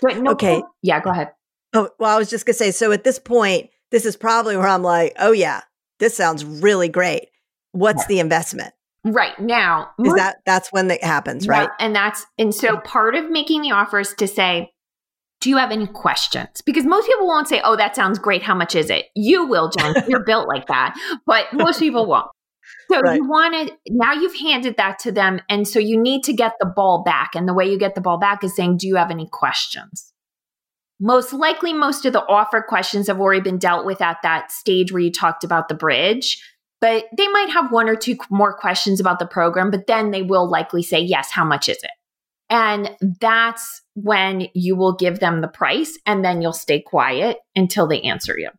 But 0.00 0.18
no, 0.18 0.32
okay. 0.32 0.62
Yeah, 0.82 1.00
go 1.00 1.10
ahead. 1.10 1.30
Oh, 1.76 1.90
well, 1.98 2.14
I 2.14 2.18
was 2.18 2.30
just 2.30 2.46
going 2.46 2.54
to 2.54 2.58
say 2.58 2.70
so 2.70 2.90
at 2.90 3.04
this 3.04 3.18
point, 3.18 3.68
this 3.90 4.06
is 4.06 4.16
probably 4.16 4.56
where 4.56 4.66
I'm 4.66 4.82
like, 4.82 5.14
oh, 5.18 5.32
yeah, 5.32 5.60
this 5.98 6.16
sounds 6.16 6.44
really 6.44 6.88
great. 6.88 7.28
What's 7.72 8.02
yeah. 8.04 8.08
the 8.08 8.20
investment? 8.20 8.72
Right 9.04 9.38
now, 9.38 9.90
is 10.02 10.14
that 10.14 10.38
that's 10.44 10.72
when 10.72 10.90
it 10.90 11.04
happens, 11.04 11.46
right? 11.46 11.68
and 11.78 11.94
that's 11.94 12.26
and 12.38 12.52
so 12.52 12.78
part 12.78 13.14
of 13.14 13.30
making 13.30 13.62
the 13.62 13.70
offer 13.70 14.00
is 14.00 14.12
to 14.14 14.26
say, 14.26 14.72
do 15.40 15.50
you 15.50 15.58
have 15.58 15.70
any 15.70 15.86
questions? 15.86 16.60
Because 16.62 16.84
most 16.84 17.06
people 17.06 17.28
won't 17.28 17.46
say, 17.46 17.60
"Oh, 17.62 17.76
that 17.76 17.94
sounds 17.94 18.18
great. 18.18 18.42
How 18.42 18.56
much 18.56 18.74
is 18.74 18.90
it?" 18.90 19.06
You 19.14 19.46
will, 19.46 19.70
Jen. 19.70 19.94
You're 20.08 20.24
built 20.24 20.48
like 20.48 20.66
that, 20.66 20.96
but 21.24 21.44
most 21.52 21.78
people 21.78 22.06
won't. 22.08 22.26
So 22.90 23.00
right. 23.00 23.16
you 23.16 23.28
want 23.28 23.68
to 23.68 23.76
now 23.88 24.12
you've 24.12 24.34
handed 24.34 24.76
that 24.78 24.98
to 25.00 25.12
them, 25.12 25.40
and 25.48 25.68
so 25.68 25.78
you 25.78 26.00
need 26.00 26.24
to 26.24 26.32
get 26.32 26.54
the 26.58 26.66
ball 26.66 27.04
back. 27.04 27.36
And 27.36 27.46
the 27.46 27.54
way 27.54 27.70
you 27.70 27.78
get 27.78 27.94
the 27.94 28.00
ball 28.00 28.18
back 28.18 28.42
is 28.42 28.56
saying, 28.56 28.78
"Do 28.78 28.88
you 28.88 28.96
have 28.96 29.12
any 29.12 29.28
questions?" 29.30 30.12
Most 30.98 31.32
likely, 31.32 31.72
most 31.72 32.06
of 32.06 32.12
the 32.12 32.24
offer 32.26 32.64
questions 32.66 33.06
have 33.08 33.20
already 33.20 33.42
been 33.42 33.58
dealt 33.58 33.84
with 33.84 34.00
at 34.00 34.18
that 34.22 34.50
stage 34.50 34.92
where 34.92 35.02
you 35.02 35.12
talked 35.12 35.44
about 35.44 35.68
the 35.68 35.74
bridge 35.74 36.40
but 36.80 37.06
they 37.16 37.28
might 37.28 37.50
have 37.50 37.72
one 37.72 37.88
or 37.88 37.96
two 37.96 38.16
more 38.30 38.52
questions 38.52 39.00
about 39.00 39.18
the 39.18 39.26
program, 39.26 39.70
but 39.70 39.86
then 39.86 40.10
they 40.10 40.22
will 40.22 40.48
likely 40.48 40.82
say, 40.82 41.00
yes, 41.00 41.30
how 41.30 41.44
much 41.44 41.68
is 41.68 41.78
it? 41.82 41.90
And 42.48 42.90
that's 43.20 43.82
when 43.94 44.48
you 44.54 44.76
will 44.76 44.94
give 44.94 45.18
them 45.18 45.40
the 45.40 45.48
price 45.48 45.98
and 46.06 46.24
then 46.24 46.42
you'll 46.42 46.52
stay 46.52 46.80
quiet 46.80 47.38
until 47.56 47.86
they 47.86 48.02
answer 48.02 48.38
you. 48.38 48.50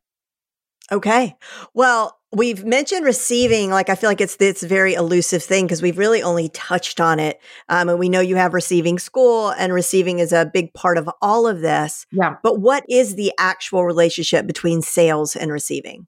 Okay. 0.91 1.35
Well, 1.73 2.16
we've 2.31 2.65
mentioned 2.65 3.05
receiving, 3.05 3.69
like 3.69 3.89
I 3.89 3.95
feel 3.95 4.09
like 4.09 4.21
it's 4.21 4.37
this 4.37 4.63
very 4.63 4.93
elusive 4.93 5.43
thing 5.43 5.65
because 5.65 5.81
we've 5.81 5.97
really 5.97 6.21
only 6.21 6.49
touched 6.49 6.99
on 6.99 7.19
it. 7.19 7.39
Um, 7.69 7.89
and 7.89 7.99
we 7.99 8.09
know 8.09 8.19
you 8.19 8.35
have 8.35 8.53
receiving 8.53 8.99
school 8.99 9.49
and 9.51 9.73
receiving 9.73 10.19
is 10.19 10.33
a 10.33 10.49
big 10.51 10.73
part 10.73 10.97
of 10.97 11.09
all 11.21 11.47
of 11.47 11.61
this. 11.61 12.05
Yeah. 12.11 12.35
But 12.43 12.59
what 12.59 12.83
is 12.89 13.15
the 13.15 13.31
actual 13.37 13.85
relationship 13.85 14.45
between 14.45 14.81
sales 14.81 15.35
and 15.35 15.51
receiving? 15.51 16.07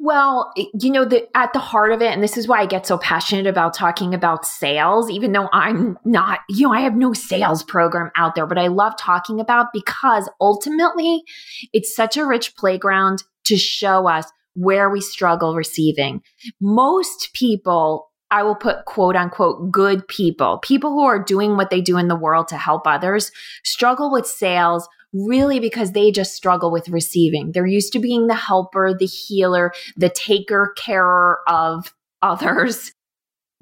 Well, 0.00 0.52
you 0.56 0.92
know, 0.92 1.04
the, 1.04 1.26
at 1.36 1.52
the 1.52 1.58
heart 1.58 1.90
of 1.90 2.00
it, 2.00 2.12
and 2.12 2.22
this 2.22 2.36
is 2.36 2.46
why 2.46 2.60
I 2.60 2.66
get 2.66 2.86
so 2.86 2.98
passionate 2.98 3.48
about 3.48 3.74
talking 3.74 4.14
about 4.14 4.46
sales, 4.46 5.10
even 5.10 5.32
though 5.32 5.48
I'm 5.52 5.98
not, 6.04 6.38
you 6.48 6.68
know, 6.68 6.72
I 6.72 6.82
have 6.82 6.94
no 6.94 7.12
sales 7.12 7.64
program 7.64 8.12
out 8.14 8.36
there, 8.36 8.46
but 8.46 8.58
I 8.58 8.68
love 8.68 8.96
talking 8.96 9.40
about 9.40 9.72
because 9.72 10.30
ultimately 10.40 11.24
it's 11.72 11.94
such 11.94 12.16
a 12.16 12.24
rich 12.24 12.54
playground 12.54 13.24
to 13.46 13.56
show 13.56 14.06
us 14.06 14.30
where 14.58 14.90
we 14.90 15.00
struggle 15.00 15.54
receiving. 15.54 16.22
Most 16.60 17.30
people, 17.32 18.10
I 18.30 18.42
will 18.42 18.56
put 18.56 18.84
quote 18.86 19.16
unquote 19.16 19.70
good 19.70 20.06
people, 20.08 20.58
people 20.58 20.90
who 20.90 21.04
are 21.04 21.22
doing 21.22 21.56
what 21.56 21.70
they 21.70 21.80
do 21.80 21.96
in 21.96 22.08
the 22.08 22.16
world 22.16 22.48
to 22.48 22.56
help 22.56 22.86
others, 22.86 23.30
struggle 23.64 24.10
with 24.10 24.26
sales 24.26 24.88
really 25.12 25.60
because 25.60 25.92
they 25.92 26.10
just 26.10 26.34
struggle 26.34 26.70
with 26.70 26.88
receiving. 26.88 27.52
They're 27.52 27.66
used 27.66 27.92
to 27.94 27.98
being 27.98 28.26
the 28.26 28.34
helper, 28.34 28.94
the 28.98 29.06
healer, 29.06 29.72
the 29.96 30.10
taker, 30.10 30.74
carer 30.76 31.38
of 31.46 31.94
others. 32.20 32.92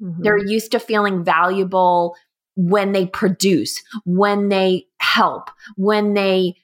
Mm-hmm. 0.01 0.23
They're 0.23 0.45
used 0.45 0.71
to 0.71 0.79
feeling 0.79 1.23
valuable 1.23 2.15
when 2.55 2.91
they 2.91 3.05
produce, 3.05 3.81
when 4.03 4.49
they 4.49 4.85
help, 4.99 5.49
when 5.75 6.15
they 6.15 6.55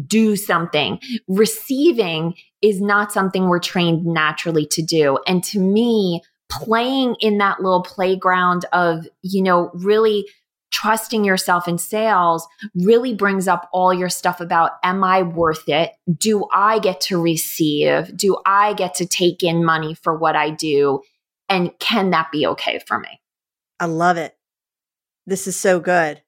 do 0.00 0.36
something. 0.36 0.98
Receiving 1.28 2.34
is 2.62 2.80
not 2.80 3.12
something 3.12 3.48
we're 3.48 3.58
trained 3.58 4.04
naturally 4.04 4.66
to 4.66 4.82
do. 4.82 5.18
And 5.26 5.42
to 5.44 5.58
me, 5.60 6.22
playing 6.50 7.16
in 7.20 7.38
that 7.38 7.60
little 7.60 7.82
playground 7.82 8.66
of, 8.72 9.06
you 9.22 9.42
know, 9.42 9.70
really 9.74 10.26
trusting 10.72 11.24
yourself 11.24 11.68
in 11.68 11.78
sales 11.78 12.46
really 12.74 13.14
brings 13.14 13.46
up 13.46 13.68
all 13.72 13.92
your 13.92 14.08
stuff 14.08 14.40
about 14.40 14.72
am 14.82 15.04
I 15.04 15.22
worth 15.22 15.68
it? 15.68 15.92
Do 16.18 16.46
I 16.52 16.78
get 16.78 17.00
to 17.02 17.20
receive? 17.20 18.16
Do 18.16 18.38
I 18.46 18.72
get 18.72 18.94
to 18.94 19.06
take 19.06 19.42
in 19.42 19.64
money 19.64 19.94
for 19.94 20.16
what 20.16 20.34
I 20.34 20.50
do? 20.50 21.02
And 21.48 21.70
can 21.78 22.10
that 22.10 22.32
be 22.32 22.46
okay 22.46 22.80
for 22.86 22.98
me? 22.98 23.20
I 23.78 23.86
love 23.86 24.16
it. 24.16 24.34
This 25.26 25.46
is 25.46 25.56
so 25.56 25.78
good. 25.78 26.21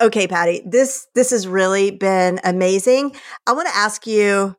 Okay, 0.00 0.26
Patty, 0.26 0.62
this 0.64 1.06
this 1.14 1.30
has 1.30 1.46
really 1.46 1.90
been 1.90 2.40
amazing. 2.42 3.14
I 3.46 3.52
want 3.52 3.68
to 3.68 3.76
ask 3.76 4.06
you 4.06 4.56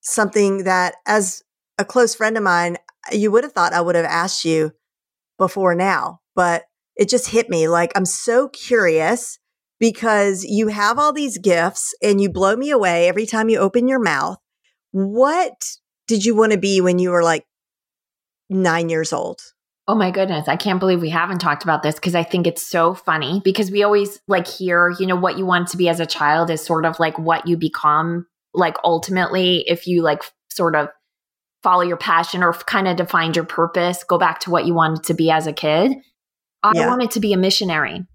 something 0.00 0.64
that 0.64 0.96
as 1.06 1.44
a 1.78 1.84
close 1.84 2.16
friend 2.16 2.36
of 2.36 2.42
mine, 2.42 2.78
you 3.12 3.30
would 3.30 3.44
have 3.44 3.52
thought 3.52 3.72
I 3.72 3.80
would 3.80 3.94
have 3.94 4.04
asked 4.04 4.44
you 4.44 4.72
before 5.38 5.76
now, 5.76 6.20
but 6.34 6.64
it 6.96 7.08
just 7.08 7.28
hit 7.28 7.48
me 7.48 7.68
like 7.68 7.92
I'm 7.94 8.04
so 8.04 8.48
curious 8.48 9.38
because 9.78 10.44
you 10.44 10.68
have 10.68 10.98
all 10.98 11.12
these 11.12 11.38
gifts 11.38 11.94
and 12.02 12.20
you 12.20 12.28
blow 12.28 12.56
me 12.56 12.70
away 12.70 13.08
every 13.08 13.26
time 13.26 13.48
you 13.48 13.58
open 13.58 13.86
your 13.86 14.00
mouth. 14.00 14.38
What 14.90 15.76
did 16.08 16.24
you 16.24 16.34
want 16.34 16.52
to 16.52 16.58
be 16.58 16.80
when 16.80 16.98
you 16.98 17.10
were 17.10 17.22
like 17.22 17.46
nine 18.50 18.88
years 18.88 19.12
old? 19.12 19.40
Oh 19.88 19.96
my 19.96 20.12
goodness. 20.12 20.46
I 20.46 20.56
can't 20.56 20.78
believe 20.78 21.00
we 21.00 21.10
haven't 21.10 21.40
talked 21.40 21.64
about 21.64 21.82
this 21.82 21.96
because 21.96 22.14
I 22.14 22.22
think 22.22 22.46
it's 22.46 22.62
so 22.62 22.94
funny 22.94 23.42
because 23.44 23.70
we 23.70 23.82
always 23.82 24.20
like 24.28 24.46
hear, 24.46 24.94
you 24.98 25.06
know, 25.06 25.16
what 25.16 25.38
you 25.38 25.44
want 25.44 25.68
to 25.68 25.76
be 25.76 25.88
as 25.88 25.98
a 25.98 26.06
child 26.06 26.50
is 26.50 26.64
sort 26.64 26.86
of 26.86 27.00
like 27.00 27.18
what 27.18 27.48
you 27.48 27.56
become, 27.56 28.26
like 28.54 28.76
ultimately, 28.84 29.64
if 29.66 29.88
you 29.88 30.02
like 30.02 30.22
sort 30.50 30.76
of 30.76 30.88
follow 31.64 31.82
your 31.82 31.96
passion 31.96 32.44
or 32.44 32.52
kind 32.52 32.86
of 32.86 32.96
define 32.96 33.34
your 33.34 33.44
purpose, 33.44 34.04
go 34.04 34.18
back 34.18 34.38
to 34.40 34.50
what 34.50 34.66
you 34.66 34.74
wanted 34.74 35.02
to 35.04 35.14
be 35.14 35.32
as 35.32 35.48
a 35.48 35.52
kid. 35.52 35.92
I 36.62 36.72
yeah. 36.74 36.86
wanted 36.86 37.10
to 37.12 37.20
be 37.20 37.32
a 37.32 37.36
missionary. 37.36 38.06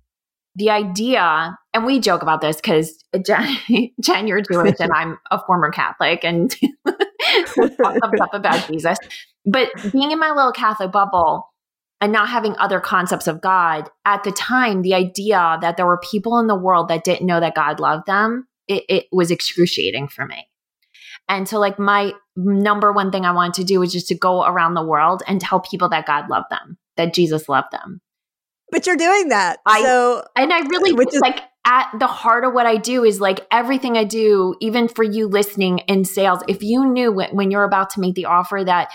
The 0.55 0.69
idea, 0.69 1.57
and 1.73 1.85
we 1.85 1.99
joke 1.99 2.21
about 2.21 2.39
this 2.39 2.55
because 2.55 3.03
Jen, 3.25 3.57
Jen, 4.01 4.25
you're 4.25 4.41
Jewish 4.41 4.79
and 4.79 4.91
I'm 4.93 5.19
a 5.31 5.39
former 5.45 5.69
Catholic 5.69 6.23
and 6.23 6.55
pumped 7.55 8.21
up 8.21 8.33
about 8.33 8.67
Jesus. 8.67 8.97
But 9.45 9.69
being 9.91 10.11
in 10.11 10.19
my 10.19 10.31
little 10.31 10.53
Catholic 10.53 10.91
bubble, 10.91 11.47
and 11.99 12.11
not 12.11 12.29
having 12.29 12.55
other 12.57 12.79
concepts 12.79 13.27
of 13.27 13.41
God, 13.41 13.89
at 14.05 14.23
the 14.23 14.31
time, 14.31 14.81
the 14.81 14.93
idea 14.93 15.57
that 15.61 15.77
there 15.77 15.85
were 15.85 15.99
people 15.99 16.39
in 16.39 16.47
the 16.47 16.55
world 16.55 16.89
that 16.89 17.03
didn't 17.03 17.25
know 17.25 17.39
that 17.39 17.55
God 17.55 17.79
loved 17.79 18.05
them, 18.05 18.47
it, 18.67 18.83
it 18.87 19.05
was 19.11 19.31
excruciating 19.31 20.07
for 20.07 20.25
me. 20.25 20.47
And 21.27 21.49
so, 21.49 21.59
like, 21.59 21.79
my 21.79 22.13
number 22.35 22.93
one 22.93 23.11
thing 23.11 23.25
I 23.25 23.31
wanted 23.31 23.55
to 23.55 23.63
do 23.63 23.79
was 23.79 23.91
just 23.91 24.07
to 24.09 24.15
go 24.15 24.45
around 24.45 24.75
the 24.75 24.85
world 24.85 25.23
and 25.27 25.41
tell 25.41 25.59
people 25.59 25.89
that 25.89 26.05
God 26.05 26.29
loved 26.29 26.49
them, 26.49 26.77
that 26.95 27.13
Jesus 27.13 27.49
loved 27.49 27.71
them. 27.71 28.01
But 28.71 28.85
you're 28.85 28.95
doing 28.95 29.29
that. 29.29 29.59
I, 29.65 29.81
so, 29.81 30.23
and 30.35 30.53
I 30.53 30.59
really, 30.59 30.93
which 30.93 31.13
is, 31.13 31.19
like, 31.19 31.41
at 31.67 31.91
the 31.99 32.07
heart 32.07 32.45
of 32.45 32.53
what 32.53 32.65
I 32.65 32.77
do 32.77 33.03
is 33.03 33.19
like 33.19 33.45
everything 33.51 33.97
I 33.97 34.05
do, 34.05 34.55
even 34.61 34.87
for 34.87 35.03
you 35.03 35.27
listening 35.27 35.79
in 35.79 36.05
sales, 36.05 36.39
if 36.47 36.63
you 36.63 36.85
knew 36.85 37.11
when, 37.11 37.35
when 37.35 37.51
you're 37.51 37.65
about 37.65 37.89
to 37.91 37.99
make 37.99 38.15
the 38.15 38.25
offer 38.25 38.63
that 38.63 38.89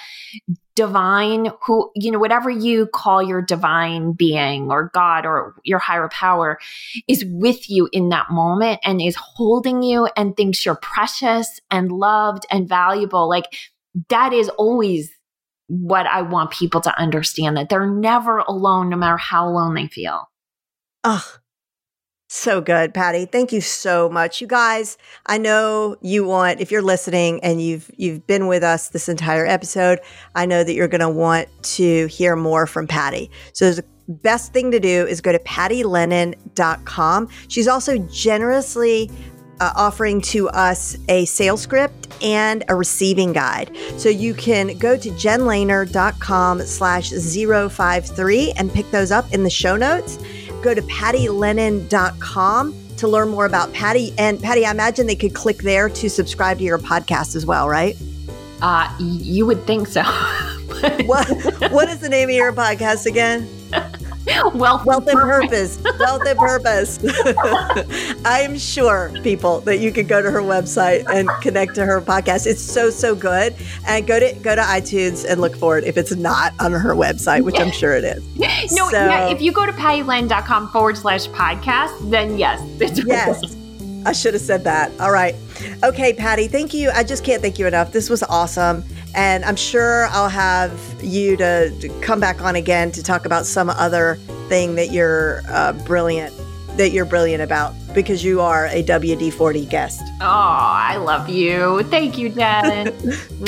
divine, 0.75 1.51
who, 1.67 1.91
you 1.95 2.11
know, 2.11 2.19
whatever 2.19 2.51
you 2.51 2.87
call 2.87 3.23
your 3.23 3.43
divine 3.43 4.13
being 4.13 4.71
or 4.71 4.91
God 4.95 5.27
or 5.27 5.55
your 5.65 5.79
higher 5.79 6.09
power 6.09 6.59
is 7.09 7.25
with 7.27 7.69
you 7.69 7.89
in 7.93 8.09
that 8.09 8.31
moment 8.31 8.81
and 8.85 9.01
is 9.01 9.17
holding 9.17 9.83
you 9.83 10.09
and 10.17 10.37
thinks 10.37 10.65
you're 10.65 10.77
precious 10.77 11.61
and 11.71 11.93
loved 11.93 12.47
and 12.51 12.69
valuable. 12.69 13.29
Like 13.29 13.47
that 14.09 14.33
is 14.33 14.49
always 14.51 15.11
what 15.69 16.07
I 16.07 16.23
want 16.23 16.51
people 16.51 16.81
to 16.83 16.99
understand 16.99 17.57
that 17.57 17.69
they're 17.69 17.87
never 17.87 18.39
alone, 18.39 18.91
no 18.91 18.97
matter 18.97 19.17
how 19.17 19.49
alone 19.49 19.75
they 19.75 19.89
feel. 19.89 20.31
Oh, 21.05 21.27
so 22.33 22.63
good, 22.63 22.95
Patty. 22.95 23.27
Thank 23.27 23.53
you 23.53 23.61
so 23.61 24.09
much. 24.09 24.41
You 24.41 24.47
guys, 24.47 24.97
I 25.27 25.37
know 25.37 25.97
you 26.01 26.25
want 26.25 26.61
if 26.61 26.73
you're 26.73 26.81
listening 26.81 27.41
and 27.45 27.61
you've 27.61 27.91
you've 27.97 28.27
been 28.27 28.47
with 28.47 28.63
us 28.63 28.89
this 28.89 29.09
entire 29.09 29.47
episode, 29.47 30.01
I 30.35 30.47
know 30.47 30.65
that 30.65 30.73
you're 30.73 30.89
going 30.89 31.03
to 31.03 31.11
want 31.11 31.49
to 31.75 32.07
hear 32.07 32.35
more 32.35 32.67
from 32.67 32.87
Patty. 32.87 33.31
So 33.53 33.71
the 33.73 33.85
best 34.09 34.55
thing 34.55 34.71
to 34.71 34.81
do 34.81 35.07
is 35.07 35.21
go 35.21 35.31
to 35.33 35.39
pattylennon.com. 35.41 37.29
She's 37.49 37.69
also 37.69 37.99
generously 37.99 39.11
uh, 39.61 39.73
offering 39.77 40.23
to 40.23 40.49
us 40.49 40.97
a 41.09 41.27
sales 41.27 41.61
script 41.61 42.09
and 42.23 42.65
a 42.69 42.75
receiving 42.75 43.35
guide. 43.35 43.77
So 43.99 44.09
you 44.09 44.33
can 44.33 44.79
go 44.79 44.97
to 44.97 45.11
jenlehner.com 45.11 46.63
slash 46.63 47.11
053 47.11 48.53
and 48.53 48.73
pick 48.73 48.91
those 48.91 49.11
up 49.11 49.33
in 49.35 49.45
the 49.45 49.51
show 49.51 49.77
notes 49.77 50.19
go 50.63 50.75
to 50.75 50.83
pattylennon.com 50.83 52.75
to 52.97 53.09
learn 53.09 53.29
more 53.29 53.47
about 53.47 53.73
Patty. 53.73 54.13
And 54.19 54.41
Patty, 54.41 54.65
I 54.65 54.71
imagine 54.71 55.07
they 55.07 55.17
could 55.17 55.35
click 55.35 55.59
there 55.59 55.89
to 55.89 56.09
subscribe 56.09 56.59
to 56.59 56.65
your 56.65 56.79
podcast 56.79 57.35
as 57.35 57.45
well, 57.45 57.69
right? 57.69 57.97
Uh, 58.61 58.95
you 59.01 59.45
would 59.45 59.65
think 59.67 59.89
so. 59.89 60.03
what, 61.05 61.29
what 61.73 61.89
is 61.89 61.99
the 61.99 62.09
name 62.09 62.29
of 62.29 62.35
your 62.35 62.53
podcast 62.53 63.07
again? 63.07 63.49
Wealth, 64.55 64.85
Wealth 64.87 65.07
and 65.07 65.21
Purpose. 65.21 65.83
Wealth 65.99 66.23
and 66.27 66.39
Purpose. 66.39 66.99
I'm 68.25 68.59
sure, 68.59 69.13
people, 69.23 69.61
that 69.61 69.79
you 69.79 69.93
could 69.93 70.09
go 70.09 70.23
to 70.23 70.31
her 70.31 70.41
website 70.41 71.05
and 71.13 71.29
connect 71.41 71.75
to 71.77 71.85
her 71.85 72.01
podcast. 72.01 72.47
It's 72.47 72.61
so, 72.61 72.91
so 72.91 73.15
good. 73.15 73.55
And 73.87 74.07
go 74.07 74.19
to 74.19 74.33
go 74.41 74.55
to 74.55 74.63
iTunes 74.63 75.29
and 75.29 75.41
look 75.41 75.57
for 75.57 75.79
it 75.79 75.85
if 75.85 75.97
it's 75.97 76.15
not 76.15 76.53
on 76.61 76.73
her 76.73 76.95
website, 76.95 77.43
which 77.43 77.59
I'm 77.59 77.71
sure 77.71 77.95
it 77.95 78.05
is. 78.05 78.23
No, 78.73 78.89
so, 78.89 78.97
yeah, 78.97 79.29
if 79.29 79.41
you 79.41 79.53
go 79.53 79.67
to 79.67 79.73
pattylennon.com 79.73 80.69
forward 80.69 80.97
slash 80.97 81.27
podcast, 81.29 82.11
then 82.11 82.39
yes. 82.39 82.61
yes. 83.05 83.57
I 84.05 84.13
should 84.13 84.35
have 84.35 84.43
said 84.43 84.65
that. 84.65 84.91
All 85.01 85.11
right. 85.11 85.35
Okay, 85.85 86.13
Patty, 86.13 86.49
thank 86.49 86.75
you. 86.75 86.91
I 86.91 87.05
just 87.05 87.25
can't 87.25 87.41
thank 87.43 87.59
you 87.59 87.67
enough. 87.67 87.93
This 87.93 88.11
was 88.11 88.23
awesome. 88.25 88.85
And 89.15 89.45
I'm 89.45 89.57
sure 89.57 90.07
I'll 90.11 90.29
have 90.29 90.73
you 91.03 91.37
to, 91.37 91.71
to 91.81 91.89
come 92.01 92.21
back 92.21 92.41
on 92.41 92.57
again 92.57 92.93
to 92.93 93.03
talk 93.03 93.27
about 93.27 93.47
some 93.47 93.71
other 93.71 94.17
thing 94.49 94.75
that 94.77 94.91
you're 94.91 95.43
uh, 95.49 95.73
brilliant 95.85 96.35
that 96.77 96.91
you're 96.91 97.05
brilliant 97.05 97.43
about 97.43 97.75
because 97.95 98.25
you 98.25 98.41
are 98.41 98.67
a 98.69 98.83
WD 98.83 99.33
40 99.33 99.67
guest. 99.67 100.01
Oh, 100.21 100.27
I 100.27 100.97
love 100.97 101.29
you. 101.29 101.83
Thank 101.85 102.17
you, 102.17 102.31
Jen. 102.31 102.95